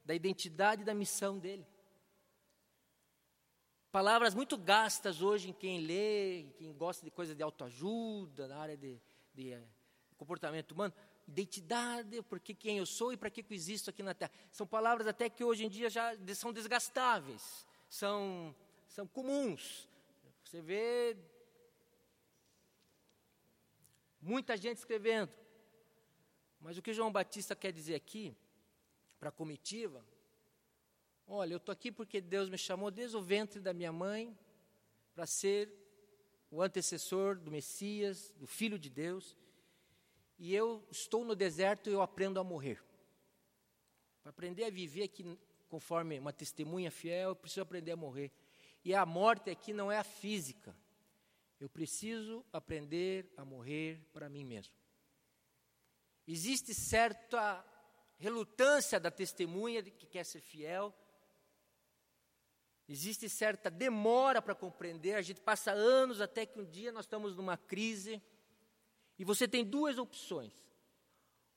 da 0.06 0.14
identidade 0.14 0.84
e 0.84 0.86
da 0.86 0.94
missão 0.94 1.40
dele. 1.40 1.66
Palavras 3.92 4.36
muito 4.36 4.60
gastas 4.60 5.24
hoje 5.24 5.50
em 5.50 5.54
quem 5.54 5.82
lê, 5.82 6.46
quem 6.56 6.72
gosta 6.72 7.04
de 7.04 7.10
coisas 7.10 7.36
de 7.36 7.42
autoajuda, 7.42 8.48
na 8.48 8.58
área 8.58 8.78
de, 8.78 9.02
de, 9.34 9.44
de 9.44 9.54
eh, 9.54 9.64
comportamento 10.16 10.74
humano. 10.74 10.94
Identidade, 11.28 12.22
porque 12.24 12.54
quem 12.54 12.78
eu 12.78 12.86
sou 12.86 13.12
e 13.12 13.18
para 13.18 13.32
que 13.32 13.42
eu 13.42 13.46
existo 13.50 13.90
aqui 13.90 14.04
na 14.04 14.14
Terra. 14.14 14.32
São 14.52 14.68
palavras 14.68 15.08
até 15.08 15.30
que 15.32 15.44
hoje 15.44 15.66
em 15.66 15.70
dia 15.70 15.90
já 15.90 16.16
são 16.36 16.54
desgastáveis, 16.54 17.66
são, 17.90 18.56
são 18.88 19.08
comuns. 19.08 19.90
Você 20.44 20.62
vê 20.62 21.18
muita 24.22 24.56
gente 24.56 24.78
escrevendo. 24.78 25.32
Mas 26.60 26.78
o 26.78 26.82
que 26.82 26.94
João 26.94 27.12
Batista 27.12 27.56
quer 27.56 27.72
dizer 27.72 27.96
aqui, 27.96 28.36
para 29.20 29.30
a 29.30 29.32
comitiva, 29.32 30.06
Olha, 31.34 31.54
eu 31.54 31.58
estou 31.58 31.72
aqui 31.72 31.94
porque 31.94 32.20
Deus 32.20 32.50
me 32.50 32.58
chamou 32.58 32.92
desde 32.92 33.16
o 33.16 33.22
ventre 33.22 33.62
da 33.62 33.74
minha 33.74 33.94
mãe 33.94 34.38
para 35.16 35.26
ser 35.26 35.72
o 36.50 36.62
antecessor 36.62 37.38
do 37.38 37.50
Messias, 37.50 38.34
do 38.36 38.46
Filho 38.46 38.78
de 38.78 38.90
Deus. 38.90 39.38
E 40.38 40.54
eu 40.54 40.86
estou 40.92 41.24
no 41.24 41.34
deserto 41.34 41.90
e 41.90 41.94
eu 41.94 42.02
aprendo 42.02 42.38
a 42.38 42.44
morrer. 42.44 42.84
Para 44.22 44.32
aprender 44.32 44.66
a 44.66 44.70
viver 44.70 45.04
aqui 45.04 45.40
conforme 45.70 46.20
uma 46.20 46.34
testemunha 46.34 46.92
fiel, 46.92 47.30
eu 47.30 47.36
preciso 47.38 47.62
aprender 47.62 47.94
a 47.94 47.96
morrer. 47.96 48.30
E 48.84 48.94
a 48.94 49.06
morte 49.06 49.50
aqui 49.50 49.72
não 49.72 49.90
é 49.90 49.98
a 49.98 50.04
física. 50.04 50.76
Eu 51.62 51.70
preciso 51.70 52.46
aprender 52.52 53.32
a 53.38 53.46
morrer 53.46 54.06
para 54.12 54.28
mim 54.28 54.44
mesmo. 54.44 54.74
Existe 56.28 56.74
certa 56.74 57.66
relutância 58.18 59.00
da 59.00 59.10
testemunha 59.10 59.82
que 59.82 60.06
quer 60.06 60.26
ser 60.26 60.42
fiel, 60.42 60.94
Existe 62.92 63.30
certa 63.30 63.72
demora 63.72 64.42
para 64.42 64.54
compreender, 64.54 65.14
a 65.14 65.22
gente 65.22 65.40
passa 65.40 65.72
anos 65.72 66.20
até 66.20 66.46
que 66.46 66.60
um 66.60 66.66
dia 66.66 66.92
nós 66.92 67.06
estamos 67.06 67.38
numa 67.38 67.56
crise 67.56 68.22
e 69.18 69.24
você 69.24 69.48
tem 69.48 69.64
duas 69.64 69.98
opções. 69.98 70.52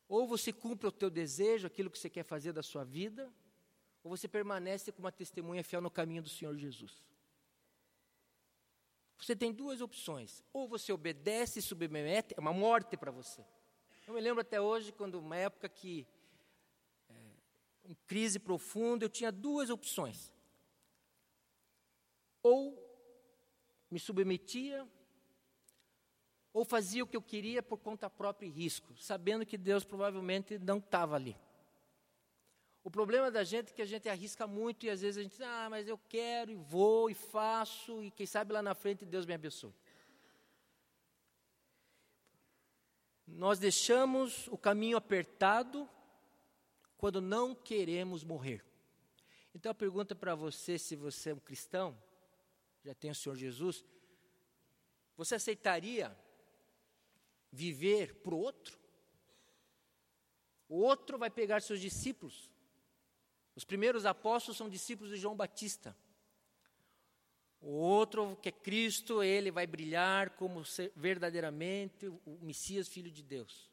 Ou 0.07 0.29
você 0.29 0.53
cumpre 0.53 0.87
o 0.87 0.93
teu 0.93 1.11
desejo, 1.11 1.67
aquilo 1.67 1.91
que 1.91 1.99
você 1.99 2.09
quer 2.09 2.23
fazer 2.23 2.53
da 2.53 2.63
sua 2.63 2.85
vida, 2.85 3.35
ou 4.05 4.17
você 4.17 4.29
permanece 4.29 4.93
com 4.93 5.01
uma 5.01 5.11
testemunha 5.11 5.65
fiel 5.65 5.81
no 5.81 5.91
caminho 5.91 6.23
do 6.23 6.29
Senhor 6.29 6.55
Jesus. 6.57 7.03
Você 9.19 9.35
tem 9.35 9.53
duas 9.53 9.81
opções. 9.81 10.43
Ou 10.53 10.69
você 10.69 10.93
obedece 10.93 11.59
e 11.59 11.63
submete, 11.63 12.35
é 12.37 12.41
uma 12.41 12.53
morte 12.53 12.97
para 12.97 13.11
você. 13.11 13.45
Eu 14.07 14.15
me 14.15 14.21
lembro 14.21 14.41
até 14.41 14.61
hoje, 14.61 14.93
quando 14.93 15.19
uma 15.19 15.37
época 15.37 15.69
que, 15.69 16.07
é, 17.09 17.15
em 17.85 17.95
crise 18.07 18.39
profunda, 18.39 19.05
eu 19.05 19.09
tinha 19.09 19.33
duas 19.33 19.71
opções 19.71 20.35
ou 22.45 22.79
me 23.91 23.99
submetia, 23.99 24.87
ou 26.53 26.65
fazia 26.65 27.03
o 27.03 27.07
que 27.07 27.17
eu 27.17 27.23
queria 27.23 27.63
por 27.63 27.79
conta 27.79 28.11
própria 28.11 28.47
e 28.47 28.51
risco, 28.51 28.95
sabendo 28.99 29.47
que 29.47 29.57
Deus 29.57 29.83
provavelmente 29.83 30.59
não 30.59 30.77
estava 30.77 31.17
ali. 31.17 31.35
O 32.85 32.91
problema 32.91 33.31
da 33.31 33.43
gente 33.43 33.71
é 33.71 33.75
que 33.75 33.81
a 33.81 33.87
gente 33.87 34.11
arrisca 34.11 34.47
muito 34.47 34.85
e 34.85 34.91
às 34.91 35.01
vezes 35.01 35.17
a 35.17 35.23
gente 35.23 35.33
diz, 35.33 35.41
ah, 35.41 35.69
mas 35.71 35.89
eu 35.89 35.97
quero 36.07 36.51
e 36.51 36.55
vou 36.55 37.09
e 37.09 37.15
faço, 37.15 38.05
e 38.05 38.11
quem 38.11 38.27
sabe 38.27 38.53
lá 38.53 38.61
na 38.61 38.75
frente 38.75 39.07
Deus 39.07 39.25
me 39.25 39.33
abençoe. 39.33 39.73
Nós 43.27 43.59
deixamos 43.59 44.47
o 44.49 44.59
caminho 44.59 44.99
apertado 44.99 45.89
quando 46.99 47.23
não 47.23 47.55
queremos 47.55 48.23
morrer. 48.23 48.63
Então 49.55 49.73
a 49.73 49.75
pergunta 49.75 50.15
para 50.15 50.35
você, 50.35 50.79
se 50.79 50.95
você 50.95 51.31
é 51.31 51.35
um 51.35 51.41
cristão, 51.41 51.99
já 52.85 52.95
tem 52.95 53.11
o 53.11 53.15
Senhor 53.15 53.35
Jesus, 53.35 53.83
você 55.17 55.37
aceitaria 55.37 56.15
viver 57.51 58.17
para 58.17 58.35
o 58.35 58.39
outro? 58.39 58.79
O 60.69 60.81
outro 60.81 61.17
vai 61.17 61.31
pegar 61.31 61.63
seus 61.63 61.81
discípulos. 61.81 62.53
Os 63.55 63.65
primeiros 63.65 64.05
apóstolos 64.05 64.57
são 64.57 64.69
discípulos 64.69 65.11
de 65.13 65.17
João 65.17 65.37
Batista. 65.37 65.97
O 67.61 67.71
outro, 67.71 68.37
que 68.43 68.51
é 68.51 68.53
Cristo, 68.53 69.23
ele 69.23 69.51
vai 69.51 69.67
brilhar 69.67 70.31
como 70.31 70.63
verdadeiramente 70.95 72.09
o 72.09 72.39
Messias, 72.43 72.89
Filho 72.89 73.11
de 73.11 73.23
Deus. 73.23 73.71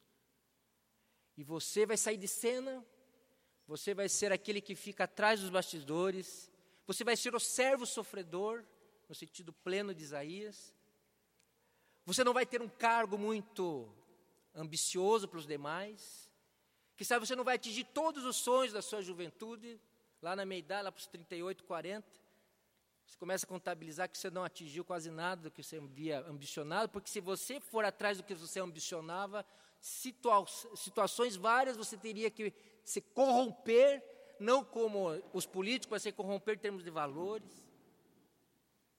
E 1.35 1.43
você 1.43 1.85
vai 1.85 1.97
sair 1.97 2.17
de 2.17 2.27
cena, 2.27 2.85
você 3.67 3.93
vai 3.93 4.07
ser 4.07 4.31
aquele 4.31 4.61
que 4.61 4.75
fica 4.75 5.03
atrás 5.03 5.41
dos 5.41 5.49
bastidores, 5.49 6.49
você 6.87 7.03
vai 7.03 7.17
ser 7.17 7.35
o 7.35 7.39
servo 7.39 7.85
sofredor, 7.85 8.63
no 9.09 9.15
sentido 9.15 9.51
pleno 9.51 9.93
de 9.93 10.03
Isaías. 10.03 10.73
Você 12.05 12.23
não 12.23 12.33
vai 12.33 12.45
ter 12.45 12.61
um 12.61 12.69
cargo 12.69 13.17
muito 13.17 13.93
ambicioso 14.55 15.27
para 15.27 15.39
os 15.39 15.45
demais. 15.45 16.30
Que 17.01 17.05
sabe, 17.05 17.25
você 17.25 17.35
não 17.35 17.43
vai 17.43 17.55
atingir 17.55 17.83
todos 17.85 18.23
os 18.25 18.35
sonhos 18.35 18.73
da 18.73 18.79
sua 18.79 19.01
juventude, 19.01 19.81
lá 20.21 20.35
na 20.35 20.45
meia 20.45 20.59
idade, 20.59 20.83
lá 20.83 20.91
para 20.91 20.99
os 20.99 21.07
38, 21.07 21.63
40. 21.63 22.07
Você 23.07 23.17
começa 23.17 23.43
a 23.43 23.49
contabilizar 23.49 24.07
que 24.07 24.19
você 24.19 24.29
não 24.29 24.43
atingiu 24.43 24.85
quase 24.85 25.09
nada 25.09 25.41
do 25.41 25.49
que 25.49 25.63
você 25.63 25.77
havia 25.77 26.19
ambicionado, 26.19 26.89
porque 26.89 27.09
se 27.09 27.19
você 27.19 27.59
for 27.59 27.83
atrás 27.83 28.19
do 28.19 28.23
que 28.23 28.35
você 28.35 28.59
ambicionava, 28.59 29.43
situa 29.79 30.45
situações 30.75 31.35
várias 31.35 31.75
você 31.75 31.97
teria 31.97 32.29
que 32.29 32.53
se 32.85 33.01
corromper, 33.01 34.03
não 34.39 34.63
como 34.63 35.19
os 35.33 35.47
políticos, 35.47 35.93
mas 35.93 36.03
se 36.03 36.11
corromper 36.11 36.53
em 36.53 36.59
termos 36.59 36.83
de 36.83 36.91
valores. 36.91 37.49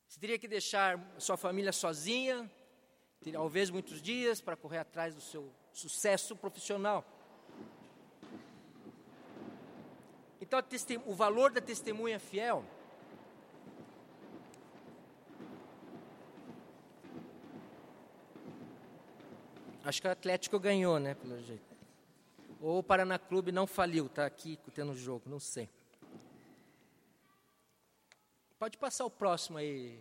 Você 0.08 0.18
teria 0.18 0.40
que 0.40 0.48
deixar 0.48 0.98
sua 1.20 1.36
família 1.36 1.70
sozinha, 1.70 2.50
talvez 3.32 3.70
muitos 3.70 4.02
dias, 4.02 4.40
para 4.40 4.56
correr 4.56 4.78
atrás 4.78 5.14
do 5.14 5.20
seu 5.20 5.54
sucesso 5.72 6.34
profissional. 6.34 7.06
Então, 10.52 11.02
o 11.06 11.14
valor 11.14 11.50
da 11.50 11.62
testemunha 11.62 12.20
fiel 12.20 12.62
Acho 19.82 20.00
que 20.00 20.06
o 20.06 20.10
Atlético 20.10 20.60
ganhou, 20.60 21.00
né, 21.00 21.14
pelo 21.14 21.40
jeito. 21.42 21.64
Ou 22.60 22.78
o 22.78 22.82
Paraná 22.82 23.18
Clube 23.18 23.50
não 23.50 23.66
faliu, 23.66 24.06
está 24.06 24.26
aqui 24.26 24.56
tendo 24.74 24.94
jogo, 24.94 25.28
não 25.28 25.40
sei. 25.40 25.68
Pode 28.60 28.78
passar 28.78 29.04
o 29.06 29.10
próximo 29.10 29.58
aí. 29.58 30.00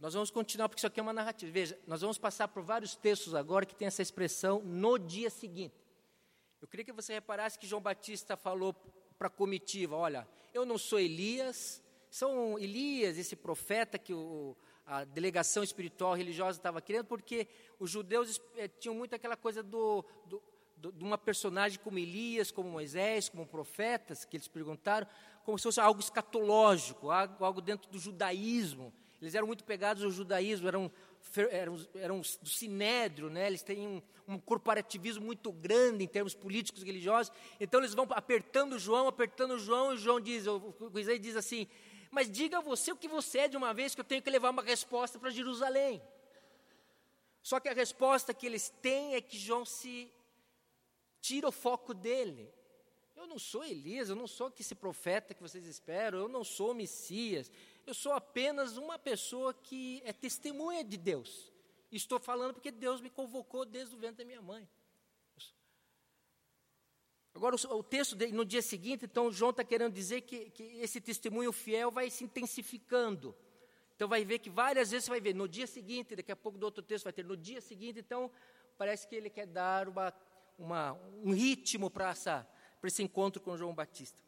Nós 0.00 0.14
vamos 0.14 0.30
continuar, 0.30 0.68
porque 0.68 0.80
isso 0.80 0.86
aqui 0.88 0.98
é 0.98 1.02
uma 1.02 1.12
narrativa. 1.12 1.52
Veja, 1.52 1.78
nós 1.86 2.00
vamos 2.00 2.18
passar 2.18 2.48
por 2.48 2.62
vários 2.64 2.96
textos 2.96 3.32
agora 3.32 3.64
que 3.64 3.76
tem 3.76 3.86
essa 3.86 4.02
expressão 4.02 4.60
no 4.64 4.98
dia 4.98 5.30
seguinte. 5.30 5.85
Eu 6.60 6.68
queria 6.68 6.84
que 6.84 6.92
você 6.92 7.14
reparasse 7.14 7.58
que 7.58 7.66
João 7.66 7.82
Batista 7.82 8.36
falou 8.36 8.74
para 9.18 9.28
a 9.28 9.30
comitiva: 9.30 9.96
olha, 9.96 10.26
eu 10.54 10.64
não 10.64 10.78
sou 10.78 10.98
Elias, 10.98 11.82
são 12.10 12.58
Elias, 12.58 13.18
esse 13.18 13.36
profeta 13.36 13.98
que 13.98 14.14
o, 14.14 14.56
a 14.86 15.04
delegação 15.04 15.62
espiritual 15.62 16.14
religiosa 16.14 16.58
estava 16.58 16.80
querendo, 16.80 17.04
porque 17.06 17.48
os 17.78 17.90
judeus 17.90 18.40
eh, 18.56 18.68
tinham 18.68 18.94
muito 18.94 19.14
aquela 19.14 19.36
coisa 19.36 19.62
do, 19.62 20.04
do, 20.26 20.42
de 20.92 21.04
uma 21.04 21.18
personagem 21.18 21.78
como 21.78 21.98
Elias, 21.98 22.50
como 22.50 22.70
Moisés, 22.70 23.28
como 23.28 23.46
profetas, 23.46 24.24
que 24.24 24.36
eles 24.36 24.48
perguntaram, 24.48 25.06
como 25.44 25.58
se 25.58 25.64
fosse 25.64 25.80
algo 25.80 26.00
escatológico, 26.00 27.10
algo 27.10 27.60
dentro 27.60 27.90
do 27.90 27.98
judaísmo. 27.98 28.92
Eles 29.20 29.34
eram 29.34 29.46
muito 29.46 29.64
pegados 29.64 30.04
ao 30.04 30.10
judaísmo, 30.10 30.68
eram, 30.68 30.90
eram, 31.50 31.86
eram 31.94 32.20
do 32.20 32.48
sinédrio, 32.48 33.28
né? 33.28 33.46
eles 33.46 33.62
têm 33.62 33.86
um, 33.86 34.02
um 34.28 34.38
corporativismo 34.38 35.24
muito 35.24 35.52
grande 35.52 36.04
em 36.04 36.08
termos 36.08 36.34
políticos 36.34 36.82
e 36.82 36.86
religiosos. 36.86 37.32
Então 37.60 37.80
eles 37.80 37.94
vão 37.94 38.06
apertando 38.10 38.78
João, 38.78 39.08
apertando 39.08 39.58
João, 39.58 39.94
e 39.94 39.98
João 39.98 40.20
diz, 40.20 40.46
o 40.46 40.74
Isaías 40.98 41.20
diz 41.20 41.36
assim, 41.36 41.66
mas 42.10 42.30
diga 42.30 42.60
você 42.60 42.92
o 42.92 42.96
que 42.96 43.08
você 43.08 43.40
é 43.40 43.48
de 43.48 43.56
uma 43.56 43.74
vez 43.74 43.94
que 43.94 44.00
eu 44.00 44.04
tenho 44.04 44.22
que 44.22 44.30
levar 44.30 44.50
uma 44.50 44.62
resposta 44.62 45.18
para 45.18 45.30
Jerusalém. 45.30 46.02
Só 47.42 47.60
que 47.60 47.68
a 47.68 47.74
resposta 47.74 48.34
que 48.34 48.46
eles 48.46 48.70
têm 48.82 49.14
é 49.14 49.20
que 49.20 49.38
João 49.38 49.64
se 49.64 50.10
tira 51.20 51.48
o 51.48 51.52
foco 51.52 51.94
dele. 51.94 52.52
Eu 53.14 53.26
não 53.26 53.38
sou 53.38 53.64
Elias, 53.64 54.08
eu 54.08 54.16
não 54.16 54.26
sou 54.26 54.52
esse 54.58 54.74
profeta 54.74 55.32
que 55.32 55.42
vocês 55.42 55.66
esperam, 55.66 56.18
eu 56.18 56.28
não 56.28 56.44
sou 56.44 56.72
o 56.72 56.74
Messias, 56.74 57.50
eu 57.86 57.94
sou 57.94 58.12
apenas 58.12 58.76
uma 58.76 58.98
pessoa 58.98 59.54
que 59.54 60.02
é 60.04 60.12
testemunha 60.12 60.82
de 60.82 60.96
Deus. 60.96 61.52
Estou 61.90 62.18
falando 62.18 62.54
porque 62.54 62.72
Deus 62.72 63.00
me 63.00 63.08
convocou 63.08 63.64
desde 63.64 63.94
o 63.94 63.98
ventre 63.98 64.16
da 64.16 64.24
minha 64.24 64.42
mãe. 64.42 64.68
Agora, 67.32 67.54
o, 67.54 67.82
texto 67.82 68.16
de, 68.16 68.32
no 68.32 68.44
dia 68.44 68.62
seguinte, 68.62 69.04
então, 69.04 69.30
João 69.30 69.50
está 69.50 69.62
querendo 69.62 69.92
dizer 69.92 70.22
que, 70.22 70.50
que 70.50 70.62
esse 70.80 71.00
testemunho 71.00 71.52
fiel 71.52 71.90
vai 71.90 72.10
se 72.10 72.24
intensificando. 72.24 73.36
Então, 73.94 74.08
vai 74.08 74.24
ver 74.24 74.38
que 74.38 74.50
várias 74.50 74.90
vezes 74.90 75.04
você 75.04 75.10
vai 75.10 75.20
ver 75.20 75.34
no 75.34 75.46
dia 75.46 75.66
seguinte, 75.66 76.16
daqui 76.16 76.32
a 76.32 76.36
pouco 76.36 76.58
do 76.58 76.64
outro 76.64 76.82
texto 76.82 77.04
vai 77.04 77.12
ter 77.12 77.24
no 77.24 77.36
dia 77.36 77.60
seguinte. 77.60 78.00
Então, 78.00 78.30
parece 78.76 79.06
que 79.06 79.14
ele 79.14 79.30
quer 79.30 79.46
dar 79.46 79.86
uma, 79.86 80.12
uma, 80.58 80.92
um 81.22 81.32
ritmo 81.32 81.90
para 81.90 82.14
esse 82.82 83.02
encontro 83.02 83.40
com 83.40 83.56
João 83.56 83.74
Batista. 83.74 84.25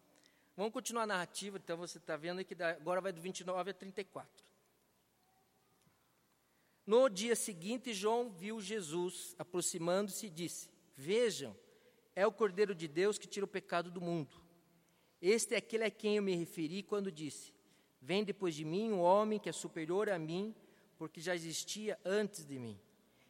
Vamos 0.59 0.73
continuar 0.73 1.05
a 1.05 1.07
narrativa, 1.07 1.57
então 1.57 1.77
você 1.77 1.99
está 1.99 2.16
vendo 2.16 2.44
que 2.44 2.61
agora 2.61 3.01
vai 3.01 3.12
do 3.12 3.21
29 3.21 3.71
a 3.71 3.73
34. 3.73 4.44
No 6.85 7.09
dia 7.09 7.37
seguinte, 7.37 7.94
João 7.94 8.29
viu 8.29 8.61
Jesus 8.61 9.37
aproximando-se 9.38 10.27
e 10.27 10.31
disse: 10.31 10.68
Vejam, 10.97 11.57
é 12.12 12.27
o 12.27 12.33
Cordeiro 12.33 12.75
de 12.75 12.88
Deus 12.88 13.18
que 13.18 13.29
tira 13.29 13.44
o 13.44 13.49
pecado 13.49 13.88
do 13.88 14.01
mundo. 14.01 14.35
Este 15.23 15.55
é 15.55 15.59
aquele 15.59 15.85
a 15.85 15.92
quem 15.92 16.16
eu 16.16 16.25
me 16.25 16.35
referi 16.35 16.83
quando 16.83 17.12
disse: 17.12 17.55
Vem 18.03 18.25
depois 18.25 18.53
de 18.53 18.64
mim 18.64 18.90
um 18.90 19.01
homem 19.01 19.38
que 19.38 19.49
é 19.49 19.53
superior 19.53 20.11
a 20.11 20.18
mim, 20.18 20.53
porque 20.97 21.21
já 21.21 21.37
existia 21.37 21.97
antes 22.05 22.44
de 22.44 22.59
mim. 22.59 22.77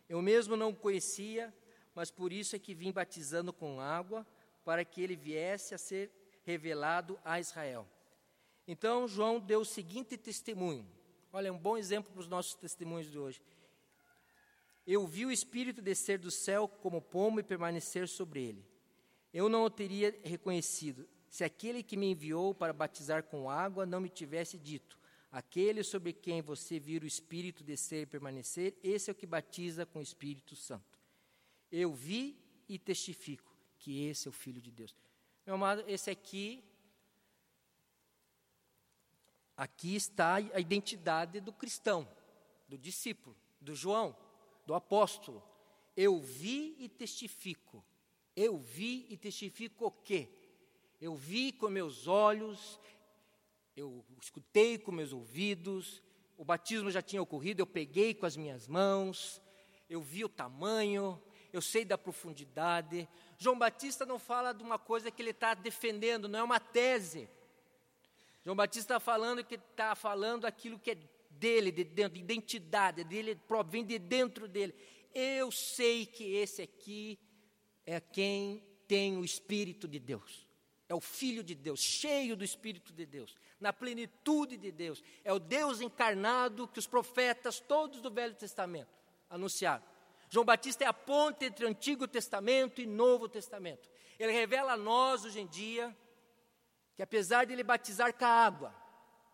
Eu 0.09 0.23
mesmo 0.23 0.57
não 0.57 0.71
o 0.71 0.75
conhecia, 0.75 1.55
mas 1.95 2.11
por 2.11 2.33
isso 2.33 2.57
é 2.57 2.59
que 2.59 2.73
vim 2.73 2.91
batizando 2.91 3.53
com 3.53 3.83
água, 3.83 4.27
para 4.65 4.83
que 4.83 5.03
ele 5.03 5.15
viesse 5.15 5.75
a 5.75 5.79
ser 5.79 6.11
revelado 6.51 7.19
a 7.25 7.39
Israel. 7.39 7.87
Então 8.67 9.07
João 9.07 9.39
deu 9.39 9.61
o 9.61 9.65
seguinte 9.65 10.17
testemunho. 10.17 10.87
Olha, 11.33 11.53
um 11.53 11.59
bom 11.59 11.77
exemplo 11.77 12.13
para 12.13 12.21
os 12.21 12.29
nossos 12.29 12.55
testemunhos 12.55 13.11
de 13.11 13.19
hoje. 13.19 13.43
Eu 14.87 15.07
vi 15.07 15.27
o 15.27 15.31
Espírito 15.31 15.83
descer 15.83 16.19
do 16.19 16.31
céu 16.31 16.67
como 16.67 17.03
pomo 17.03 17.41
e 17.41 17.43
permanecer 17.43 18.09
sobre 18.09 18.43
ele 18.43 18.79
eu 19.33 19.49
não 19.49 19.65
o 19.65 19.71
teria 19.71 20.19
reconhecido 20.25 21.09
se 21.29 21.45
aquele 21.45 21.83
que 21.83 21.97
me 21.97 22.11
enviou 22.11 22.55
para 22.55 22.73
batizar 22.73 23.23
com 23.25 23.51
água 23.51 23.85
não 23.85 24.01
me 24.01 24.09
tivesse 24.09 24.59
dito: 24.59 24.99
Aquele 25.31 25.83
sobre 25.85 26.13
quem 26.13 26.41
você 26.41 26.79
vira 26.79 27.05
o 27.05 27.09
Espírito 27.09 27.63
descer 27.63 28.03
e 28.03 28.07
permanecer, 28.07 28.77
esse 28.83 29.11
é 29.11 29.13
o 29.13 29.17
que 29.17 29.27
batiza 29.27 29.85
com 29.85 29.99
o 29.99 30.03
Espírito 30.03 30.57
Santo. 30.57 30.99
Eu 31.71 31.93
vi 31.93 32.37
e 32.69 32.79
testifico 32.79 33.55
que 33.79 34.07
esse 34.07 34.27
é 34.27 34.31
o 34.31 34.33
Filho 34.33 34.61
de 34.61 34.71
Deus. 34.71 34.95
Meu 35.49 35.55
amado, 35.55 35.83
esse 35.89 36.11
aqui, 36.11 36.63
aqui 39.57 39.97
está 39.97 40.35
a 40.35 40.61
identidade 40.61 41.41
do 41.41 41.55
cristão, 41.55 42.07
do 42.69 42.77
discípulo, 42.77 43.35
do 43.59 43.75
João, 43.75 44.15
do 44.67 44.75
apóstolo. 44.75 45.43
Eu 45.97 46.21
vi 46.21 46.77
e 46.79 46.87
testifico 46.87 47.83
eu 48.39 48.57
vi 48.57 49.05
e 49.11 49.17
testifico 49.17 49.87
o 49.87 49.91
quê? 49.91 50.29
Eu 51.01 51.17
vi 51.17 51.51
com 51.51 51.69
meus 51.69 52.07
olhos, 52.07 52.79
eu 53.75 54.05
escutei 54.23 54.79
com 54.79 54.93
meus 54.93 55.13
ouvidos, 55.13 56.01
o 56.37 56.45
batismo 56.45 56.89
já 56.89 57.03
tinha 57.03 57.21
ocorrido, 57.21 57.63
eu 57.63 57.67
peguei 57.67 58.15
com 58.15 58.27
as 58.27 58.37
minhas 58.37 58.69
mãos, 58.69 59.43
eu 59.91 60.01
vi 60.01 60.25
o 60.25 60.29
tamanho, 60.29 61.21
eu 61.53 61.61
sei 61.61 61.85
da 61.85 61.97
profundidade. 61.97 63.09
João 63.39 63.59
Batista 63.59 64.05
não 64.05 64.19
fala 64.19 64.53
de 64.53 64.63
uma 64.63 64.79
coisa 64.79 65.11
que 65.11 65.23
ele 65.23 65.31
está 65.31 65.55
defendendo, 65.55 66.29
não 66.29 66.39
é 66.39 66.43
uma 66.43 66.61
tese. 66.61 67.29
João 68.45 68.57
Batista 68.57 68.95
está 68.95 69.01
falando 69.01 69.45
que 69.45 69.57
está 69.57 69.95
falando 69.95 70.45
aquilo 70.45 70.79
que 70.79 70.93
é 70.93 70.99
dele, 71.31 71.71
de 71.71 71.85
dentro, 71.85 72.15
de 72.15 72.21
identidade, 72.21 73.05
dele, 73.05 73.35
provém 73.35 73.85
de 73.85 73.99
dentro 73.99 74.49
dele. 74.49 74.75
Eu 75.15 75.51
sei 75.51 76.07
que 76.07 76.35
esse 76.35 76.63
aqui 76.63 77.19
é 77.87 78.01
quem 78.01 78.63
tem 78.87 79.17
o 79.17 79.25
Espírito 79.25 79.87
de 79.89 79.99
Deus. 79.99 80.47
É 80.89 80.95
o 80.95 81.01
Filho 81.01 81.45
de 81.45 81.55
Deus, 81.55 81.81
cheio 81.81 82.35
do 82.35 82.43
Espírito 82.43 82.95
de 82.95 83.05
Deus, 83.05 83.35
na 83.61 83.73
plenitude 83.73 84.57
de 84.57 84.73
Deus. 84.73 85.03
É 85.23 85.33
o 85.33 85.39
Deus 85.39 85.83
encarnado 85.83 86.67
que 86.67 86.79
os 86.79 86.87
profetas, 86.87 87.61
todos 87.61 88.01
do 88.01 88.11
Velho 88.11 88.35
Testamento, 88.35 88.89
anunciaram. 89.29 89.85
João 90.31 90.45
Batista 90.45 90.85
é 90.85 90.87
a 90.87 90.93
ponte 90.93 91.47
entre 91.47 91.67
Antigo 91.67 92.07
Testamento 92.07 92.81
e 92.81 92.87
Novo 92.87 93.29
Testamento. 93.29 93.89
Ele 94.19 94.33
revela 94.33 94.73
a 94.75 94.77
nós, 94.77 95.25
hoje 95.25 95.41
em 95.41 95.47
dia, 95.47 95.97
que 96.95 97.03
apesar 97.03 97.45
de 97.45 97.53
ele 97.53 97.63
batizar 97.63 98.13
com 98.13 98.25
a 98.25 98.29
água, 98.29 98.75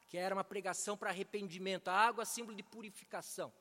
que 0.09 0.16
era 0.16 0.35
uma 0.35 0.44
pregação 0.44 0.96
para 0.96 1.11
arrependimento, 1.11 1.88
a 1.88 1.94
água 1.94 2.22
é 2.22 2.24
símbolo 2.24 2.57
de 2.57 2.62
purificação. 2.62 3.52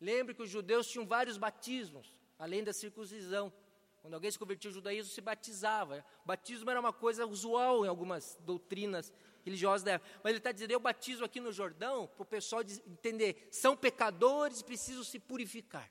Lembre 0.00 0.34
que 0.34 0.42
os 0.42 0.50
judeus 0.50 0.86
tinham 0.86 1.06
vários 1.06 1.36
batismos. 1.36 2.20
além 2.38 2.62
da 2.62 2.72
circuncisão. 2.72 3.52
Quando 4.00 4.14
alguém 4.14 4.30
se 4.30 4.38
convertia 4.38 4.70
ao 4.70 4.74
judaísmo, 4.74 5.12
se 5.12 5.20
batizava. 5.20 6.04
O 6.22 6.28
batismo 6.28 6.70
era 6.70 6.78
uma 6.78 6.92
coisa 6.92 7.26
usual 7.26 7.84
em 7.84 7.88
algumas 7.88 8.38
doutrinas 8.42 9.12
religiosas 9.44 9.82
da 9.82 9.92
época. 9.92 10.20
Mas 10.22 10.30
ele 10.30 10.38
está 10.38 10.52
dizendo: 10.52 10.70
eu 10.70 10.78
batizo 10.78 11.24
aqui 11.24 11.40
no 11.40 11.50
Jordão 11.50 12.06
para 12.06 12.22
o 12.22 12.26
pessoal 12.26 12.62
entender, 12.86 13.48
são 13.50 13.76
pecadores 13.76 14.60
e 14.60 14.64
precisam 14.64 15.02
se 15.02 15.18
purificar. 15.18 15.90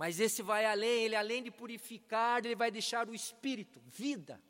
Mas 0.00 0.18
esse 0.18 0.40
vai 0.40 0.64
além, 0.64 1.04
ele 1.04 1.14
além 1.14 1.42
de 1.42 1.50
purificar, 1.50 2.42
ele 2.42 2.56
vai 2.56 2.70
deixar 2.70 3.06
o 3.06 3.14
espírito, 3.14 3.82
vida. 3.86 4.40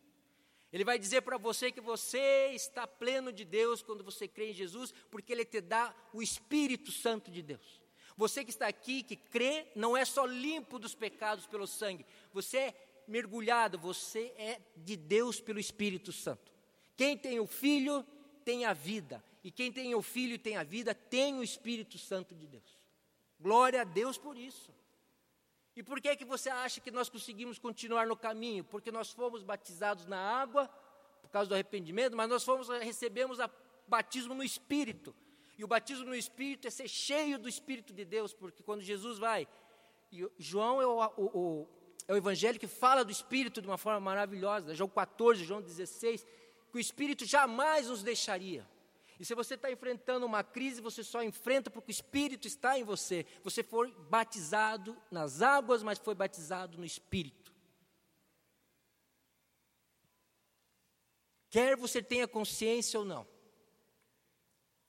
Ele 0.72 0.84
vai 0.84 0.96
dizer 0.96 1.22
para 1.22 1.36
você 1.38 1.72
que 1.72 1.80
você 1.80 2.52
está 2.54 2.86
pleno 2.86 3.32
de 3.32 3.44
Deus 3.44 3.82
quando 3.82 4.04
você 4.04 4.28
crê 4.28 4.50
em 4.50 4.54
Jesus, 4.54 4.94
porque 5.10 5.32
ele 5.32 5.44
te 5.44 5.60
dá 5.60 5.92
o 6.12 6.22
Espírito 6.22 6.92
Santo 6.92 7.32
de 7.32 7.42
Deus. 7.42 7.82
Você 8.16 8.44
que 8.44 8.50
está 8.50 8.68
aqui, 8.68 9.02
que 9.02 9.16
crê, 9.16 9.66
não 9.74 9.96
é 9.96 10.04
só 10.04 10.24
limpo 10.24 10.78
dos 10.78 10.94
pecados 10.94 11.48
pelo 11.48 11.66
sangue, 11.66 12.06
você 12.32 12.56
é 12.56 12.74
mergulhado, 13.08 13.76
você 13.76 14.32
é 14.36 14.60
de 14.76 14.96
Deus 14.96 15.40
pelo 15.40 15.58
Espírito 15.58 16.12
Santo. 16.12 16.52
Quem 16.96 17.18
tem 17.18 17.40
o 17.40 17.46
Filho 17.48 18.06
tem 18.44 18.66
a 18.66 18.72
vida, 18.72 19.20
e 19.42 19.50
quem 19.50 19.72
tem 19.72 19.96
o 19.96 20.00
Filho 20.00 20.38
tem 20.38 20.56
a 20.56 20.62
vida 20.62 20.94
tem 20.94 21.40
o 21.40 21.42
Espírito 21.42 21.98
Santo 21.98 22.36
de 22.36 22.46
Deus. 22.46 22.78
Glória 23.40 23.80
a 23.80 23.84
Deus 23.84 24.16
por 24.16 24.38
isso. 24.38 24.78
E 25.76 25.82
por 25.82 26.00
que 26.00 26.16
que 26.16 26.24
você 26.24 26.50
acha 26.50 26.80
que 26.80 26.90
nós 26.90 27.08
conseguimos 27.08 27.58
continuar 27.58 28.06
no 28.06 28.16
caminho? 28.16 28.64
Porque 28.64 28.90
nós 28.90 29.10
fomos 29.10 29.42
batizados 29.42 30.06
na 30.06 30.18
água 30.18 30.68
por 31.22 31.30
causa 31.30 31.48
do 31.48 31.54
arrependimento, 31.54 32.16
mas 32.16 32.28
nós 32.28 32.44
fomos 32.44 32.68
recebemos 32.68 33.38
o 33.38 33.50
batismo 33.86 34.34
no 34.34 34.42
Espírito. 34.42 35.14
E 35.56 35.64
o 35.64 35.68
batismo 35.68 36.06
no 36.06 36.14
Espírito 36.14 36.66
é 36.66 36.70
ser 36.70 36.88
cheio 36.88 37.38
do 37.38 37.48
Espírito 37.48 37.92
de 37.92 38.04
Deus, 38.04 38.32
porque 38.32 38.62
quando 38.62 38.80
Jesus 38.80 39.18
vai, 39.18 39.46
João 40.38 40.80
é 40.80 40.86
o, 40.86 40.98
o, 41.16 41.38
o, 41.38 41.68
é 42.08 42.14
o 42.14 42.16
evangelho 42.16 42.58
que 42.58 42.66
fala 42.66 43.04
do 43.04 43.12
Espírito 43.12 43.60
de 43.60 43.68
uma 43.68 43.78
forma 43.78 44.00
maravilhosa, 44.00 44.74
João 44.74 44.88
14, 44.88 45.44
João 45.44 45.60
16, 45.60 46.26
que 46.70 46.76
o 46.76 46.80
Espírito 46.80 47.24
jamais 47.24 47.88
nos 47.88 48.02
deixaria. 48.02 48.66
E 49.20 49.24
se 49.26 49.34
você 49.34 49.54
está 49.54 49.70
enfrentando 49.70 50.24
uma 50.24 50.42
crise, 50.42 50.80
você 50.80 51.04
só 51.04 51.22
enfrenta 51.22 51.70
porque 51.70 51.90
o 51.90 51.92
Espírito 51.92 52.48
está 52.48 52.78
em 52.78 52.82
você. 52.82 53.26
Você 53.44 53.62
foi 53.62 53.92
batizado 54.08 54.96
nas 55.10 55.42
águas, 55.42 55.82
mas 55.82 55.98
foi 55.98 56.14
batizado 56.14 56.78
no 56.78 56.86
Espírito. 56.86 57.54
Quer 61.50 61.76
você 61.76 62.02
tenha 62.02 62.26
consciência 62.26 62.98
ou 62.98 63.04
não, 63.04 63.28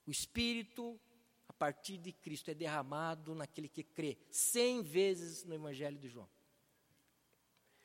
o 0.06 0.10
Espírito, 0.10 0.98
a 1.46 1.52
partir 1.52 1.98
de 1.98 2.10
Cristo, 2.10 2.50
é 2.50 2.54
derramado 2.54 3.34
naquele 3.34 3.68
que 3.68 3.82
crê, 3.82 4.16
cem 4.30 4.80
vezes 4.82 5.44
no 5.44 5.54
Evangelho 5.54 5.98
de 5.98 6.08
João. 6.08 6.28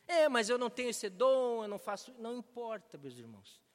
É, 0.07 0.29
mas 0.29 0.47
eu 0.47 0.57
não 0.57 0.69
tenho 0.69 0.91
esse 0.91 1.09
dom, 1.09 1.63
eu 1.63 1.67
não 1.67 1.77
faço. 1.77 2.13
Não 2.19 2.37
importa, 2.37 2.97
meus 2.97 3.17
irmãos. 3.17 3.66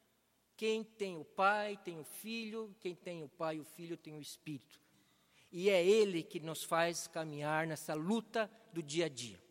Quem 0.62 0.84
tem 0.84 1.16
o 1.16 1.24
Pai 1.24 1.76
tem 1.82 1.98
o 1.98 2.04
Filho, 2.04 2.72
quem 2.78 2.94
tem 2.94 3.24
o 3.24 3.28
Pai 3.28 3.56
e 3.56 3.58
o 3.58 3.64
Filho 3.64 3.96
tem 3.96 4.16
o 4.16 4.20
Espírito. 4.20 4.80
E 5.50 5.68
é 5.68 5.84
Ele 5.84 6.22
que 6.22 6.38
nos 6.38 6.62
faz 6.62 7.08
caminhar 7.08 7.66
nessa 7.66 7.94
luta 7.94 8.48
do 8.72 8.80
dia 8.80 9.06
a 9.06 9.08
dia. 9.08 9.42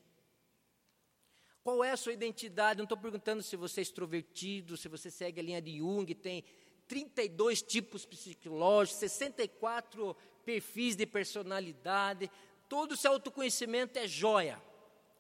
Qual 1.65 1.84
é 1.84 1.91
a 1.91 1.97
sua 1.97 2.13
identidade? 2.13 2.78
Não 2.78 2.86
estou 2.86 2.97
perguntando 2.97 3.43
se 3.43 3.58
você 3.58 3.82
é 3.82 3.84
extrovertido, 3.84 4.78
se 4.78 4.88
você 4.88 5.12
segue 5.12 5.41
a 5.41 5.43
linha 5.43 5.62
de 5.62 5.80
Jung, 5.80 6.15
tem 6.15 6.45
32 6.88 7.62
tipos 7.62 8.06
psicológicos, 8.06 9.02
64 9.02 10.15
perfis 10.45 10.95
de 10.95 11.06
personalidade. 11.06 12.32
Todo 12.69 12.93
esse 12.93 13.06
autoconhecimento 13.06 14.00
é 14.00 14.08
joia, 14.08 14.63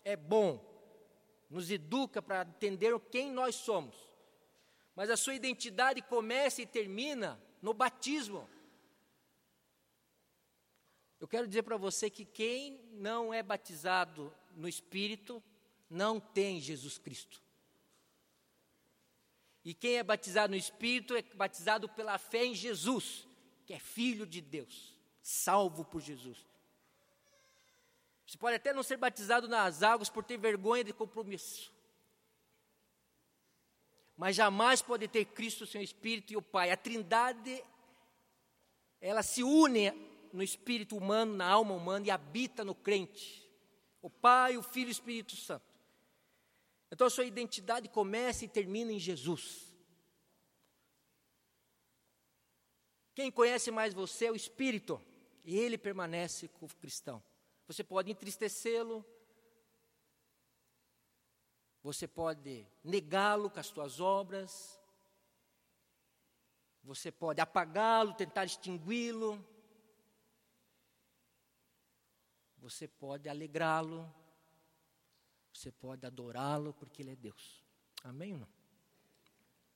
é 0.05 0.15
bom, 0.15 0.63
nos 1.49 1.69
educa 1.69 2.21
para 2.21 2.47
entender 2.47 2.97
quem 3.11 3.29
nós 3.29 3.55
somos. 3.55 4.10
Mas 5.01 5.09
a 5.09 5.17
sua 5.17 5.33
identidade 5.33 5.99
começa 6.03 6.61
e 6.61 6.65
termina 6.67 7.41
no 7.59 7.73
batismo. 7.73 8.47
Eu 11.19 11.27
quero 11.27 11.47
dizer 11.47 11.63
para 11.63 11.75
você 11.75 12.07
que 12.07 12.23
quem 12.23 12.79
não 12.93 13.33
é 13.33 13.41
batizado 13.41 14.31
no 14.55 14.67
Espírito 14.67 15.43
não 15.89 16.19
tem 16.19 16.61
Jesus 16.61 16.99
Cristo. 16.99 17.41
E 19.65 19.73
quem 19.73 19.97
é 19.97 20.03
batizado 20.03 20.51
no 20.51 20.55
Espírito 20.55 21.15
é 21.15 21.23
batizado 21.23 21.89
pela 21.89 22.19
fé 22.19 22.45
em 22.45 22.53
Jesus, 22.53 23.27
que 23.65 23.73
é 23.73 23.79
filho 23.79 24.27
de 24.27 24.39
Deus, 24.39 24.93
salvo 25.19 25.83
por 25.83 25.99
Jesus. 25.99 26.45
Você 28.27 28.37
pode 28.37 28.57
até 28.57 28.71
não 28.71 28.83
ser 28.83 28.97
batizado 28.97 29.47
nas 29.47 29.81
águas 29.81 30.11
por 30.11 30.23
ter 30.23 30.37
vergonha 30.37 30.83
de 30.83 30.93
compromisso. 30.93 31.73
Mas 34.21 34.35
jamais 34.35 34.83
pode 34.83 35.07
ter 35.07 35.25
Cristo, 35.25 35.65
seu 35.65 35.81
Espírito 35.81 36.31
e 36.31 36.37
o 36.37 36.43
Pai. 36.43 36.69
A 36.69 36.77
Trindade, 36.77 37.65
ela 39.01 39.23
se 39.23 39.41
une 39.41 39.89
no 40.31 40.43
espírito 40.43 40.95
humano, 40.95 41.35
na 41.35 41.49
alma 41.49 41.73
humana 41.73 42.05
e 42.05 42.11
habita 42.11 42.63
no 42.63 42.75
crente. 42.75 43.49
O 43.99 44.11
Pai, 44.11 44.57
o 44.57 44.61
Filho 44.61 44.89
e 44.89 44.91
o 44.91 44.91
Espírito 44.91 45.35
Santo. 45.35 45.65
Então 46.91 47.07
a 47.07 47.09
sua 47.09 47.25
identidade 47.25 47.89
começa 47.89 48.45
e 48.45 48.47
termina 48.47 48.91
em 48.91 48.99
Jesus. 48.99 49.73
Quem 53.15 53.31
conhece 53.31 53.71
mais 53.71 53.91
você 53.91 54.25
é 54.25 54.31
o 54.31 54.35
Espírito, 54.35 55.01
e 55.43 55.57
ele 55.57 55.79
permanece 55.79 56.47
com 56.47 56.67
o 56.67 56.75
cristão. 56.75 57.23
Você 57.65 57.83
pode 57.83 58.11
entristecê-lo, 58.11 59.03
você 61.83 62.07
pode 62.07 62.67
negá-lo 62.83 63.49
com 63.49 63.59
as 63.59 63.67
suas 63.67 63.99
obras, 63.99 64.79
você 66.83 67.11
pode 67.11 67.41
apagá-lo, 67.41 68.13
tentar 68.13 68.45
extingui-lo, 68.45 69.43
você 72.57 72.87
pode 72.87 73.27
alegrá-lo, 73.27 74.11
você 75.53 75.71
pode 75.71 76.05
adorá-lo 76.05 76.73
porque 76.73 77.01
Ele 77.01 77.11
é 77.11 77.15
Deus. 77.15 77.63
Amém 78.03 78.33
ou 78.33 78.39
não? 78.39 78.61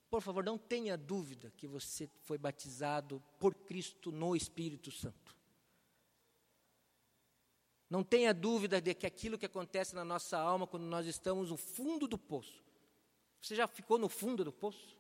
Por 0.09 0.21
favor, 0.21 0.43
não 0.43 0.57
tenha 0.57 0.97
dúvida 0.97 1.51
que 1.51 1.67
você 1.67 2.07
foi 2.21 2.37
batizado 2.37 3.21
por 3.39 3.53
Cristo 3.53 4.11
no 4.11 4.35
Espírito 4.35 4.91
Santo. 4.91 5.34
Não 7.89 8.03
tenha 8.03 8.33
dúvida 8.33 8.81
de 8.81 8.93
que 8.93 9.05
aquilo 9.05 9.37
que 9.37 9.45
acontece 9.45 9.93
na 9.93 10.03
nossa 10.03 10.37
alma 10.37 10.65
quando 10.65 10.85
nós 10.85 11.05
estamos 11.05 11.51
no 11.51 11.57
fundo 11.57 12.07
do 12.07 12.17
poço. 12.17 12.63
Você 13.41 13.55
já 13.55 13.67
ficou 13.67 13.97
no 13.97 14.09
fundo 14.09 14.43
do 14.43 14.51
poço? 14.51 14.97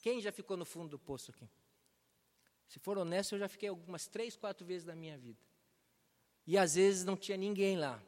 Quem 0.00 0.20
já 0.20 0.32
ficou 0.32 0.56
no 0.56 0.64
fundo 0.64 0.88
do 0.88 0.98
poço 0.98 1.30
aqui? 1.30 1.48
Se 2.66 2.78
for 2.78 2.98
honesto, 2.98 3.34
eu 3.34 3.38
já 3.38 3.48
fiquei 3.48 3.68
algumas 3.68 4.06
três, 4.06 4.36
quatro 4.36 4.66
vezes 4.66 4.86
na 4.86 4.94
minha 4.94 5.16
vida. 5.18 5.40
E 6.46 6.56
às 6.58 6.74
vezes 6.74 7.04
não 7.04 7.16
tinha 7.16 7.36
ninguém 7.36 7.76
lá. 7.76 8.02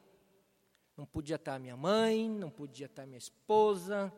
Não 0.96 1.06
podia 1.06 1.36
estar 1.36 1.58
minha 1.58 1.76
mãe, 1.76 2.28
não 2.28 2.50
podia 2.50 2.86
estar 2.86 3.06
minha 3.06 3.18
esposa, 3.18 4.12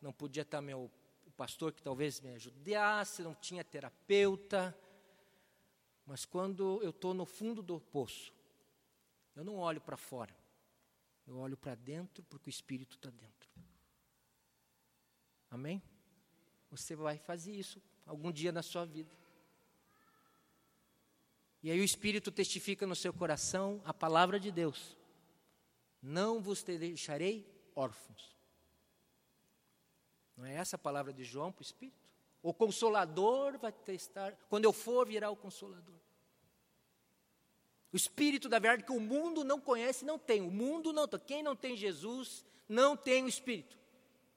não 0.00 0.12
podia 0.12 0.42
estar 0.42 0.60
meu 0.60 0.90
pastor 1.36 1.72
que 1.72 1.82
talvez 1.82 2.20
me 2.20 2.34
ajudasse, 2.34 3.22
não 3.22 3.34
tinha 3.34 3.64
terapeuta. 3.64 4.76
Mas 6.10 6.24
quando 6.24 6.82
eu 6.82 6.90
estou 6.90 7.14
no 7.14 7.24
fundo 7.24 7.62
do 7.62 7.78
poço, 7.78 8.34
eu 9.36 9.44
não 9.44 9.58
olho 9.58 9.80
para 9.80 9.96
fora, 9.96 10.36
eu 11.24 11.36
olho 11.38 11.56
para 11.56 11.76
dentro 11.76 12.24
porque 12.24 12.48
o 12.48 12.50
Espírito 12.50 12.96
está 12.96 13.10
dentro. 13.10 13.48
Amém? 15.48 15.80
Você 16.68 16.96
vai 16.96 17.16
fazer 17.16 17.52
isso 17.52 17.80
algum 18.04 18.32
dia 18.32 18.50
na 18.50 18.60
sua 18.60 18.84
vida. 18.84 19.14
E 21.62 21.70
aí 21.70 21.80
o 21.80 21.84
Espírito 21.84 22.32
testifica 22.32 22.84
no 22.88 22.96
seu 22.96 23.12
coração 23.12 23.80
a 23.84 23.94
palavra 23.94 24.40
de 24.40 24.50
Deus 24.50 24.98
não 26.02 26.40
vos 26.40 26.64
deixarei 26.64 27.46
órfãos. 27.72 28.34
Não 30.36 30.44
é 30.44 30.54
essa 30.54 30.74
a 30.74 30.78
palavra 30.78 31.12
de 31.12 31.22
João 31.22 31.52
para 31.52 31.60
o 31.60 31.62
Espírito? 31.62 31.99
O 32.42 32.54
Consolador 32.54 33.58
vai 33.58 33.72
testar, 33.72 34.36
quando 34.48 34.64
eu 34.64 34.72
for, 34.72 35.06
virá 35.06 35.30
o 35.30 35.36
Consolador. 35.36 35.94
O 37.92 37.96
Espírito 37.96 38.48
da 38.48 38.58
verdade 38.58 38.84
que 38.84 38.92
o 38.92 39.00
mundo 39.00 39.44
não 39.44 39.60
conhece, 39.60 40.04
não 40.04 40.18
tem. 40.18 40.40
O 40.40 40.50
mundo 40.50 40.92
não 40.92 41.08
tem. 41.08 41.20
Quem 41.20 41.42
não 41.42 41.56
tem 41.56 41.76
Jesus, 41.76 42.44
não 42.68 42.96
tem 42.96 43.24
o 43.24 43.28
Espírito. 43.28 43.76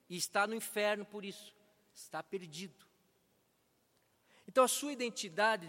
E 0.09 0.17
está 0.17 0.47
no 0.47 0.55
inferno 0.55 1.05
por 1.05 1.23
isso. 1.23 1.55
Está 1.93 2.21
perdido. 2.23 2.85
Então 4.47 4.63
a 4.63 4.67
sua 4.67 4.91
identidade 4.91 5.67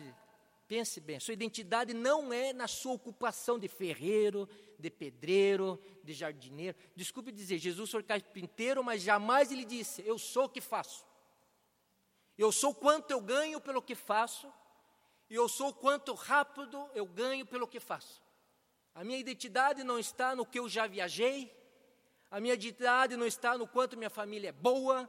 Pense 0.66 0.98
bem, 0.98 1.20
sua 1.20 1.34
identidade 1.34 1.92
não 1.92 2.32
é 2.32 2.52
na 2.52 2.66
sua 2.66 2.94
ocupação 2.94 3.58
de 3.58 3.68
ferreiro, 3.68 4.48
de 4.78 4.90
pedreiro, 4.90 5.78
de 6.02 6.14
jardineiro. 6.14 6.76
Desculpe 6.96 7.30
dizer, 7.30 7.58
Jesus 7.58 7.90
foi 7.90 8.02
carpinteiro, 8.02 8.82
mas 8.82 9.02
jamais 9.02 9.52
ele 9.52 9.64
disse: 9.64 10.02
Eu 10.06 10.18
sou 10.18 10.44
o 10.44 10.48
que 10.48 10.62
faço. 10.62 11.04
Eu 12.36 12.50
sou 12.50 12.74
quanto 12.74 13.10
eu 13.10 13.20
ganho 13.20 13.60
pelo 13.60 13.80
que 13.80 13.94
faço, 13.94 14.52
e 15.30 15.34
eu 15.34 15.48
sou 15.48 15.72
quanto 15.72 16.14
rápido 16.14 16.90
eu 16.94 17.06
ganho 17.06 17.46
pelo 17.46 17.66
que 17.66 17.80
faço. 17.80 18.22
A 18.94 19.02
minha 19.04 19.18
identidade 19.18 19.82
não 19.82 19.98
está 19.98 20.34
no 20.34 20.44
que 20.46 20.58
eu 20.58 20.68
já 20.68 20.86
viajei, 20.86 21.52
a 22.30 22.40
minha 22.40 22.54
identidade 22.54 23.16
não 23.16 23.26
está 23.26 23.56
no 23.56 23.66
quanto 23.66 23.96
minha 23.96 24.10
família 24.10 24.48
é 24.48 24.52
boa, 24.52 25.08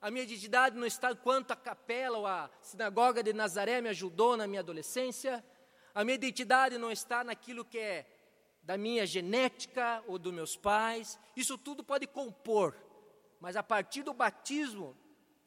a 0.00 0.10
minha 0.10 0.24
identidade 0.24 0.76
não 0.76 0.86
está 0.86 1.10
no 1.10 1.16
quanto 1.16 1.50
a 1.50 1.56
capela 1.56 2.18
ou 2.18 2.26
a 2.26 2.50
sinagoga 2.60 3.22
de 3.22 3.32
Nazaré 3.32 3.80
me 3.80 3.88
ajudou 3.88 4.36
na 4.36 4.46
minha 4.46 4.60
adolescência, 4.60 5.44
a 5.94 6.04
minha 6.04 6.14
identidade 6.14 6.78
não 6.78 6.92
está 6.92 7.24
naquilo 7.24 7.64
que 7.64 7.78
é 7.78 8.06
da 8.62 8.76
minha 8.76 9.06
genética 9.06 10.04
ou 10.06 10.18
dos 10.18 10.32
meus 10.32 10.56
pais, 10.56 11.18
isso 11.34 11.56
tudo 11.56 11.82
pode 11.82 12.06
compor, 12.06 12.76
mas 13.40 13.56
a 13.56 13.62
partir 13.62 14.02
do 14.02 14.12
batismo 14.12 14.96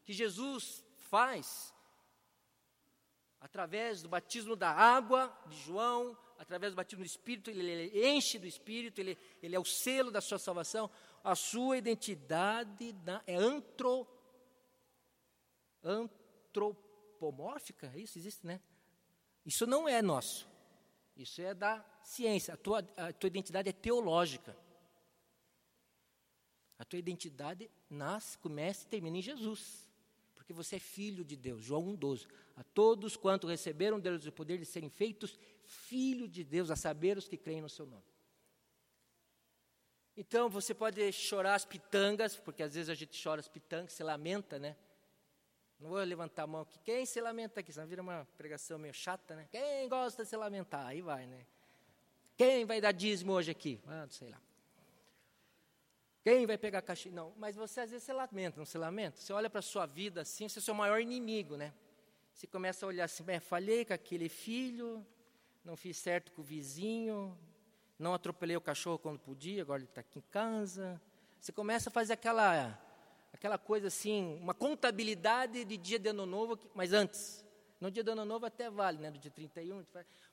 que 0.04 0.12
Jesus 0.12 0.84
faz, 1.12 1.76
através 3.42 4.02
do 4.02 4.08
batismo 4.08 4.56
da 4.56 4.72
água 4.72 5.38
de 5.46 5.58
João, 5.58 6.18
através 6.40 6.72
do 6.72 6.78
batismo 6.78 7.04
do 7.04 7.08
Espírito, 7.08 7.50
ele, 7.50 8.10
enche 8.10 8.40
do 8.40 8.48
Espírito, 8.48 9.02
ele, 9.02 9.18
ele 9.44 9.54
é 9.54 9.60
o 9.60 9.66
selo 9.66 10.10
da 10.10 10.22
sua 10.22 10.40
salvação, 10.40 10.90
a 11.22 11.36
sua 11.36 11.78
identidade 11.78 12.96
é 13.28 13.36
antro, 13.36 14.08
antropomórfica, 15.84 17.92
é 17.94 18.00
isso 18.00 18.18
existe, 18.18 18.48
né? 18.48 18.62
Isso 19.46 19.68
não 19.68 19.90
é 19.90 20.02
nosso, 20.02 20.48
isso 21.18 21.42
é 21.42 21.54
da 21.54 21.84
ciência, 22.06 22.54
a 22.54 22.58
tua, 22.58 22.88
a 22.96 23.12
tua 23.12 23.28
identidade 23.28 23.68
é 23.68 23.74
teológica. 23.74 24.56
A 26.80 26.86
tua 26.86 26.98
identidade 26.98 27.70
nasce, 27.88 28.38
começa 28.40 28.86
e 28.86 28.88
termina 28.88 29.18
em 29.18 29.22
Jesus. 29.22 29.91
Porque 30.42 30.54
você 30.54 30.78
é 30.78 30.80
filho 30.80 31.24
de 31.24 31.36
Deus. 31.36 31.64
João 31.64 31.96
1,12. 31.96 32.28
A 32.56 32.64
todos 32.64 33.16
quanto 33.16 33.48
receberam 33.48 34.00
Deus 34.00 34.26
o 34.26 34.32
poder 34.32 34.58
de 34.58 34.66
serem 34.66 34.90
feitos 34.90 35.38
filho 35.64 36.28
de 36.28 36.44
Deus, 36.44 36.70
a 36.70 36.76
saber 36.76 37.18
os 37.18 37.28
que 37.28 37.38
creem 37.38 37.62
no 37.62 37.70
seu 37.70 37.86
nome. 37.86 38.04
Então 40.18 40.50
você 40.50 40.74
pode 40.74 41.12
chorar 41.14 41.56
as 41.56 41.64
pitangas, 41.64 42.36
porque 42.36 42.64
às 42.64 42.74
vezes 42.74 42.90
a 42.90 42.94
gente 42.94 43.22
chora 43.22 43.40
as 43.40 43.48
pitangas, 43.48 43.94
se 43.94 44.04
lamenta, 44.04 44.60
né? 44.60 44.76
Não 45.80 45.90
vou 45.90 46.00
levantar 46.00 46.44
a 46.44 46.48
mão 46.48 46.62
aqui. 46.62 46.78
Quem 46.80 47.06
se 47.06 47.22
lamenta 47.22 47.62
aqui? 47.62 47.72
Senão 47.72 47.88
vira 47.88 48.02
uma 48.02 48.28
pregação 48.38 48.78
meio 48.78 48.94
chata, 48.94 49.36
né? 49.36 49.48
Quem 49.50 49.88
gosta 49.88 50.24
de 50.24 50.30
se 50.30 50.36
lamentar? 50.36 50.88
Aí 50.88 51.02
vai, 51.02 51.26
né? 51.26 51.46
Quem 52.36 52.66
vai 52.66 52.82
dar 52.82 52.92
dízimo 52.92 53.32
hoje 53.32 53.52
aqui? 53.52 53.80
Ah, 53.88 54.06
sei 54.10 54.30
lá. 54.30 54.42
Quem 56.24 56.46
vai 56.46 56.58
pegar 56.58 56.82
caixa? 56.84 57.10
Não, 57.10 57.34
mas 57.38 57.56
você 57.56 57.82
às 57.82 57.90
vezes 57.90 58.04
se 58.04 58.14
lamenta, 58.14 58.58
não 58.60 58.66
se 58.66 58.78
lamenta? 58.78 59.20
Você 59.20 59.34
olha 59.34 59.50
para 59.50 59.60
a 59.60 59.64
sua 59.64 59.88
vida 59.88 60.22
assim, 60.22 60.48
você 60.48 60.60
é 60.60 60.62
o 60.62 60.64
seu 60.64 60.76
maior 60.76 61.02
inimigo, 61.02 61.56
né? 61.56 61.74
Você 62.34 62.46
começa 62.46 62.86
a 62.86 62.88
olhar 62.88 63.06
assim, 63.06 63.24
bem, 63.24 63.40
falhei 63.40 63.84
com 63.84 63.94
aquele 63.94 64.30
filho, 64.30 65.06
não 65.66 65.76
fiz 65.76 65.98
certo 65.98 66.32
com 66.32 66.42
o 66.42 66.44
vizinho, 66.44 67.38
não 67.98 68.14
atropelei 68.14 68.56
o 68.56 68.62
cachorro 68.62 69.00
quando 69.00 69.20
podia, 69.20 69.64
agora 69.64 69.80
ele 69.80 69.90
está 69.90 70.02
aqui 70.02 70.20
em 70.20 70.24
casa. 70.32 71.02
Você 71.40 71.52
começa 71.52 71.90
a 71.90 71.92
fazer 71.92 72.14
aquela, 72.14 72.80
aquela 73.34 73.58
coisa 73.58 73.88
assim, 73.88 74.38
uma 74.42 74.54
contabilidade 74.54 75.66
de 75.66 75.78
dia 75.78 75.98
de 75.98 76.10
ano 76.10 76.26
novo, 76.26 76.58
mas 76.76 76.94
antes. 76.94 77.44
No 77.80 77.90
dia 77.90 78.04
do 78.04 78.12
ano 78.12 78.26
novo 78.26 78.46
até 78.46 78.70
vale, 78.70 79.00
né? 79.00 79.10
Do 79.10 79.18
dia 79.18 79.32
31. 79.32 79.84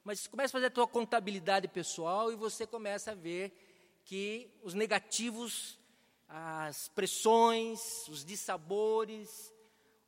Mas 0.05 0.21
você 0.21 0.29
começa 0.29 0.51
a 0.51 0.57
fazer 0.59 0.67
a 0.67 0.71
tua 0.71 0.87
contabilidade 0.87 1.67
pessoal 1.67 2.31
e 2.31 2.37
você 2.37 2.67
começa 2.67 3.13
a 3.13 3.15
ver 3.15 3.68
que 4.09 4.51
os 4.63 4.73
negativos, 4.73 5.79
as 6.27 6.89
pressões, 6.89 8.09
os 8.09 8.25
dissabores, 8.25 9.55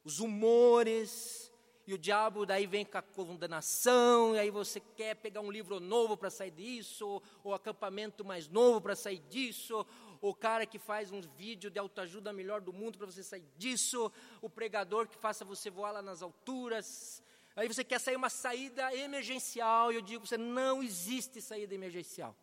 os 0.03 0.21
humores, 0.21 1.53
e 1.87 1.93
o 1.93 1.99
diabo 1.99 2.47
daí 2.47 2.67
vem 2.67 2.83
com 2.83 2.97
a 2.97 3.03
condenação, 3.03 4.35
e 4.35 4.39
aí 4.39 4.51
você 4.51 4.81
quer 4.81 5.17
pegar 5.17 5.43
um 5.43 5.51
livro 5.51 5.79
novo 5.79 6.17
para 6.17 6.31
sair 6.31 6.51
disso, 6.51 7.21
ou, 7.45 7.53
acampamento 7.53 8.25
mais 8.25 8.49
novo 8.49 8.81
para 8.81 8.97
sair 8.97 9.19
disso, 9.29 9.87
o 10.23 10.35
cara 10.35 10.65
que 10.65 10.79
faz 10.79 11.13
um 11.13 11.21
vídeo 11.21 11.71
de 11.71 11.79
autoajuda 11.79 12.33
melhor 12.33 12.63
do 12.63 12.73
mundo 12.73 12.97
para 12.97 13.07
você 13.07 13.23
sair 13.23 13.45
disso, 13.59 14.11
o 14.41 14.49
pregador 14.49 15.09
que 15.09 15.19
faça 15.19 15.45
você 15.45 15.69
voar 15.69 15.93
lá 15.93 16.01
nas 16.01 16.23
alturas, 16.23 17.23
Aí 17.57 17.67
você 17.67 17.83
quer 17.83 17.99
sair 17.99 18.17
uma 18.17 18.31
saída 18.31 18.95
emergencial, 18.95 19.93
e 19.93 19.97
eu 19.97 20.01
digo, 20.01 20.25
você 20.25 20.39
não 20.39 20.83
existe 20.83 21.43
saída 21.43 21.75
emergencial. 21.75 22.35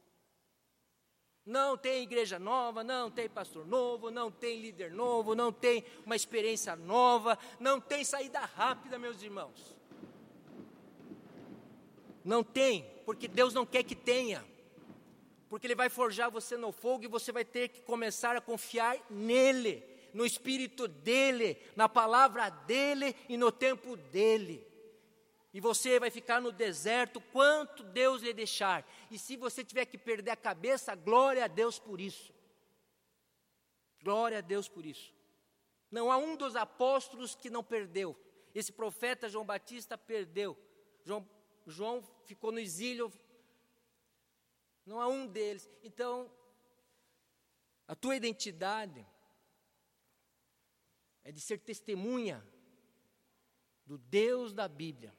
Não 1.48 1.78
tem 1.78 2.04
igreja 2.04 2.38
nova, 2.38 2.84
não 2.84 3.10
tem 3.10 3.30
pastor 3.30 3.66
novo, 3.66 4.12
não 4.12 4.30
tem 4.30 4.60
líder 4.60 4.92
novo, 4.92 5.34
não 5.34 5.50
tem 5.50 5.82
uma 6.06 6.14
experiência 6.14 6.76
nova, 6.76 7.40
não 7.58 7.80
tem 7.80 8.04
saída 8.04 8.42
rápida, 8.42 9.00
meus 9.00 9.22
irmãos. 9.22 9.74
Não 12.22 12.44
tem, 12.44 12.86
porque 13.06 13.30
Deus 13.30 13.54
não 13.54 13.66
quer 13.66 13.84
que 13.84 13.96
tenha. 13.96 14.44
Porque 15.48 15.66
Ele 15.66 15.74
vai 15.74 15.88
forjar 15.88 16.30
você 16.30 16.58
no 16.58 16.74
fogo 16.74 17.06
e 17.06 17.08
você 17.08 17.32
vai 17.32 17.46
ter 17.46 17.70
que 17.70 17.80
começar 17.80 18.36
a 18.36 18.42
confiar 18.42 18.98
nele, 19.10 19.82
no 20.14 20.26
Espírito 20.26 20.86
dele, 20.86 21.58
na 21.78 21.88
palavra 21.88 22.50
dele 22.50 23.16
e 23.30 23.38
no 23.38 23.54
tempo 23.54 23.96
dele 23.96 24.68
e 25.58 25.60
você 25.60 26.00
vai 26.00 26.12
ficar 26.12 26.40
no 26.40 26.52
deserto 26.52 27.20
quanto 27.20 27.82
Deus 27.82 28.22
lhe 28.22 28.32
deixar. 28.32 28.88
E 29.10 29.18
se 29.18 29.36
você 29.38 29.64
tiver 29.64 29.86
que 29.86 29.98
perder 29.98 30.32
a 30.32 30.36
cabeça, 30.36 30.96
glória 30.96 31.46
a 31.46 31.48
Deus 31.48 31.80
por 31.80 32.02
isso. 32.02 32.34
Glória 34.02 34.40
a 34.40 34.42
Deus 34.42 34.68
por 34.68 34.86
isso. 34.86 35.14
Não 35.90 36.12
há 36.12 36.18
um 36.18 36.36
dos 36.36 36.56
apóstolos 36.56 37.36
que 37.36 37.50
não 37.50 37.64
perdeu. 37.64 38.16
Esse 38.54 38.72
profeta 38.72 39.30
João 39.30 39.46
Batista 39.46 39.98
perdeu. 39.98 40.58
João, 41.04 41.28
João 41.66 42.04
ficou 42.26 42.52
no 42.52 42.60
exílio. 42.60 43.12
Não 44.86 45.00
há 45.00 45.08
um 45.08 45.26
deles. 45.28 45.70
Então, 45.84 46.32
a 47.88 47.96
tua 47.96 48.16
identidade 48.16 49.06
é 51.24 51.32
de 51.32 51.40
ser 51.40 51.60
testemunha 51.60 52.46
do 53.86 53.98
Deus 53.98 54.54
da 54.54 54.68
Bíblia. 54.68 55.16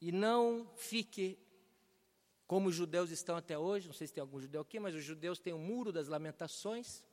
E 0.00 0.12
não 0.12 0.70
fique 0.76 1.38
como 2.46 2.68
os 2.68 2.74
judeus 2.74 3.10
estão 3.10 3.36
até 3.36 3.58
hoje, 3.58 3.88
não 3.88 3.94
sei 3.94 4.06
se 4.06 4.12
tem 4.12 4.22
algum 4.22 4.40
judeu 4.40 4.62
aqui, 4.62 4.80
mas 4.80 4.94
os 4.94 5.04
judeus 5.04 5.38
têm 5.38 5.52
o 5.52 5.58
muro 5.58 5.92
das 5.92 6.08
lamentações, 6.08 7.04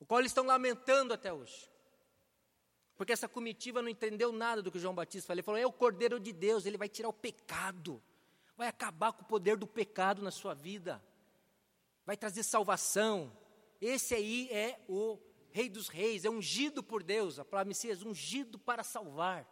o 0.00 0.04
qual 0.04 0.18
eles 0.18 0.32
estão 0.32 0.44
lamentando 0.44 1.14
até 1.14 1.32
hoje. 1.32 1.70
Porque 2.96 3.12
essa 3.12 3.28
comitiva 3.28 3.80
não 3.80 3.88
entendeu 3.88 4.32
nada 4.32 4.60
do 4.60 4.70
que 4.70 4.78
João 4.78 4.94
Batista 4.94 5.28
falou. 5.28 5.38
Ele 5.38 5.42
falou: 5.42 5.60
é 5.60 5.66
o 5.66 5.72
Cordeiro 5.72 6.18
de 6.18 6.32
Deus, 6.32 6.66
ele 6.66 6.76
vai 6.76 6.88
tirar 6.88 7.08
o 7.08 7.12
pecado, 7.12 8.02
vai 8.56 8.68
acabar 8.68 9.12
com 9.12 9.22
o 9.22 9.26
poder 9.26 9.56
do 9.56 9.66
pecado 9.66 10.20
na 10.20 10.30
sua 10.30 10.52
vida, 10.52 11.02
vai 12.04 12.16
trazer 12.16 12.42
salvação. 12.42 13.32
Esse 13.80 14.14
aí 14.14 14.48
é 14.50 14.78
o 14.88 15.18
Rei 15.50 15.68
dos 15.68 15.88
Reis, 15.88 16.24
é 16.24 16.30
ungido 16.30 16.82
por 16.82 17.02
Deus, 17.02 17.38
a 17.38 17.44
palavra 17.44 17.68
Messias, 17.68 18.02
ungido 18.02 18.58
para 18.58 18.82
salvar. 18.82 19.48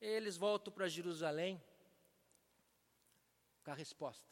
Eles 0.00 0.36
voltam 0.36 0.72
para 0.72 0.88
Jerusalém 0.88 1.62
com 3.64 3.70
a 3.70 3.74
resposta. 3.74 4.26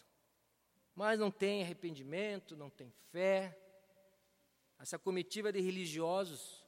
Mas 0.94 1.18
não 1.18 1.31
tem 1.31 1.62
arrependimento, 1.62 2.57
não 2.57 2.70
tem 2.70 2.90
fé. 3.11 3.59
Essa 4.79 4.98
comitiva 4.98 5.52
de 5.52 5.61
religiosos 5.61 6.64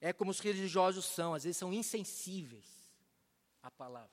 é 0.00 0.12
como 0.12 0.30
os 0.30 0.40
religiosos 0.40 1.04
são, 1.04 1.34
às 1.34 1.44
vezes 1.44 1.56
são 1.56 1.72
insensíveis 1.72 2.88
à 3.62 3.70
palavra. 3.70 4.10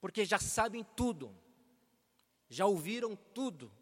Porque 0.00 0.24
já 0.24 0.38
sabem 0.38 0.84
tudo, 0.96 1.34
já 2.48 2.66
ouviram 2.66 3.14
tudo, 3.14 3.72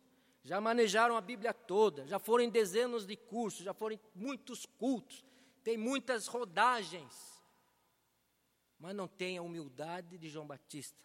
já 0.43 0.61
manejaram 0.61 1.17
a 1.17 1.21
Bíblia 1.21 1.53
toda, 1.53 2.07
já 2.07 2.19
foram 2.19 2.45
em 2.45 2.51
dezenas 2.51 3.07
de 3.07 3.17
cursos, 3.17 3.65
já 3.65 3.73
foram 3.73 3.97
em 3.97 4.01
muitos 4.15 4.67
cultos, 4.67 5.25
tem 5.63 5.77
muitas 5.77 6.27
rodagens 6.27 7.30
mas 8.81 8.97
não 8.97 9.07
tem 9.07 9.37
a 9.37 9.43
humildade 9.43 10.17
de 10.17 10.29
João 10.29 10.47
Batista, 10.47 10.99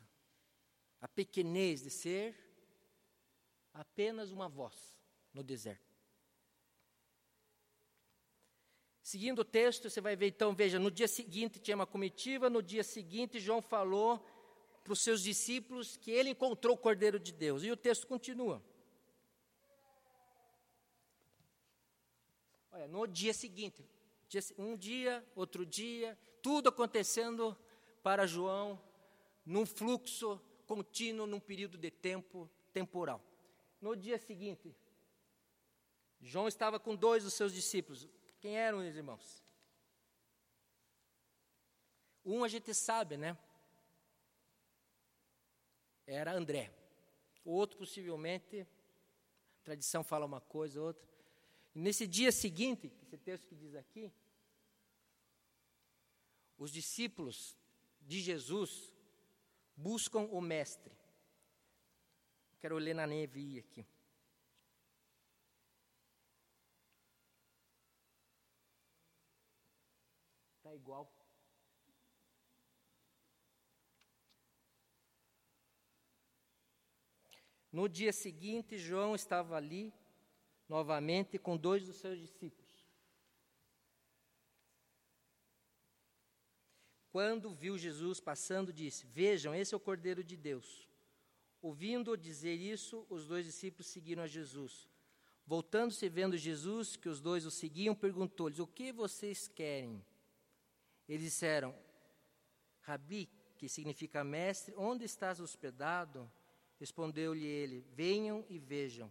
a 1.01 1.07
pequenez 1.07 1.83
de 1.83 1.89
ser 1.89 2.33
apenas 3.73 4.31
uma 4.31 4.47
voz 4.47 4.97
no 5.33 5.43
deserto. 5.43 5.83
Seguindo 9.03 9.39
o 9.39 9.45
texto, 9.45 9.89
você 9.89 10.01
vai 10.01 10.15
ver 10.15 10.29
então, 10.29 10.55
veja, 10.55 10.79
no 10.79 10.89
dia 10.89 11.07
seguinte 11.07 11.59
tinha 11.59 11.75
uma 11.75 11.85
comitiva, 11.85 12.49
no 12.49 12.63
dia 12.63 12.83
seguinte 12.83 13.39
João 13.39 13.61
falou 13.61 14.25
para 14.83 14.93
os 14.93 15.01
seus 15.01 15.21
discípulos 15.21 15.97
que 15.97 16.09
ele 16.09 16.29
encontrou 16.29 16.75
o 16.75 16.79
Cordeiro 16.79 17.19
de 17.19 17.31
Deus. 17.31 17.63
E 17.63 17.71
o 17.71 17.77
texto 17.77 18.07
continua. 18.07 18.63
Olha, 22.71 22.87
no 22.87 23.05
dia 23.05 23.33
seguinte, 23.33 23.85
um 24.57 24.75
dia, 24.75 25.25
outro 25.35 25.65
dia, 25.65 26.17
tudo 26.41 26.69
acontecendo 26.69 27.57
para 28.05 28.27
João 28.27 28.79
num 29.43 29.65
fluxo 29.65 30.39
contínuo, 30.67 31.25
num 31.25 31.39
período 31.39 31.75
de 31.75 31.89
tempo 31.89 32.47
temporal. 32.71 33.19
No 33.81 33.95
dia 33.95 34.19
seguinte, 34.19 34.75
João 36.21 36.47
estava 36.47 36.79
com 36.79 36.95
dois 36.95 37.23
dos 37.23 37.33
seus 37.33 37.51
discípulos. 37.51 38.07
Quem 38.39 38.59
eram 38.59 38.87
os 38.87 38.95
irmãos? 38.95 39.43
Um 42.23 42.43
a 42.43 42.47
gente 42.47 42.75
sabe, 42.75 43.17
né? 43.17 43.35
era 46.05 46.31
André. 46.31 46.71
O 47.43 47.53
outro, 47.53 47.75
possivelmente, 47.75 48.61
a 48.61 49.63
tradição 49.63 50.03
fala 50.03 50.27
uma 50.27 50.41
coisa, 50.41 50.79
outra. 50.79 51.09
E 51.73 51.79
nesse 51.79 52.05
dia 52.05 52.31
seguinte, 52.31 52.93
esse 53.01 53.17
texto 53.17 53.47
que 53.47 53.55
diz 53.55 53.73
aqui, 53.73 54.13
os 56.55 56.71
discípulos 56.71 57.57
de 58.05 58.21
Jesus 58.21 58.93
buscam 59.75 60.21
o 60.31 60.39
Mestre. 60.39 60.95
Quero 62.59 62.77
ler 62.77 62.93
na 62.93 63.05
neve 63.05 63.59
aqui. 63.59 63.85
Está 70.57 70.73
igual. 70.73 71.11
No 77.71 77.89
dia 77.89 78.13
seguinte, 78.13 78.77
João 78.77 79.13
estava 79.15 79.57
ali 79.57 79.93
novamente 80.69 81.37
com 81.37 81.57
dois 81.57 81.85
dos 81.85 81.97
seus 81.97 82.17
discípulos. 82.17 82.64
Quando 87.15 87.49
viu 87.49 87.77
Jesus 87.77 88.19
passando, 88.19 88.73
disse: 88.73 89.05
Vejam, 89.05 89.55
esse 89.55 89.73
é 89.73 89.77
o 89.77 89.79
Cordeiro 89.79 90.21
de 90.21 90.35
Deus. 90.35 90.85
Ouvindo-o 91.61 92.17
dizer 92.17 92.55
isso, 92.55 93.07
os 93.09 93.25
dois 93.25 93.45
discípulos 93.45 93.87
seguiram 93.87 94.21
a 94.21 94.27
Jesus. 94.27 94.89
Voltando-se 95.47 96.09
vendo 96.09 96.35
Jesus, 96.35 96.97
que 96.97 97.07
os 97.07 97.21
dois 97.21 97.45
o 97.45 97.51
seguiam, 97.51 97.95
perguntou-lhes: 97.95 98.59
O 98.59 98.67
que 98.67 98.91
vocês 98.91 99.47
querem? 99.47 100.05
Eles 101.07 101.23
disseram: 101.23 101.73
Rabi, 102.81 103.29
que 103.55 103.69
significa 103.69 104.21
mestre, 104.21 104.75
onde 104.75 105.05
estás 105.05 105.39
hospedado? 105.39 106.29
Respondeu-lhe 106.77 107.45
ele: 107.45 107.79
Venham 107.93 108.45
e 108.49 108.59
vejam. 108.59 109.09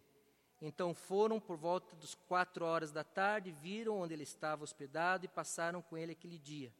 Então 0.60 0.92
foram 0.92 1.40
por 1.40 1.56
volta 1.56 1.96
das 1.96 2.14
quatro 2.14 2.66
horas 2.66 2.92
da 2.92 3.02
tarde, 3.02 3.50
viram 3.50 3.98
onde 3.98 4.12
ele 4.12 4.24
estava 4.24 4.62
hospedado 4.62 5.24
e 5.24 5.28
passaram 5.28 5.80
com 5.80 5.96
ele 5.96 6.12
aquele 6.12 6.38
dia. 6.38 6.70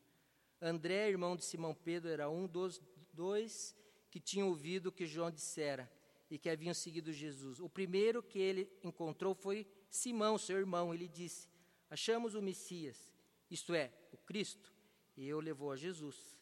André, 0.67 1.09
irmão 1.09 1.37
de 1.37 1.45
Simão 1.45 1.75
Pedro, 1.75 2.11
era 2.11 2.29
um 2.29 2.47
dos 2.47 2.81
dois 3.13 3.77
que 4.11 4.21
tinham 4.21 4.49
ouvido 4.49 4.87
o 4.87 4.93
que 4.93 5.07
João 5.07 5.31
dissera 5.31 5.91
e 6.31 6.39
que 6.39 6.49
haviam 6.49 6.73
seguido 6.73 7.13
Jesus. 7.13 7.61
O 7.61 7.69
primeiro 7.69 8.23
que 8.23 8.39
ele 8.39 8.71
encontrou 8.83 9.35
foi 9.35 9.67
Simão, 9.91 10.39
seu 10.39 10.57
irmão. 10.59 10.95
Ele 10.95 11.09
disse: 11.09 11.49
Achamos 11.91 12.35
o 12.35 12.43
Messias, 12.43 13.11
isto 13.51 13.75
é, 13.75 13.93
o 14.13 14.17
Cristo. 14.17 14.73
E 15.17 15.29
eu 15.29 15.39
levou 15.41 15.71
a 15.71 15.77
Jesus. 15.77 16.39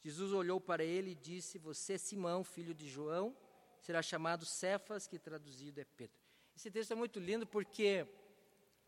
Jesus 0.00 0.32
olhou 0.32 0.60
para 0.60 0.82
ele 0.82 1.10
e 1.10 1.14
disse: 1.14 1.58
Você 1.58 1.94
é 1.94 1.98
Simão, 1.98 2.42
filho 2.42 2.74
de 2.74 2.88
João 2.88 3.36
será 3.82 4.00
chamado 4.00 4.46
Cefas, 4.46 5.08
que 5.08 5.18
traduzido 5.18 5.80
é 5.80 5.84
Pedro. 5.84 6.16
Esse 6.56 6.70
texto 6.70 6.92
é 6.92 6.94
muito 6.94 7.18
lindo 7.18 7.44
porque 7.44 8.06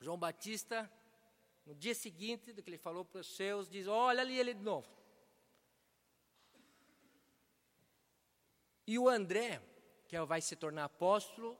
João 0.00 0.16
Batista, 0.16 0.90
no 1.66 1.74
dia 1.74 1.94
seguinte 1.94 2.52
do 2.52 2.62
que 2.62 2.70
ele 2.70 2.78
falou 2.78 3.04
para 3.04 3.20
os 3.20 3.36
seus, 3.36 3.68
diz: 3.68 3.86
Olha 3.86 4.20
ali 4.20 4.38
ele 4.38 4.54
de 4.54 4.62
novo. 4.62 4.88
E 8.86 8.98
o 8.98 9.08
André, 9.08 9.62
que 10.06 10.20
vai 10.24 10.40
se 10.40 10.54
tornar 10.54 10.84
apóstolo, 10.84 11.58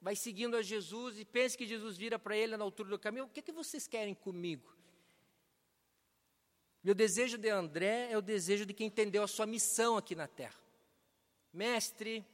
vai 0.00 0.16
seguindo 0.16 0.56
a 0.56 0.62
Jesus 0.62 1.18
e 1.18 1.24
pensa 1.24 1.56
que 1.56 1.66
Jesus 1.66 1.96
vira 1.96 2.18
para 2.18 2.36
ele 2.36 2.56
na 2.56 2.64
altura 2.64 2.90
do 2.90 2.98
caminho: 2.98 3.26
O 3.26 3.28
que, 3.28 3.42
que 3.42 3.52
vocês 3.52 3.86
querem 3.86 4.14
comigo? 4.14 4.74
O 6.84 6.94
desejo 6.94 7.36
de 7.36 7.48
André 7.48 8.12
é 8.12 8.16
o 8.16 8.22
desejo 8.22 8.64
de 8.64 8.72
quem 8.72 8.86
entendeu 8.86 9.24
a 9.24 9.28
sua 9.28 9.44
missão 9.44 9.96
aqui 9.96 10.14
na 10.14 10.28
terra. 10.28 10.60
Mestre, 11.52 12.24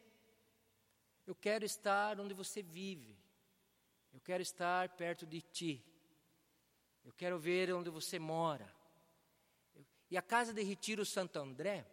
eu 1.26 1.34
quero 1.34 1.64
estar 1.64 2.20
onde 2.20 2.34
você 2.34 2.62
vive. 2.62 3.16
Eu 4.12 4.20
quero 4.20 4.42
estar 4.42 4.90
perto 4.90 5.24
de 5.24 5.40
ti. 5.40 5.82
Eu 7.04 7.12
quero 7.12 7.38
ver 7.38 7.72
onde 7.72 7.90
você 7.90 8.18
mora. 8.18 8.72
E 10.10 10.16
a 10.16 10.22
casa 10.22 10.52
de 10.52 10.62
retiro 10.62 11.04
Santo 11.04 11.38
André, 11.38 11.86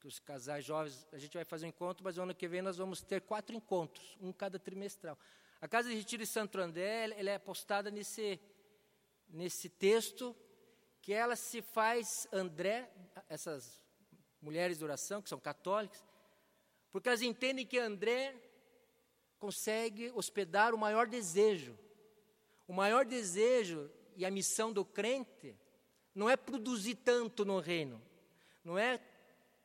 que 0.00 0.06
os 0.06 0.18
casais 0.18 0.64
jovens, 0.64 1.06
a 1.12 1.18
gente 1.18 1.34
vai 1.34 1.44
fazer 1.44 1.66
um 1.66 1.68
encontro, 1.68 2.02
mas 2.02 2.18
ano 2.18 2.34
que 2.34 2.48
vem 2.48 2.62
nós 2.62 2.76
vamos 2.76 3.02
ter 3.02 3.20
quatro 3.20 3.54
encontros, 3.54 4.16
um 4.20 4.32
cada 4.32 4.58
trimestral. 4.58 5.18
A 5.60 5.68
casa 5.68 5.88
de 5.88 5.94
retiro 5.94 6.22
de 6.22 6.28
Santo 6.28 6.58
André, 6.58 7.10
ela 7.16 7.30
é 7.30 7.38
postada 7.38 7.90
nesse, 7.90 8.40
nesse 9.28 9.68
texto, 9.68 10.36
que 11.00 11.12
ela 11.12 11.36
se 11.36 11.62
faz 11.62 12.26
André, 12.32 12.90
essas 13.28 13.80
mulheres 14.40 14.78
de 14.78 14.84
oração, 14.84 15.22
que 15.22 15.28
são 15.28 15.38
católicas, 15.38 16.04
porque 16.90 17.08
elas 17.08 17.22
entendem 17.22 17.66
que 17.66 17.78
André 17.78 18.34
consegue 19.38 20.10
hospedar 20.12 20.74
o 20.74 20.78
maior 20.78 21.06
desejo. 21.06 21.78
O 22.68 22.72
maior 22.72 23.04
desejo 23.04 23.90
e 24.16 24.24
a 24.24 24.30
missão 24.30 24.72
do 24.72 24.84
crente 24.84 25.56
não 26.14 26.28
é 26.28 26.36
produzir 26.36 26.96
tanto 26.96 27.44
no 27.44 27.58
reino, 27.58 28.00
não 28.64 28.78
é 28.78 29.00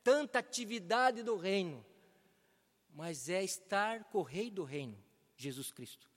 tanta 0.03 0.39
atividade 0.39 1.23
do 1.23 1.35
reino, 1.35 1.85
mas 2.89 3.29
é 3.29 3.43
estar 3.43 4.05
com 4.05 4.19
o 4.19 4.23
rei 4.23 4.49
do 4.49 4.63
reino, 4.63 4.97
Jesus 5.35 5.71
Cristo. 5.71 6.09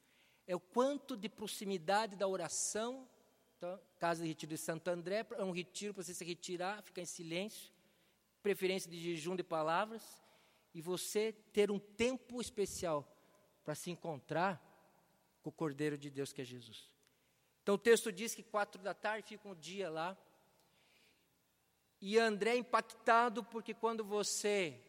É 0.46 0.54
o 0.54 0.60
quanto 0.60 1.16
de 1.16 1.28
proximidade 1.28 2.16
da 2.16 2.26
oração. 2.26 3.08
Então, 3.56 3.80
casa 3.98 4.22
de 4.22 4.28
retiro 4.28 4.50
de 4.50 4.58
Santo 4.58 4.88
André, 4.88 5.26
é 5.32 5.44
um 5.44 5.50
retiro 5.50 5.92
para 5.92 6.02
você 6.02 6.14
se 6.14 6.24
retirar, 6.24 6.82
ficar 6.82 7.02
em 7.02 7.06
silêncio, 7.06 7.72
preferência 8.42 8.90
de 8.90 8.98
jejum 8.98 9.36
de 9.36 9.42
palavras 9.42 10.22
e 10.72 10.80
você 10.80 11.32
ter 11.52 11.70
um 11.70 11.78
tempo 11.78 12.40
especial 12.40 13.06
para 13.64 13.74
se 13.74 13.90
encontrar 13.90 14.60
com 15.42 15.50
o 15.50 15.52
Cordeiro 15.52 15.98
de 15.98 16.10
Deus 16.10 16.32
que 16.32 16.42
é 16.42 16.44
Jesus. 16.44 16.90
Então 17.62 17.74
o 17.74 17.78
texto 17.78 18.10
diz 18.10 18.34
que 18.34 18.42
quatro 18.42 18.82
da 18.82 18.94
tarde 18.94 19.28
fica 19.28 19.48
um 19.48 19.54
dia 19.54 19.90
lá. 19.90 20.16
E 22.00 22.18
André 22.18 22.52
é 22.52 22.56
impactado 22.56 23.44
porque 23.44 23.74
quando 23.74 24.02
você 24.02 24.80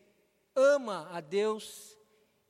ama 0.56 1.10
a 1.12 1.20
Deus 1.20 1.98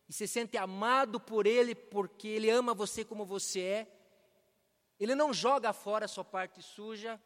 e 0.08 0.14
se 0.14 0.28
sente 0.28 0.58
amado 0.58 1.20
por 1.20 1.48
Ele, 1.48 1.74
porque 1.74 2.28
Ele 2.28 2.50
ama 2.50 2.74
você 2.74 3.04
como 3.04 3.26
você 3.26 3.62
é, 3.62 3.88
Ele 5.00 5.16
não 5.16 5.34
joga 5.34 5.74
fora 5.74 6.06
a 6.06 6.08
sua 6.08 6.24
parte 6.24 6.62
suja, 6.62 7.20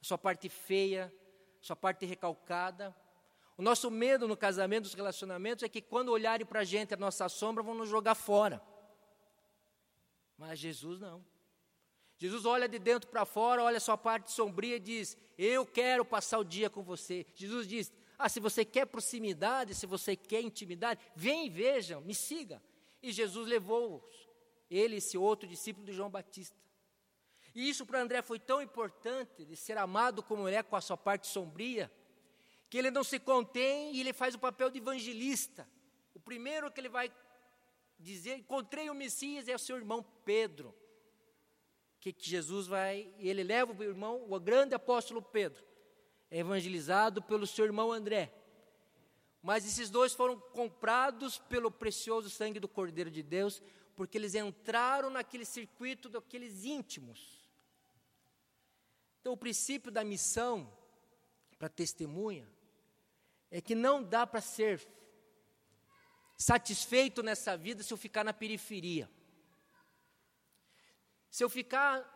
a 0.00 0.04
sua 0.04 0.18
parte 0.18 0.48
feia, 0.48 1.12
a 1.62 1.64
sua 1.64 1.76
parte 1.76 2.04
recalcada, 2.04 2.94
o 3.56 3.62
nosso 3.62 3.90
medo 3.90 4.26
no 4.26 4.36
casamento, 4.36 4.84
nos 4.84 4.94
relacionamentos, 4.94 5.62
é 5.62 5.68
que 5.68 5.80
quando 5.80 6.08
olharem 6.10 6.44
para 6.44 6.60
a 6.60 6.64
gente, 6.64 6.94
a 6.94 6.96
nossa 6.96 7.28
sombra, 7.28 7.62
vão 7.62 7.74
nos 7.74 7.88
jogar 7.88 8.14
fora. 8.14 8.60
Mas 10.36 10.58
Jesus 10.58 10.98
não. 10.98 11.24
Jesus 12.22 12.44
olha 12.44 12.68
de 12.68 12.78
dentro 12.78 13.10
para 13.10 13.24
fora, 13.24 13.64
olha 13.64 13.80
sua 13.80 13.98
parte 13.98 14.30
sombria 14.30 14.76
e 14.76 14.78
diz: 14.78 15.16
Eu 15.36 15.66
quero 15.66 16.04
passar 16.04 16.38
o 16.38 16.44
dia 16.44 16.70
com 16.70 16.80
você. 16.80 17.26
Jesus 17.34 17.66
diz: 17.66 17.92
Ah, 18.16 18.28
se 18.28 18.38
você 18.38 18.64
quer 18.64 18.86
proximidade, 18.86 19.74
se 19.74 19.86
você 19.86 20.14
quer 20.14 20.40
intimidade, 20.40 21.00
vem 21.16 21.46
e 21.46 21.50
vejam, 21.50 22.00
me 22.00 22.14
siga. 22.14 22.62
E 23.02 23.10
Jesus 23.10 23.48
levou 23.48 24.08
ele, 24.70 24.98
esse 24.98 25.18
outro 25.18 25.48
discípulo 25.48 25.84
de 25.84 25.92
João 25.92 26.08
Batista. 26.08 26.56
E 27.56 27.68
isso 27.68 27.84
para 27.84 28.00
André 28.00 28.22
foi 28.22 28.38
tão 28.38 28.62
importante, 28.62 29.44
de 29.44 29.56
ser 29.56 29.76
amado 29.76 30.22
como 30.22 30.48
ele 30.48 30.54
é 30.54 30.62
com 30.62 30.76
a 30.76 30.80
sua 30.80 30.96
parte 30.96 31.26
sombria, 31.26 31.90
que 32.70 32.78
ele 32.78 32.92
não 32.92 33.02
se 33.02 33.18
contém 33.18 33.96
e 33.96 34.00
ele 34.00 34.12
faz 34.12 34.36
o 34.36 34.38
papel 34.38 34.70
de 34.70 34.78
evangelista. 34.78 35.68
O 36.14 36.20
primeiro 36.20 36.70
que 36.70 36.80
ele 36.80 36.88
vai 36.88 37.12
dizer, 37.98 38.36
encontrei 38.36 38.88
o 38.88 38.94
Messias, 38.94 39.48
é 39.48 39.56
o 39.56 39.58
seu 39.58 39.76
irmão 39.76 40.06
Pedro. 40.24 40.72
Que, 42.02 42.12
que 42.12 42.28
Jesus 42.28 42.66
vai, 42.66 43.08
e 43.16 43.28
ele 43.28 43.44
leva 43.44 43.72
o 43.72 43.80
irmão, 43.80 44.26
o 44.28 44.40
grande 44.40 44.74
apóstolo 44.74 45.22
Pedro, 45.22 45.62
é 46.28 46.38
evangelizado 46.40 47.22
pelo 47.22 47.46
seu 47.46 47.64
irmão 47.64 47.92
André. 47.92 48.34
Mas 49.40 49.64
esses 49.64 49.88
dois 49.88 50.12
foram 50.12 50.36
comprados 50.36 51.38
pelo 51.38 51.70
precioso 51.70 52.28
sangue 52.28 52.58
do 52.58 52.66
Cordeiro 52.66 53.08
de 53.08 53.22
Deus, 53.22 53.62
porque 53.94 54.18
eles 54.18 54.34
entraram 54.34 55.10
naquele 55.10 55.44
circuito 55.44 56.08
daqueles 56.08 56.64
íntimos. 56.64 57.48
Então, 59.20 59.34
o 59.34 59.36
princípio 59.36 59.92
da 59.92 60.02
missão 60.02 60.76
para 61.56 61.68
testemunha 61.68 62.50
é 63.48 63.60
que 63.60 63.76
não 63.76 64.02
dá 64.02 64.26
para 64.26 64.40
ser 64.40 64.84
satisfeito 66.36 67.22
nessa 67.22 67.56
vida 67.56 67.84
se 67.84 67.92
eu 67.92 67.96
ficar 67.96 68.24
na 68.24 68.32
periferia. 68.32 69.08
Se 71.32 71.42
eu 71.42 71.48
ficar 71.48 72.06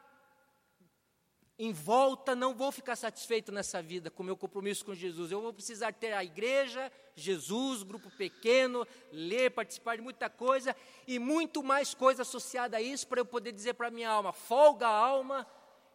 em 1.59 1.73
volta, 1.73 2.37
não 2.37 2.55
vou 2.55 2.71
ficar 2.71 2.97
satisfeito 2.97 3.51
nessa 3.51 3.81
vida 3.81 4.11
com 4.11 4.23
meu 4.23 4.37
compromisso 4.37 4.85
com 4.85 4.95
Jesus. 4.95 5.33
Eu 5.33 5.41
vou 5.41 5.55
precisar 5.55 5.95
ter 5.95 6.13
a 6.13 6.23
igreja, 6.23 6.93
Jesus, 7.15 7.83
grupo 7.83 8.11
pequeno, 8.11 8.87
ler, 9.11 9.53
participar 9.53 9.97
de 9.97 10.03
muita 10.03 10.29
coisa 10.29 10.77
e 11.07 11.19
muito 11.19 11.63
mais 11.63 11.95
coisa 11.95 12.21
associada 12.21 12.77
a 12.77 12.83
isso 12.83 13.07
para 13.07 13.19
eu 13.19 13.25
poder 13.25 13.53
dizer 13.53 13.73
para 13.73 13.91
minha 13.91 14.11
alma: 14.11 14.35
folga 14.35 14.87
a 14.87 14.95
alma, 14.95 15.47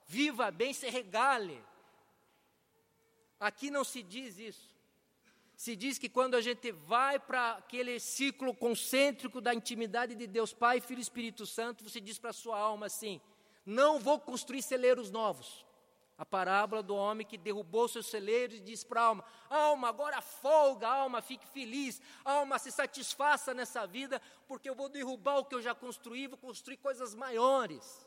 viva 0.07 0.49
bem, 0.49 0.73
se 0.73 0.89
regale. 0.89 1.63
Aqui 3.39 3.69
não 3.69 3.83
se 3.83 4.01
diz 4.01 4.39
isso. 4.39 4.70
Se 5.61 5.75
diz 5.75 5.99
que 5.99 6.09
quando 6.09 6.33
a 6.33 6.41
gente 6.41 6.71
vai 6.71 7.19
para 7.19 7.51
aquele 7.51 7.99
ciclo 7.99 8.51
concêntrico 8.51 9.39
da 9.39 9.53
intimidade 9.53 10.15
de 10.15 10.25
Deus 10.25 10.51
Pai, 10.51 10.81
Filho 10.81 10.97
e 10.97 11.03
Espírito 11.03 11.45
Santo, 11.45 11.87
você 11.87 12.01
diz 12.01 12.17
para 12.17 12.31
a 12.31 12.33
sua 12.33 12.57
alma 12.57 12.87
assim: 12.87 13.21
não 13.63 13.99
vou 13.99 14.19
construir 14.19 14.63
celeiros 14.63 15.11
novos. 15.11 15.63
A 16.17 16.25
parábola 16.25 16.81
do 16.81 16.95
homem 16.95 17.27
que 17.27 17.37
derrubou 17.37 17.87
seus 17.87 18.07
celeiros 18.07 18.57
e 18.57 18.59
disse 18.59 18.83
para 18.83 19.01
a 19.01 19.05
alma: 19.05 19.23
Alma, 19.51 19.89
agora 19.89 20.19
folga, 20.19 20.87
alma, 20.87 21.21
fique 21.21 21.45
feliz, 21.45 22.01
alma, 22.25 22.57
se 22.57 22.71
satisfaça 22.71 23.53
nessa 23.53 23.85
vida, 23.85 24.19
porque 24.47 24.67
eu 24.67 24.73
vou 24.73 24.89
derrubar 24.89 25.37
o 25.37 25.45
que 25.45 25.53
eu 25.53 25.61
já 25.61 25.75
construí, 25.75 26.25
vou 26.25 26.39
construir 26.39 26.77
coisas 26.77 27.13
maiores. 27.13 28.03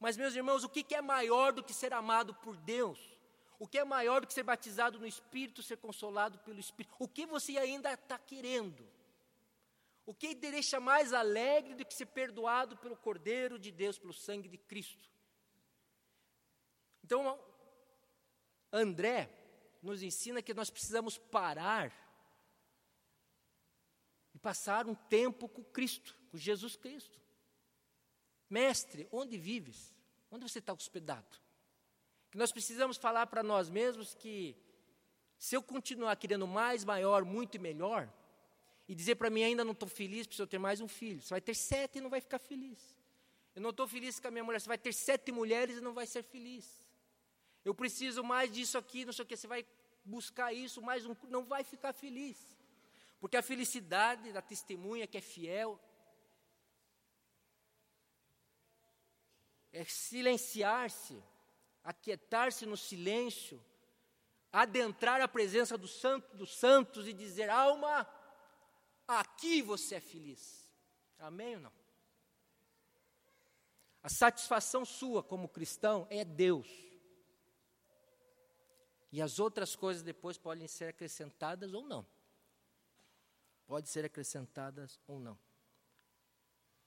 Mas, 0.00 0.16
meus 0.16 0.34
irmãos, 0.34 0.64
o 0.64 0.70
que 0.70 0.94
é 0.94 1.02
maior 1.02 1.52
do 1.52 1.62
que 1.62 1.74
ser 1.74 1.92
amado 1.92 2.32
por 2.32 2.56
Deus? 2.56 3.13
O 3.58 3.66
que 3.66 3.78
é 3.78 3.84
maior 3.84 4.20
do 4.20 4.26
que 4.26 4.34
ser 4.34 4.42
batizado 4.42 4.98
no 4.98 5.06
Espírito, 5.06 5.62
ser 5.62 5.76
consolado 5.76 6.38
pelo 6.38 6.58
Espírito? 6.58 6.94
O 6.98 7.08
que 7.08 7.26
você 7.26 7.56
ainda 7.56 7.92
está 7.92 8.18
querendo? 8.18 8.86
O 10.06 10.14
que 10.14 10.34
te 10.34 10.50
deixa 10.50 10.78
mais 10.80 11.12
alegre 11.12 11.74
do 11.74 11.84
que 11.84 11.94
ser 11.94 12.06
perdoado 12.06 12.76
pelo 12.76 12.96
Cordeiro 12.96 13.58
de 13.58 13.70
Deus, 13.70 13.98
pelo 13.98 14.12
sangue 14.12 14.48
de 14.48 14.58
Cristo? 14.58 15.08
Então, 17.02 17.38
André 18.72 19.30
nos 19.82 20.02
ensina 20.02 20.42
que 20.42 20.52
nós 20.52 20.70
precisamos 20.70 21.16
parar 21.16 21.92
e 24.34 24.38
passar 24.38 24.86
um 24.86 24.94
tempo 24.94 25.48
com 25.48 25.62
Cristo, 25.62 26.16
com 26.30 26.36
Jesus 26.36 26.74
Cristo. 26.74 27.20
Mestre, 28.50 29.08
onde 29.12 29.38
vives? 29.38 29.94
Onde 30.30 30.48
você 30.48 30.58
está 30.58 30.72
hospedado? 30.72 31.43
Que 32.34 32.38
nós 32.38 32.50
precisamos 32.50 32.96
falar 32.96 33.28
para 33.28 33.44
nós 33.44 33.70
mesmos 33.70 34.12
que 34.12 34.56
se 35.38 35.54
eu 35.54 35.62
continuar 35.62 36.16
querendo 36.16 36.48
mais, 36.48 36.84
maior, 36.84 37.24
muito 37.24 37.54
e 37.54 37.60
melhor, 37.60 38.12
e 38.88 38.92
dizer 38.92 39.14
para 39.14 39.30
mim 39.30 39.44
ainda 39.44 39.62
não 39.62 39.70
estou 39.70 39.88
feliz, 39.88 40.26
preciso 40.26 40.44
ter 40.48 40.58
mais 40.58 40.80
um 40.80 40.88
filho, 40.88 41.22
você 41.22 41.28
vai 41.28 41.40
ter 41.40 41.54
sete 41.54 41.98
e 41.98 42.00
não 42.00 42.10
vai 42.10 42.20
ficar 42.20 42.40
feliz. 42.40 42.98
Eu 43.54 43.62
não 43.62 43.70
estou 43.70 43.86
feliz 43.86 44.18
com 44.18 44.26
a 44.26 44.32
minha 44.32 44.42
mulher, 44.42 44.60
você 44.60 44.66
vai 44.66 44.76
ter 44.76 44.92
sete 44.92 45.30
mulheres 45.30 45.76
e 45.76 45.80
não 45.80 45.94
vai 45.94 46.08
ser 46.08 46.24
feliz. 46.24 46.84
Eu 47.64 47.72
preciso 47.72 48.24
mais 48.24 48.52
disso 48.52 48.76
aqui, 48.78 49.04
não 49.04 49.12
sei 49.12 49.24
o 49.24 49.28
que, 49.28 49.36
você 49.36 49.46
vai 49.46 49.64
buscar 50.04 50.52
isso, 50.52 50.82
mais 50.82 51.06
um, 51.06 51.14
não 51.28 51.44
vai 51.44 51.62
ficar 51.62 51.92
feliz. 51.92 52.36
Porque 53.20 53.36
a 53.36 53.42
felicidade 53.42 54.32
da 54.32 54.42
testemunha 54.42 55.06
que 55.06 55.18
é 55.18 55.20
fiel 55.20 55.78
é 59.72 59.84
silenciar-se 59.84 61.22
aquietar-se 61.84 62.64
no 62.64 62.76
silêncio, 62.76 63.62
adentrar 64.50 65.20
a 65.20 65.28
presença 65.28 65.76
do 65.76 65.86
santo 65.86 66.34
dos 66.36 66.56
santos 66.56 67.06
e 67.06 67.12
dizer: 67.12 67.50
alma, 67.50 68.08
aqui 69.06 69.60
você 69.60 69.96
é 69.96 70.00
feliz. 70.00 70.72
Amém 71.18 71.56
ou 71.56 71.60
não? 71.60 71.72
A 74.02 74.08
satisfação 74.08 74.84
sua 74.84 75.22
como 75.22 75.48
cristão 75.48 76.06
é 76.10 76.24
Deus. 76.24 76.68
E 79.12 79.22
as 79.22 79.38
outras 79.38 79.76
coisas 79.76 80.02
depois 80.02 80.36
podem 80.36 80.66
ser 80.66 80.88
acrescentadas 80.88 81.72
ou 81.72 81.86
não. 81.86 82.06
Pode 83.66 83.88
ser 83.88 84.04
acrescentadas 84.04 85.00
ou 85.06 85.20
não. 85.20 85.38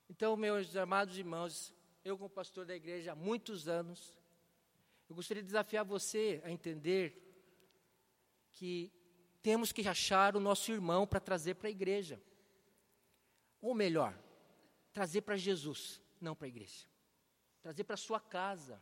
Então, 0.09 0.37
meus 0.37 0.75
amados 0.75 1.17
irmãos, 1.17 1.73
eu 2.03 2.17
como 2.17 2.29
pastor 2.29 2.65
da 2.65 2.75
igreja 2.75 3.13
há 3.13 3.15
muitos 3.15 3.67
anos, 3.67 4.15
eu 5.09 5.15
gostaria 5.15 5.41
de 5.41 5.47
desafiar 5.47 5.85
você 5.85 6.41
a 6.43 6.51
entender 6.51 7.23
que 8.51 8.91
temos 9.41 9.71
que 9.71 9.87
achar 9.87 10.35
o 10.35 10.39
nosso 10.39 10.71
irmão 10.71 11.07
para 11.07 11.19
trazer 11.19 11.55
para 11.55 11.67
a 11.67 11.71
igreja. 11.71 12.21
Ou 13.61 13.73
melhor, 13.73 14.17
trazer 14.91 15.21
para 15.21 15.37
Jesus, 15.37 16.01
não 16.19 16.35
para 16.35 16.47
a 16.47 16.49
igreja. 16.49 16.85
Trazer 17.61 17.83
para 17.83 17.93
a 17.93 17.97
sua 17.97 18.19
casa. 18.19 18.81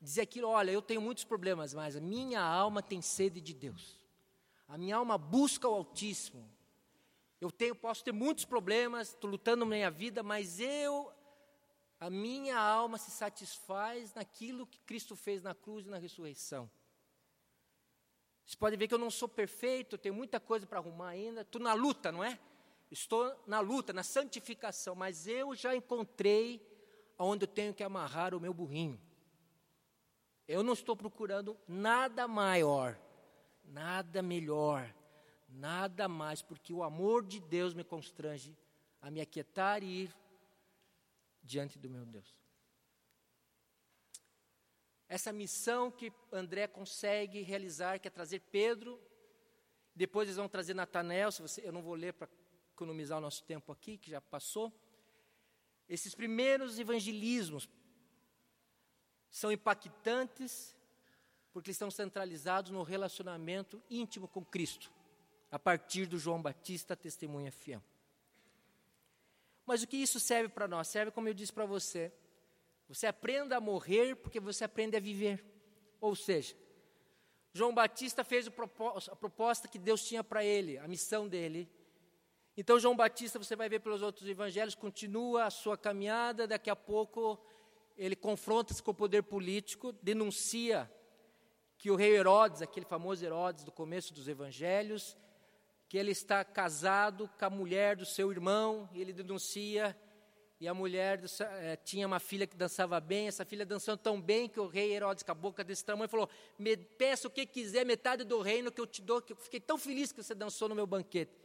Dizer 0.00 0.22
aquilo, 0.22 0.48
olha, 0.48 0.70
eu 0.70 0.80
tenho 0.80 1.00
muitos 1.00 1.24
problemas, 1.24 1.74
mas 1.74 1.96
a 1.96 2.00
minha 2.00 2.40
alma 2.40 2.82
tem 2.82 3.02
sede 3.02 3.40
de 3.40 3.52
Deus. 3.52 3.98
A 4.68 4.78
minha 4.78 4.96
alma 4.96 5.18
busca 5.18 5.68
o 5.68 5.74
Altíssimo. 5.74 6.48
Eu 7.40 7.50
tenho, 7.50 7.74
posso 7.74 8.04
ter 8.04 8.12
muitos 8.12 8.44
problemas, 8.44 9.08
estou 9.08 9.30
lutando 9.30 9.64
na 9.64 9.74
minha 9.74 9.90
vida, 9.90 10.22
mas 10.22 10.60
eu 10.60 11.12
a 12.00 12.08
minha 12.08 12.58
alma 12.58 12.96
se 12.96 13.10
satisfaz 13.10 14.14
naquilo 14.14 14.66
que 14.66 14.80
Cristo 14.80 15.14
fez 15.14 15.42
na 15.42 15.54
cruz 15.54 15.84
e 15.84 15.90
na 15.90 15.98
ressurreição. 15.98 16.68
Você 18.46 18.56
pode 18.56 18.74
ver 18.76 18.88
que 18.88 18.94
eu 18.94 18.98
não 18.98 19.10
sou 19.10 19.28
perfeito, 19.28 19.94
eu 19.94 19.98
tenho 19.98 20.14
muita 20.14 20.40
coisa 20.40 20.66
para 20.66 20.78
arrumar 20.78 21.10
ainda, 21.10 21.42
estou 21.42 21.60
na 21.60 21.74
luta, 21.74 22.10
não 22.10 22.24
é? 22.24 22.40
Estou 22.90 23.38
na 23.46 23.60
luta, 23.60 23.92
na 23.92 24.02
santificação, 24.02 24.94
mas 24.94 25.26
eu 25.26 25.54
já 25.54 25.76
encontrei 25.76 26.66
onde 27.18 27.44
eu 27.44 27.48
tenho 27.48 27.74
que 27.74 27.84
amarrar 27.84 28.34
o 28.34 28.40
meu 28.40 28.54
burrinho. 28.54 28.98
Eu 30.48 30.62
não 30.62 30.72
estou 30.72 30.96
procurando 30.96 31.56
nada 31.68 32.26
maior, 32.26 32.98
nada 33.62 34.22
melhor, 34.22 34.92
nada 35.48 36.08
mais, 36.08 36.40
porque 36.40 36.72
o 36.72 36.82
amor 36.82 37.24
de 37.24 37.38
Deus 37.40 37.74
me 37.74 37.84
constrange 37.84 38.56
a 39.02 39.10
me 39.10 39.20
aquietar 39.20 39.82
e 39.82 40.04
ir 40.04 40.16
diante 41.42 41.78
do 41.78 41.88
meu 41.88 42.04
Deus. 42.04 42.34
Essa 45.08 45.32
missão 45.32 45.90
que 45.90 46.12
André 46.30 46.68
consegue 46.68 47.42
realizar, 47.42 47.98
que 47.98 48.06
é 48.06 48.10
trazer 48.10 48.40
Pedro, 48.52 49.00
depois 49.94 50.28
eles 50.28 50.36
vão 50.36 50.48
trazer 50.48 50.72
Natanael, 50.72 51.32
se 51.32 51.42
você, 51.42 51.66
eu 51.66 51.72
não 51.72 51.82
vou 51.82 51.94
ler 51.94 52.12
para 52.12 52.28
economizar 52.72 53.18
o 53.18 53.20
nosso 53.20 53.42
tempo 53.42 53.72
aqui, 53.72 53.98
que 53.98 54.10
já 54.10 54.20
passou. 54.20 54.72
Esses 55.88 56.14
primeiros 56.14 56.78
evangelismos 56.78 57.68
são 59.28 59.50
impactantes 59.50 60.76
porque 61.52 61.72
estão 61.72 61.90
centralizados 61.90 62.70
no 62.70 62.82
relacionamento 62.82 63.82
íntimo 63.90 64.28
com 64.28 64.44
Cristo, 64.44 64.92
a 65.50 65.58
partir 65.58 66.06
do 66.06 66.18
João 66.18 66.40
Batista, 66.40 66.94
testemunha 66.96 67.50
fiel. 67.50 67.82
Mas 69.70 69.84
o 69.84 69.86
que 69.86 69.98
isso 69.98 70.18
serve 70.18 70.48
para 70.48 70.66
nós? 70.66 70.88
Serve, 70.88 71.12
como 71.12 71.28
eu 71.28 71.32
disse 71.32 71.52
para 71.52 71.64
você, 71.64 72.12
você 72.88 73.06
aprenda 73.06 73.56
a 73.56 73.60
morrer 73.60 74.16
porque 74.16 74.40
você 74.40 74.64
aprende 74.64 74.96
a 74.96 75.00
viver. 75.00 75.44
Ou 76.00 76.16
seja, 76.16 76.56
João 77.52 77.72
Batista 77.72 78.24
fez 78.24 78.48
a 78.48 79.14
proposta 79.14 79.68
que 79.68 79.78
Deus 79.78 80.04
tinha 80.04 80.24
para 80.24 80.44
ele, 80.44 80.76
a 80.76 80.88
missão 80.88 81.28
dele. 81.28 81.70
Então, 82.56 82.80
João 82.80 82.96
Batista, 82.96 83.38
você 83.38 83.54
vai 83.54 83.68
ver 83.68 83.78
pelos 83.78 84.02
outros 84.02 84.28
evangelhos, 84.28 84.74
continua 84.74 85.44
a 85.44 85.50
sua 85.50 85.78
caminhada, 85.78 86.48
daqui 86.48 86.68
a 86.68 86.74
pouco 86.74 87.38
ele 87.96 88.16
confronta-se 88.16 88.82
com 88.82 88.90
o 88.90 88.94
poder 88.94 89.22
político, 89.22 89.92
denuncia 90.02 90.92
que 91.78 91.92
o 91.92 91.94
rei 91.94 92.16
Herodes, 92.16 92.60
aquele 92.60 92.86
famoso 92.86 93.24
Herodes 93.24 93.62
do 93.62 93.70
começo 93.70 94.12
dos 94.12 94.26
evangelhos, 94.26 95.16
que 95.90 95.98
ele 95.98 96.12
está 96.12 96.44
casado 96.44 97.28
com 97.36 97.44
a 97.44 97.50
mulher 97.50 97.96
do 97.96 98.06
seu 98.06 98.30
irmão, 98.30 98.88
e 98.92 99.00
ele 99.00 99.12
denuncia, 99.12 99.98
e 100.60 100.68
a 100.68 100.72
mulher 100.72 101.20
é, 101.40 101.74
tinha 101.74 102.06
uma 102.06 102.20
filha 102.20 102.46
que 102.46 102.56
dançava 102.56 103.00
bem, 103.00 103.26
essa 103.26 103.44
filha 103.44 103.66
dançando 103.66 103.98
tão 103.98 104.22
bem 104.22 104.48
que 104.48 104.60
o 104.60 104.68
rei 104.68 104.92
Herodes, 104.92 105.24
com 105.24 105.32
a 105.32 105.34
boca 105.34 105.64
desse 105.64 105.84
tamanho, 105.84 106.08
falou: 106.08 106.30
Me 106.56 106.76
peça 106.76 107.26
o 107.26 107.30
que 107.30 107.44
quiser, 107.44 107.84
metade 107.84 108.22
do 108.22 108.40
reino 108.40 108.70
que 108.70 108.80
eu 108.80 108.86
te 108.86 109.02
dou, 109.02 109.20
que 109.20 109.32
eu 109.32 109.36
fiquei 109.36 109.58
tão 109.58 109.76
feliz 109.76 110.12
que 110.12 110.22
você 110.22 110.32
dançou 110.32 110.68
no 110.68 110.76
meu 110.76 110.86
banquete. 110.86 111.36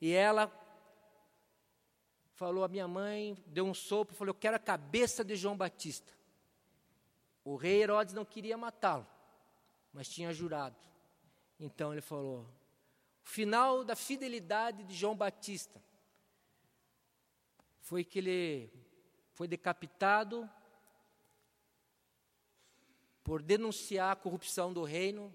E 0.00 0.10
ela 0.10 0.50
falou: 2.32 2.64
A 2.64 2.68
minha 2.68 2.88
mãe 2.88 3.36
deu 3.46 3.64
um 3.64 3.74
sopro, 3.74 4.16
falou: 4.16 4.30
Eu 4.30 4.40
quero 4.40 4.56
a 4.56 4.58
cabeça 4.58 5.24
de 5.24 5.36
João 5.36 5.56
Batista. 5.56 6.12
O 7.44 7.54
rei 7.54 7.80
Herodes 7.80 8.14
não 8.14 8.24
queria 8.24 8.58
matá-lo, 8.58 9.06
mas 9.92 10.08
tinha 10.08 10.32
jurado. 10.32 10.74
Então 11.60 11.92
ele 11.92 12.00
falou: 12.02 12.48
o 13.24 13.28
final 13.28 13.84
da 13.84 13.94
fidelidade 13.94 14.84
de 14.84 14.94
João 14.94 15.16
Batista 15.16 15.82
foi 17.80 18.04
que 18.04 18.18
ele 18.18 18.72
foi 19.32 19.46
decapitado 19.46 20.48
por 23.22 23.42
denunciar 23.42 24.12
a 24.12 24.16
corrupção 24.16 24.72
do 24.72 24.82
reino, 24.82 25.32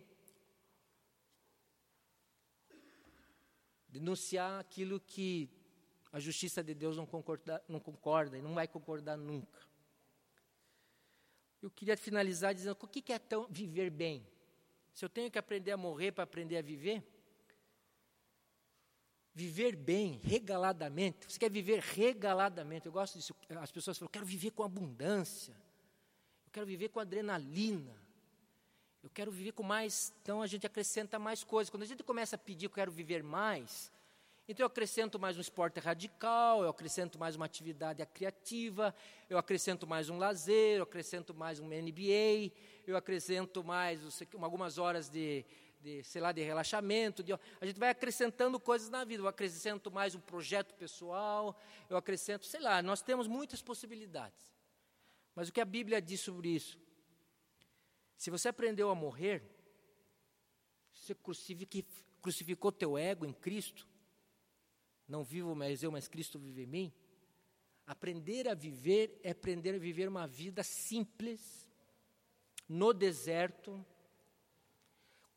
denunciar 3.87 4.59
aquilo 4.59 4.99
que 4.99 5.49
a 6.11 6.19
justiça 6.19 6.63
de 6.63 6.73
Deus 6.73 6.97
não 6.97 7.05
concorda, 7.05 7.63
não 7.67 7.79
concorda 7.79 8.37
e 8.37 8.41
não 8.41 8.53
vai 8.53 8.67
concordar 8.67 9.17
nunca. 9.17 9.65
Eu 11.61 11.71
queria 11.71 11.97
finalizar 11.97 12.53
dizendo: 12.53 12.77
o 12.79 12.87
que 12.87 13.11
é 13.11 13.19
tão 13.19 13.47
viver 13.47 13.89
bem? 13.89 14.27
Se 14.93 15.05
eu 15.05 15.09
tenho 15.09 15.29
que 15.31 15.37
aprender 15.37 15.71
a 15.71 15.77
morrer 15.77 16.11
para 16.11 16.23
aprender 16.23 16.57
a 16.57 16.61
viver, 16.61 17.03
viver 19.37 19.75
bem, 19.75 20.19
regaladamente. 20.23 21.31
Você 21.31 21.37
quer 21.37 21.51
viver 21.51 21.79
regaladamente? 21.79 22.87
Eu 22.87 22.91
gosto 22.91 23.19
disso. 23.19 23.35
As 23.61 23.71
pessoas 23.71 23.95
falam, 23.95 24.07
eu 24.07 24.11
quero 24.11 24.25
viver 24.25 24.49
com 24.49 24.63
abundância. 24.63 25.53
Eu 26.45 26.51
quero 26.51 26.65
viver 26.65 26.89
com 26.89 26.99
adrenalina. 26.99 27.95
Eu 29.03 29.11
quero 29.11 29.31
viver 29.31 29.51
com 29.51 29.61
mais. 29.61 30.11
Então 30.23 30.41
a 30.41 30.47
gente 30.47 30.65
acrescenta 30.65 31.19
mais 31.19 31.43
coisas. 31.43 31.69
Quando 31.69 31.83
a 31.83 31.85
gente 31.85 32.03
começa 32.03 32.35
a 32.35 32.39
pedir, 32.39 32.65
eu 32.65 32.71
quero 32.71 32.91
viver 32.91 33.21
mais, 33.21 33.91
então 34.49 34.63
eu 34.63 34.67
acrescento 34.67 35.19
mais 35.19 35.37
um 35.37 35.41
esporte 35.41 35.77
radical, 35.77 36.63
eu 36.63 36.69
acrescento 36.69 37.19
mais 37.19 37.35
uma 37.35 37.45
atividade 37.45 38.03
criativa, 38.07 38.95
eu 39.29 39.37
acrescento 39.37 39.85
mais 39.85 40.09
um 40.09 40.17
lazer, 40.17 40.77
eu 40.77 40.83
acrescento 40.83 41.33
mais 41.33 41.59
um 41.59 41.67
NBA, 41.67 42.53
eu 42.87 42.95
acrescento 42.95 43.61
mais 43.61 43.99
algumas 44.41 44.77
horas 44.77 45.09
de, 45.09 45.45
de, 45.79 46.03
sei 46.03 46.21
lá, 46.21 46.31
de 46.31 46.41
relaxamento. 46.41 47.23
De, 47.23 47.33
a 47.33 47.65
gente 47.65 47.79
vai 47.79 47.89
acrescentando 47.89 48.59
coisas 48.59 48.89
na 48.89 49.03
vida. 49.03 49.23
Eu 49.23 49.27
acrescento 49.27 49.91
mais 49.91 50.15
um 50.15 50.19
projeto 50.19 50.73
pessoal, 50.75 51.59
eu 51.89 51.97
acrescento, 51.97 52.45
sei 52.45 52.59
lá, 52.59 52.81
nós 52.81 53.01
temos 53.01 53.27
muitas 53.27 53.61
possibilidades. 53.61 54.55
Mas 55.35 55.49
o 55.49 55.53
que 55.53 55.61
a 55.61 55.65
Bíblia 55.65 56.01
diz 56.01 56.21
sobre 56.21 56.49
isso? 56.49 56.79
Se 58.17 58.31
você 58.31 58.49
aprendeu 58.49 58.89
a 58.89 58.95
morrer, 58.95 59.43
você 60.93 61.15
crucificou 62.21 62.71
teu 62.71 62.97
ego 62.97 63.25
em 63.25 63.33
Cristo, 63.33 63.87
não 65.07 65.23
vivo 65.23 65.55
mais 65.55 65.83
eu, 65.83 65.91
mas 65.91 66.07
Cristo 66.07 66.39
vive 66.39 66.63
em 66.63 66.67
mim. 66.67 66.93
Aprender 67.85 68.49
a 68.49 68.53
viver 68.53 69.19
é 69.23 69.31
aprender 69.31 69.75
a 69.75 69.77
viver 69.77 70.09
uma 70.09 70.27
vida 70.27 70.63
simples, 70.63 71.69
no 72.67 72.91
deserto, 72.91 73.85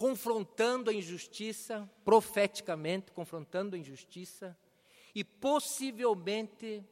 confrontando 0.00 0.88
a 0.88 0.94
injustiça, 0.94 1.86
profeticamente 2.06 3.12
confrontando 3.12 3.76
a 3.76 3.78
injustiça, 3.78 4.58
e 5.14 5.22
possivelmente, 5.22 6.82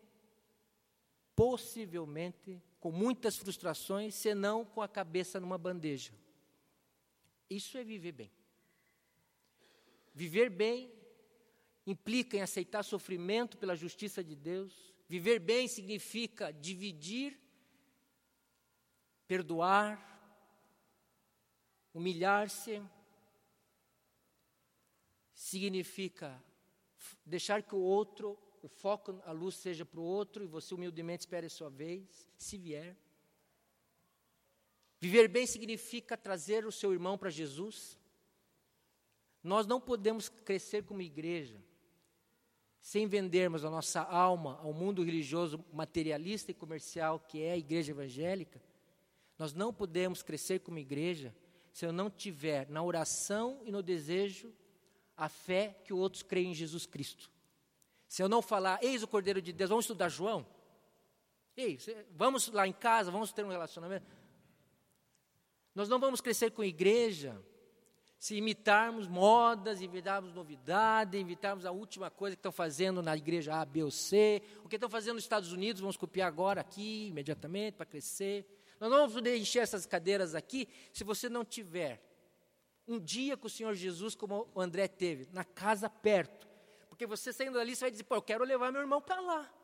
possivelmente, 1.35 2.63
com 2.79 2.93
muitas 2.93 3.35
frustrações, 3.39 4.15
senão 4.15 4.63
com 4.63 4.83
a 4.83 4.87
cabeça 4.87 5.41
numa 5.41 5.57
bandeja. 5.57 6.13
Isso 7.49 7.79
é 7.79 7.83
viver 7.83 8.13
bem. 8.13 8.31
Viver 10.13 10.51
bem 10.51 10.93
implica 11.87 12.37
em 12.37 12.43
aceitar 12.43 12.83
sofrimento 12.83 13.57
pela 13.57 13.75
justiça 13.75 14.23
de 14.23 14.37
Deus. 14.37 14.95
Viver 15.09 15.39
bem 15.39 15.67
significa 15.67 16.53
dividir, 16.53 17.41
perdoar, 19.27 20.05
humilhar-se. 21.95 22.83
Significa 25.49 26.45
deixar 27.25 27.63
que 27.63 27.75
o 27.75 27.79
outro, 27.79 28.39
o 28.63 28.69
foco, 28.69 29.19
a 29.25 29.33
luz 29.33 29.55
seja 29.55 29.83
para 29.83 29.99
o 29.99 30.03
outro 30.03 30.45
e 30.45 30.47
você 30.47 30.75
humildemente 30.75 31.21
espere 31.21 31.47
a 31.47 31.51
sua 31.51 31.71
vez, 31.71 32.29
se 32.37 32.59
vier. 32.59 32.95
Viver 35.01 35.27
bem 35.27 35.47
significa 35.47 36.19
trazer 36.19 36.67
o 36.67 36.73
seu 36.73 36.93
irmão 36.93 37.17
para 37.17 37.31
Jesus. 37.31 37.97
Nós 39.43 39.67
não 39.67 39.81
podemos 39.81 40.29
crescer 40.29 40.85
como 40.85 41.01
igreja 41.01 41.59
sem 42.83 43.07
vendermos 43.07 43.65
a 43.65 43.71
nossa 43.71 44.03
alma 44.03 44.59
ao 44.63 44.75
mundo 44.75 45.03
religioso 45.03 45.65
materialista 45.73 46.51
e 46.51 46.55
comercial 46.55 47.21
que 47.21 47.43
é 47.43 47.53
a 47.53 47.57
igreja 47.57 47.93
evangélica, 47.93 48.61
nós 49.39 49.55
não 49.55 49.73
podemos 49.73 50.23
crescer 50.23 50.61
como 50.61 50.79
igreja 50.79 51.35
se 51.73 51.87
eu 51.87 51.93
não 51.93 52.11
tiver 52.11 52.69
na 52.69 52.83
oração 52.83 53.63
e 53.65 53.73
no 53.73 53.83
desejo 53.83 54.53
a 55.19 55.29
fé 55.29 55.77
que 55.85 55.93
outros 55.93 56.23
creem 56.23 56.53
em 56.53 56.55
Jesus 56.55 56.87
Cristo. 56.87 57.29
Se 58.07 58.23
eu 58.23 58.29
não 58.29 58.41
falar, 58.41 58.79
eis 58.83 59.03
o 59.03 59.09
Cordeiro 59.09 59.43
de 59.43 59.53
Deus, 59.53 59.69
vamos 59.69 59.85
estudar 59.85 60.09
João? 60.09 60.47
Ei, 61.57 61.77
vamos 62.13 62.49
lá 62.49 62.67
em 62.69 62.73
casa, 62.73 63.11
vamos 63.11 63.33
ter 63.33 63.45
um 63.45 63.51
relacionamento. 63.51 64.07
Nós 65.75 65.89
não 65.89 65.99
vamos 65.99 66.21
crescer 66.21 66.53
com 66.53 66.63
igreja 66.63 67.37
se 68.19 68.37
imitarmos 68.37 69.07
modas, 69.07 69.81
imitarmos 69.81 70.33
novidade, 70.33 71.19
imitarmos 71.19 71.67
a 71.67 71.71
última 71.71 72.11
coisa 72.11 72.37
que 72.37 72.41
estão 72.41 72.53
fazendo 72.53 73.03
na 73.03 73.17
igreja 73.17 73.55
A, 73.55 73.65
B 73.65 73.83
ou 73.83 73.91
C, 73.91 74.43
o 74.65 74.69
que 74.69 74.77
estão 74.77 74.89
fazendo 74.89 75.15
nos 75.15 75.25
Estados 75.25 75.53
Unidos, 75.53 75.81
vamos 75.81 75.97
copiar 75.97 76.29
agora 76.29 76.61
aqui, 76.61 77.09
imediatamente, 77.09 77.75
para 77.75 77.87
crescer. 77.87 78.47
Nós 78.81 78.91
não 78.91 78.99
vamos 78.99 79.15
poder 79.15 79.37
encher 79.37 79.61
essas 79.61 79.85
cadeiras 79.85 80.35
aqui 80.35 80.69
se 80.93 81.05
você 81.05 81.29
não 81.29 81.45
tiver 81.45 82.08
um 82.89 82.99
dia 82.99 83.37
com 83.37 83.47
o 83.47 83.51
Senhor 83.51 83.75
Jesus, 83.75 84.15
como 84.15 84.49
o 84.55 84.61
André 84.61 84.89
teve, 84.89 85.29
na 85.33 85.45
casa 85.45 85.91
perto. 85.91 86.49
Porque 86.89 87.07
você 87.07 87.33
saindo 87.33 87.55
dali, 87.55 87.77
você 87.77 87.83
vai 87.83 87.91
dizer, 87.91 88.05
pô, 88.05 88.15
eu 88.15 88.23
quero 88.23 88.43
levar 88.45 88.73
meu 88.73 88.81
irmão 88.81 89.01
para 89.01 89.21
lá. 89.21 89.55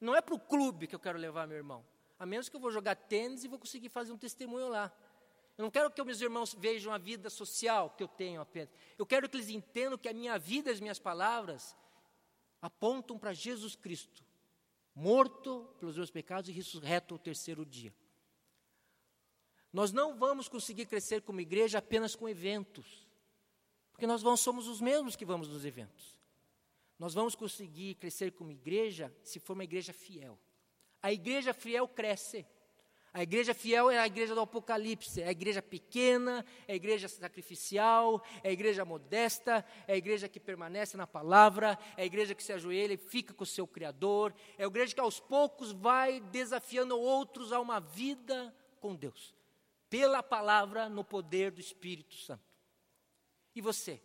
Não 0.00 0.14
é 0.14 0.20
para 0.20 0.34
o 0.34 0.38
clube 0.38 0.86
que 0.86 0.94
eu 0.94 1.00
quero 1.00 1.18
levar 1.18 1.48
meu 1.48 1.56
irmão. 1.56 1.84
A 2.18 2.26
menos 2.26 2.48
que 2.48 2.54
eu 2.54 2.60
vou 2.60 2.70
jogar 2.70 2.94
tênis 2.94 3.42
e 3.42 3.48
vou 3.48 3.58
conseguir 3.58 3.88
fazer 3.88 4.12
um 4.12 4.18
testemunho 4.18 4.68
lá. 4.68 4.92
Eu 5.56 5.64
não 5.64 5.70
quero 5.70 5.90
que 5.90 6.04
meus 6.04 6.20
irmãos 6.20 6.54
vejam 6.54 6.92
a 6.92 6.98
vida 6.98 7.28
social 7.28 7.90
que 7.90 8.02
eu 8.02 8.08
tenho 8.08 8.40
apenas. 8.40 8.70
Eu 8.96 9.04
quero 9.04 9.28
que 9.28 9.36
eles 9.36 9.48
entendam 9.48 9.98
que 9.98 10.08
a 10.08 10.12
minha 10.12 10.38
vida, 10.38 10.70
as 10.70 10.78
minhas 10.78 11.00
palavras, 11.00 11.76
apontam 12.62 13.18
para 13.18 13.32
Jesus 13.32 13.74
Cristo, 13.74 14.22
morto 14.94 15.68
pelos 15.80 15.96
meus 15.96 16.10
pecados 16.10 16.48
e 16.48 16.52
ressurreto 16.52 17.14
ao 17.14 17.18
terceiro 17.18 17.66
dia. 17.66 17.92
Nós 19.72 19.92
não 19.92 20.16
vamos 20.16 20.48
conseguir 20.48 20.86
crescer 20.86 21.22
como 21.22 21.40
igreja 21.40 21.78
apenas 21.78 22.14
com 22.14 22.28
eventos, 22.28 23.06
porque 23.92 24.06
nós 24.06 24.22
vamos, 24.22 24.40
somos 24.40 24.66
os 24.68 24.80
mesmos 24.80 25.16
que 25.16 25.24
vamos 25.24 25.48
nos 25.48 25.64
eventos. 25.64 26.18
Nós 26.98 27.14
vamos 27.14 27.34
conseguir 27.34 27.94
crescer 27.94 28.32
como 28.32 28.50
igreja 28.50 29.14
se 29.22 29.38
for 29.38 29.52
uma 29.52 29.64
igreja 29.64 29.92
fiel. 29.92 30.38
A 31.00 31.12
igreja 31.12 31.54
fiel 31.54 31.86
cresce. 31.86 32.44
A 33.12 33.22
igreja 33.22 33.54
fiel 33.54 33.90
é 33.90 33.98
a 33.98 34.06
igreja 34.06 34.34
do 34.34 34.40
Apocalipse, 34.40 35.22
é 35.22 35.28
a 35.28 35.30
igreja 35.30 35.62
pequena, 35.62 36.44
é 36.66 36.74
a 36.74 36.76
igreja 36.76 37.08
sacrificial, 37.08 38.22
é 38.44 38.50
a 38.50 38.52
igreja 38.52 38.84
modesta, 38.84 39.64
é 39.86 39.94
a 39.94 39.96
igreja 39.96 40.28
que 40.28 40.38
permanece 40.38 40.96
na 40.96 41.06
palavra, 41.06 41.78
é 41.96 42.02
a 42.02 42.04
igreja 42.04 42.34
que 42.34 42.42
se 42.42 42.52
ajoelha 42.52 42.92
e 42.92 42.98
fica 42.98 43.32
com 43.32 43.44
o 43.44 43.46
seu 43.46 43.66
Criador, 43.66 44.34
é 44.58 44.64
a 44.64 44.66
igreja 44.66 44.94
que 44.94 45.00
aos 45.00 45.18
poucos 45.18 45.72
vai 45.72 46.20
desafiando 46.20 46.98
outros 46.98 47.50
a 47.50 47.58
uma 47.60 47.80
vida 47.80 48.54
com 48.78 48.94
Deus, 48.94 49.34
pela 49.88 50.22
palavra, 50.22 50.88
no 50.88 51.04
poder 51.04 51.50
do 51.50 51.60
Espírito 51.60 52.14
Santo. 52.14 52.42
E 53.54 53.60
você, 53.60 54.00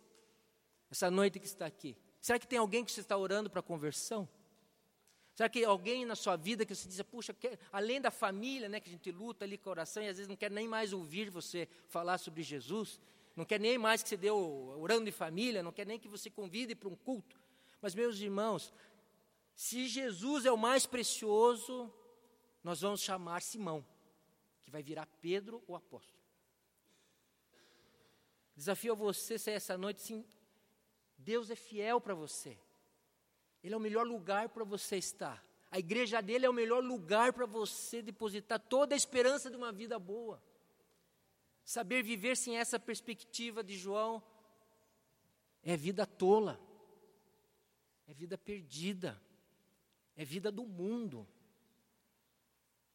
essa 0.90 1.10
noite 1.10 1.38
que 1.38 1.46
está 1.46 1.66
aqui, 1.66 1.96
será 2.20 2.38
que 2.38 2.46
tem 2.46 2.58
alguém 2.58 2.84
que 2.84 2.92
você 2.92 3.00
está 3.00 3.16
orando 3.16 3.50
para 3.50 3.62
conversão? 3.62 4.28
Será 5.34 5.48
que 5.48 5.64
alguém 5.64 6.04
na 6.04 6.14
sua 6.14 6.36
vida 6.36 6.64
que 6.64 6.74
você 6.74 6.88
diz, 6.88 7.02
puxa, 7.02 7.36
além 7.72 8.00
da 8.00 8.10
família, 8.10 8.68
né, 8.68 8.78
que 8.78 8.88
a 8.88 8.92
gente 8.92 9.10
luta 9.10 9.44
ali 9.44 9.58
com 9.58 9.68
a 9.68 9.72
oração 9.72 10.02
e 10.02 10.08
às 10.08 10.16
vezes 10.16 10.28
não 10.28 10.36
quer 10.36 10.50
nem 10.50 10.68
mais 10.68 10.92
ouvir 10.92 11.28
você 11.28 11.68
falar 11.88 12.18
sobre 12.18 12.42
Jesus, 12.42 13.00
não 13.34 13.44
quer 13.44 13.58
nem 13.58 13.76
mais 13.76 14.02
que 14.02 14.08
você 14.08 14.16
dê 14.16 14.30
orando 14.30 15.06
de 15.06 15.12
família, 15.12 15.62
não 15.62 15.72
quer 15.72 15.86
nem 15.86 15.98
que 15.98 16.06
você 16.06 16.30
convide 16.30 16.76
para 16.76 16.88
um 16.88 16.94
culto. 16.94 17.36
Mas, 17.82 17.94
meus 17.94 18.20
irmãos, 18.20 18.72
se 19.56 19.88
Jesus 19.88 20.46
é 20.46 20.52
o 20.52 20.56
mais 20.56 20.86
precioso, 20.86 21.92
nós 22.62 22.80
vamos 22.80 23.00
chamar 23.00 23.42
Simão, 23.42 23.84
vai 24.74 24.82
virar 24.82 25.06
Pedro 25.20 25.62
o 25.68 25.76
apóstolo. 25.76 26.20
Desafio 28.56 28.90
a 28.90 28.96
você 28.96 29.38
sair 29.38 29.54
essa 29.54 29.78
noite, 29.78 30.02
sim, 30.02 30.26
Deus 31.16 31.48
é 31.48 31.54
fiel 31.54 32.00
para 32.00 32.12
você. 32.12 32.58
Ele 33.62 33.72
é 33.72 33.76
o 33.76 33.80
melhor 33.80 34.04
lugar 34.04 34.48
para 34.48 34.64
você 34.64 34.96
estar. 34.96 35.46
A 35.70 35.78
igreja 35.78 36.20
dele 36.20 36.44
é 36.44 36.50
o 36.50 36.52
melhor 36.52 36.82
lugar 36.82 37.32
para 37.32 37.46
você 37.46 38.02
depositar 38.02 38.58
toda 38.58 38.96
a 38.96 38.96
esperança 38.96 39.48
de 39.48 39.56
uma 39.56 39.70
vida 39.70 39.96
boa. 39.96 40.42
Saber 41.64 42.02
viver 42.02 42.36
sem 42.36 42.58
essa 42.58 42.80
perspectiva 42.80 43.62
de 43.62 43.78
João 43.78 44.20
é 45.62 45.76
vida 45.76 46.04
tola, 46.04 46.60
é 48.08 48.12
vida 48.12 48.36
perdida, 48.36 49.22
é 50.16 50.24
vida 50.24 50.50
do 50.50 50.66
mundo, 50.66 51.28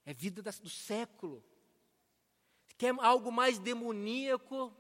é 0.04 0.14
vida 0.14 0.42
do 0.42 0.70
século. 0.70 1.42
Quer 2.80 2.96
algo 3.02 3.30
mais 3.30 3.60
demoníaco, 3.60 4.74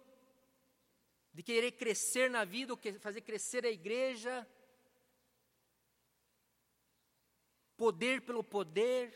de 1.34 1.44
querer 1.44 1.74
crescer 1.74 2.30
na 2.30 2.46
vida, 2.46 2.74
fazer 3.02 3.20
crescer 3.20 3.66
a 3.66 3.70
igreja, 3.70 4.48
poder 7.76 8.22
pelo 8.22 8.42
poder, 8.42 9.14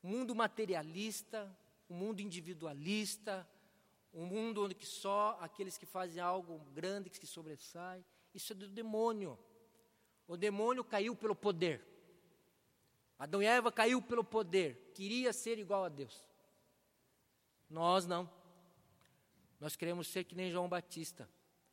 mundo 0.00 0.32
materialista, 0.32 1.52
um 1.90 1.96
mundo 1.96 2.20
individualista, 2.20 3.44
um 4.14 4.26
mundo 4.26 4.64
onde 4.64 4.76
que 4.76 4.86
só 4.86 5.36
aqueles 5.40 5.76
que 5.76 5.84
fazem 5.84 6.22
algo 6.22 6.60
grande 6.72 7.10
que 7.10 7.18
se 7.18 7.26
sobressai. 7.26 8.04
Isso 8.32 8.52
é 8.52 8.54
do 8.54 8.68
demônio. 8.68 9.36
O 10.28 10.36
demônio 10.36 10.84
caiu 10.84 11.16
pelo 11.16 11.34
poder. 11.34 11.84
Adão 13.18 13.42
e 13.42 13.46
Eva 13.46 13.72
caiu 13.72 14.00
pelo 14.00 14.22
poder, 14.22 14.92
queria 14.94 15.32
ser 15.32 15.58
igual 15.58 15.84
a 15.84 15.88
Deus. 15.88 16.31
Nós 17.72 18.06
não. 18.06 18.30
Nós 19.58 19.74
queremos 19.76 20.06
ser 20.06 20.24
que 20.24 20.34
nem 20.34 20.50
João 20.50 20.68
Batista. 20.68 21.28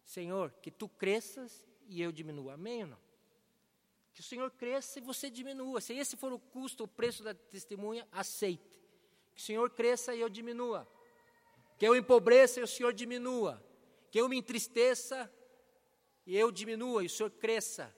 Senhor, 0.05 0.49
que 0.61 0.71
tu 0.71 0.87
cresças 0.87 1.67
e 1.87 2.01
eu 2.01 2.09
diminua. 2.09 2.53
Amém 2.53 2.83
ou 2.83 2.89
não? 2.91 2.97
Que 4.13 4.21
o 4.21 4.23
Senhor 4.23 4.49
cresça 4.51 4.99
e 4.99 5.01
você 5.01 5.29
diminua. 5.29 5.81
Se 5.81 5.93
esse 5.93 6.15
for 6.15 6.31
o 6.31 6.39
custo, 6.39 6.85
o 6.85 6.87
preço 6.87 7.21
da 7.21 7.33
testemunha, 7.33 8.07
aceite. 8.13 8.63
Que 9.35 9.41
o 9.41 9.43
Senhor 9.43 9.69
cresça 9.71 10.15
e 10.15 10.21
eu 10.21 10.29
diminua. 10.29 10.87
Que 11.77 11.85
eu 11.85 11.93
empobreça 11.95 12.61
e 12.61 12.63
o 12.63 12.67
Senhor 12.67 12.93
diminua. 12.93 13.61
Que 14.09 14.21
eu 14.21 14.29
me 14.29 14.37
entristeça 14.37 15.29
e 16.25 16.35
eu 16.35 16.49
diminua 16.49 17.03
e 17.03 17.07
o 17.07 17.09
Senhor 17.09 17.29
cresça. 17.31 17.93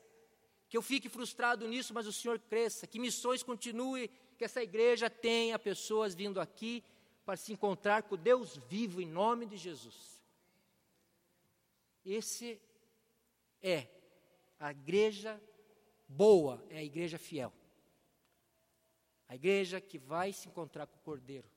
Que 0.68 0.76
eu 0.76 0.82
fique 0.82 1.08
frustrado 1.08 1.68
nisso, 1.68 1.94
mas 1.94 2.08
o 2.08 2.14
Senhor 2.14 2.40
cresça. 2.40 2.88
Que 2.88 2.98
missões 2.98 3.44
continue, 3.44 4.10
que 4.40 4.44
essa 4.44 4.64
igreja 4.64 5.08
tenha 5.08 5.60
pessoas 5.60 6.16
vindo 6.16 6.42
aqui 6.42 6.84
para 7.26 7.38
se 7.38 7.54
encontrar 7.54 8.04
com 8.04 8.18
Deus 8.18 8.58
vivo 8.70 9.02
em 9.02 9.06
nome 9.06 9.46
de 9.46 9.58
Jesus. 9.58 10.22
Esse 12.04 12.60
é 13.62 13.88
a 14.60 14.72
igreja 14.72 15.42
boa, 16.08 16.64
é 16.70 16.78
a 16.78 16.84
igreja 16.84 17.18
fiel. 17.18 17.54
A 19.28 19.36
igreja 19.36 19.80
que 19.80 19.98
vai 19.98 20.34
se 20.34 20.50
encontrar 20.50 20.88
com 20.88 20.98
o 20.98 21.02
Cordeiro, 21.02 21.50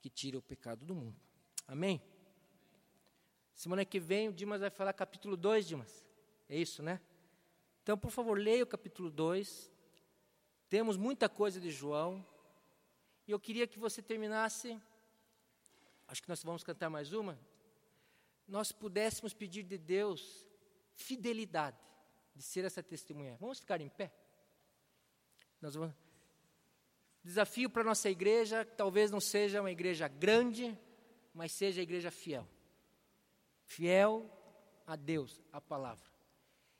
que 0.00 0.10
tira 0.10 0.38
o 0.38 0.42
pecado 0.42 0.84
do 0.84 0.94
mundo. 0.94 1.20
Amém? 1.66 2.02
Semana 3.52 3.84
que 3.84 4.00
vem 4.00 4.28
o 4.28 4.32
Dimas 4.32 4.60
vai 4.60 4.70
falar 4.70 4.92
capítulo 4.92 5.36
2, 5.36 5.68
Dimas. 5.68 6.04
É 6.48 6.56
isso, 6.56 6.82
né? 6.82 7.00
Então, 7.82 7.96
por 7.98 8.10
favor, 8.10 8.38
leia 8.38 8.64
o 8.64 8.66
capítulo 8.66 9.10
2. 9.10 9.70
Temos 10.68 10.96
muita 10.96 11.28
coisa 11.28 11.60
de 11.60 11.70
João. 11.70 12.24
E 13.28 13.30
eu 13.30 13.38
queria 13.38 13.66
que 13.66 13.78
você 13.78 14.00
terminasse. 14.00 14.80
Acho 16.08 16.22
que 16.22 16.30
nós 16.30 16.42
vamos 16.42 16.64
cantar 16.64 16.88
mais 16.88 17.12
uma. 17.12 17.38
Nós 18.46 18.72
pudéssemos 18.72 19.34
pedir 19.34 19.64
de 19.64 19.76
Deus 19.76 20.46
fidelidade 20.94 21.76
de 22.34 22.42
ser 22.42 22.64
essa 22.64 22.82
testemunha. 22.82 23.36
Vamos 23.38 23.60
ficar 23.60 23.82
em 23.82 23.90
pé? 23.90 24.10
Nós 25.60 25.74
vamos. 25.74 25.94
Desafio 27.22 27.68
para 27.68 27.84
nossa 27.84 28.08
igreja, 28.08 28.64
talvez 28.64 29.10
não 29.10 29.20
seja 29.20 29.60
uma 29.60 29.70
igreja 29.70 30.08
grande, 30.08 30.76
mas 31.34 31.52
seja 31.52 31.82
a 31.82 31.82
igreja 31.82 32.10
fiel. 32.10 32.48
Fiel 33.66 34.24
a 34.86 34.96
Deus, 34.96 35.42
a 35.52 35.60
palavra. 35.60 36.10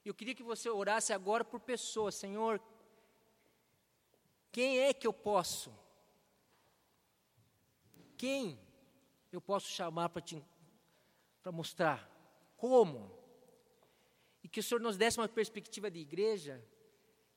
Eu 0.02 0.14
queria 0.14 0.34
que 0.34 0.42
você 0.42 0.70
orasse 0.70 1.12
agora 1.12 1.44
por 1.44 1.60
pessoas, 1.60 2.14
Senhor. 2.14 2.58
Quem 4.50 4.78
é 4.78 4.94
que 4.94 5.06
eu 5.06 5.12
posso 5.12 5.70
quem 8.18 8.60
eu 9.32 9.40
posso 9.40 9.68
chamar 9.68 10.08
para 10.10 10.20
te 10.20 10.44
para 11.42 11.52
mostrar 11.52 11.98
como 12.56 13.16
e 14.42 14.48
que 14.48 14.60
o 14.60 14.62
Senhor 14.62 14.80
nos 14.80 14.96
desse 14.96 15.18
uma 15.18 15.28
perspectiva 15.28 15.90
de 15.90 16.00
igreja 16.00 16.62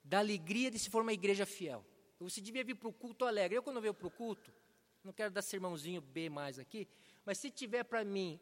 da 0.04 0.20
alegria 0.20 0.72
de 0.72 0.80
se 0.80 0.90
for 0.90 1.04
uma 1.04 1.14
igreja 1.14 1.46
fiel. 1.46 1.86
Você 2.20 2.42
devia 2.42 2.64
vir 2.64 2.76
para 2.76 2.90
o 2.90 2.94
culto 2.94 3.26
alegre. 3.26 3.58
Eu 3.58 3.64
quando 3.64 3.80
venho 3.80 3.94
para 3.94 4.08
o 4.08 4.12
culto, 4.12 4.52
não 5.04 5.14
quero 5.14 5.32
dar 5.32 5.42
sermãozinho 5.42 6.02
B 6.02 6.30
mais 6.30 6.60
aqui, 6.60 6.88
mas 7.26 7.38
se 7.38 7.50
tiver 7.50 7.84
para 7.84 8.04
mim 8.04 8.40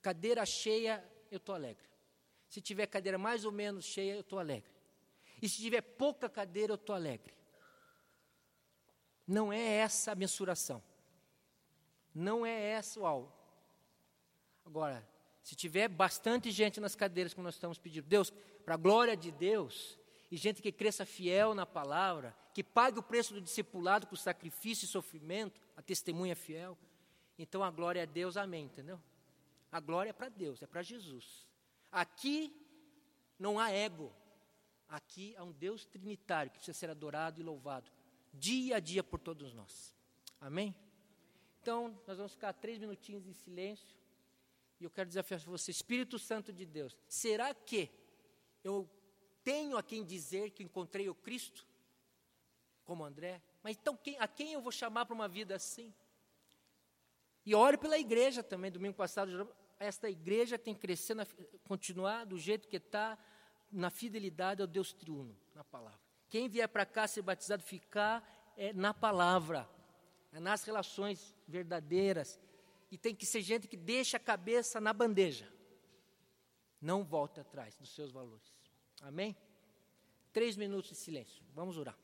cadeira 0.00 0.46
cheia, 0.46 1.04
eu 1.30 1.36
estou 1.36 1.54
alegre. 1.54 1.86
Se 2.48 2.60
tiver 2.60 2.86
cadeira 2.86 3.18
mais 3.18 3.44
ou 3.44 3.52
menos 3.52 3.84
cheia, 3.84 4.14
eu 4.14 4.20
estou 4.20 4.38
alegre. 4.38 4.70
E 5.42 5.48
se 5.48 5.60
tiver 5.60 5.80
pouca 5.80 6.28
cadeira, 6.28 6.72
eu 6.72 6.76
estou 6.76 6.94
alegre. 6.94 7.34
Não 9.26 9.52
é 9.52 9.60
essa 9.60 10.12
a 10.12 10.14
mensuração. 10.14 10.82
Não 12.14 12.46
é 12.46 12.70
essa 12.70 13.00
o 13.00 13.06
alvo. 13.06 13.32
Agora, 14.64 15.06
se 15.42 15.54
tiver 15.54 15.88
bastante 15.88 16.50
gente 16.50 16.80
nas 16.80 16.94
cadeiras, 16.94 17.34
como 17.34 17.44
nós 17.44 17.54
estamos 17.54 17.78
pedindo, 17.78 18.06
Deus, 18.06 18.32
para 18.64 18.74
a 18.74 18.78
glória 18.78 19.16
de 19.16 19.30
Deus, 19.30 19.98
e 20.30 20.36
gente 20.36 20.62
que 20.62 20.72
cresça 20.72 21.04
fiel 21.04 21.54
na 21.54 21.66
palavra, 21.66 22.34
que 22.54 22.64
pague 22.64 22.98
o 22.98 23.02
preço 23.02 23.34
do 23.34 23.40
discipulado 23.40 24.06
com 24.06 24.16
sacrifício 24.16 24.84
e 24.84 24.88
sofrimento, 24.88 25.60
a 25.76 25.82
testemunha 25.82 26.34
fiel, 26.34 26.78
então 27.38 27.62
a 27.62 27.70
glória 27.70 28.00
é 28.00 28.06
Deus, 28.06 28.36
amém, 28.36 28.64
entendeu? 28.64 29.00
A 29.70 29.80
glória 29.80 30.10
é 30.10 30.12
para 30.12 30.28
Deus, 30.28 30.62
é 30.62 30.66
para 30.66 30.82
Jesus. 30.82 31.46
Aqui 31.90 32.54
não 33.38 33.58
há 33.58 33.70
ego, 33.70 34.12
aqui 34.88 35.34
há 35.36 35.44
um 35.44 35.52
Deus 35.52 35.84
trinitário 35.84 36.50
que 36.50 36.58
precisa 36.58 36.78
ser 36.78 36.90
adorado 36.90 37.40
e 37.40 37.44
louvado, 37.44 37.90
dia 38.32 38.76
a 38.76 38.80
dia 38.80 39.02
por 39.02 39.18
todos 39.18 39.52
nós. 39.52 39.94
Amém? 40.40 40.74
Então, 41.64 41.98
nós 42.06 42.18
vamos 42.18 42.32
ficar 42.32 42.52
três 42.52 42.78
minutinhos 42.78 43.26
em 43.26 43.32
silêncio. 43.32 43.96
E 44.78 44.84
eu 44.84 44.90
quero 44.90 45.08
desafiar 45.08 45.40
você, 45.40 45.70
Espírito 45.70 46.18
Santo 46.18 46.52
de 46.52 46.66
Deus, 46.66 46.94
será 47.08 47.54
que 47.54 47.90
eu 48.62 48.86
tenho 49.42 49.78
a 49.78 49.82
quem 49.82 50.04
dizer 50.04 50.50
que 50.50 50.62
encontrei 50.62 51.08
o 51.08 51.14
Cristo? 51.14 51.66
Como 52.84 53.02
André? 53.02 53.40
Mas 53.62 53.78
então, 53.78 53.96
quem, 53.96 54.18
a 54.18 54.28
quem 54.28 54.52
eu 54.52 54.60
vou 54.60 54.70
chamar 54.70 55.06
para 55.06 55.14
uma 55.14 55.26
vida 55.26 55.56
assim? 55.56 55.94
E 57.46 57.54
ore 57.54 57.78
pela 57.78 57.98
igreja 57.98 58.42
também. 58.42 58.70
Domingo 58.70 58.94
passado, 58.94 59.50
esta 59.78 60.10
igreja 60.10 60.58
tem 60.58 60.74
que 60.74 60.82
crescer, 60.82 61.16
continuar 61.66 62.26
do 62.26 62.38
jeito 62.38 62.68
que 62.68 62.76
está, 62.76 63.16
na 63.72 63.88
fidelidade 63.88 64.60
ao 64.60 64.68
Deus 64.68 64.92
triuno, 64.92 65.34
na 65.54 65.64
palavra. 65.64 65.98
Quem 66.28 66.46
vier 66.46 66.68
para 66.68 66.84
cá 66.84 67.08
ser 67.08 67.22
batizado, 67.22 67.62
ficar 67.62 68.52
é, 68.54 68.70
na 68.74 68.92
palavra 68.92 69.66
é 70.34 70.40
nas 70.40 70.64
relações 70.64 71.34
verdadeiras. 71.46 72.38
E 72.90 72.98
tem 72.98 73.14
que 73.14 73.24
ser 73.24 73.40
gente 73.40 73.68
que 73.68 73.76
deixa 73.76 74.16
a 74.16 74.20
cabeça 74.20 74.80
na 74.80 74.92
bandeja. 74.92 75.48
Não 76.80 77.04
volta 77.04 77.40
atrás 77.40 77.76
dos 77.76 77.94
seus 77.94 78.12
valores. 78.12 78.52
Amém? 79.00 79.36
Três 80.32 80.56
minutos 80.56 80.90
de 80.90 80.96
silêncio. 80.96 81.42
Vamos 81.54 81.78
orar. 81.78 81.96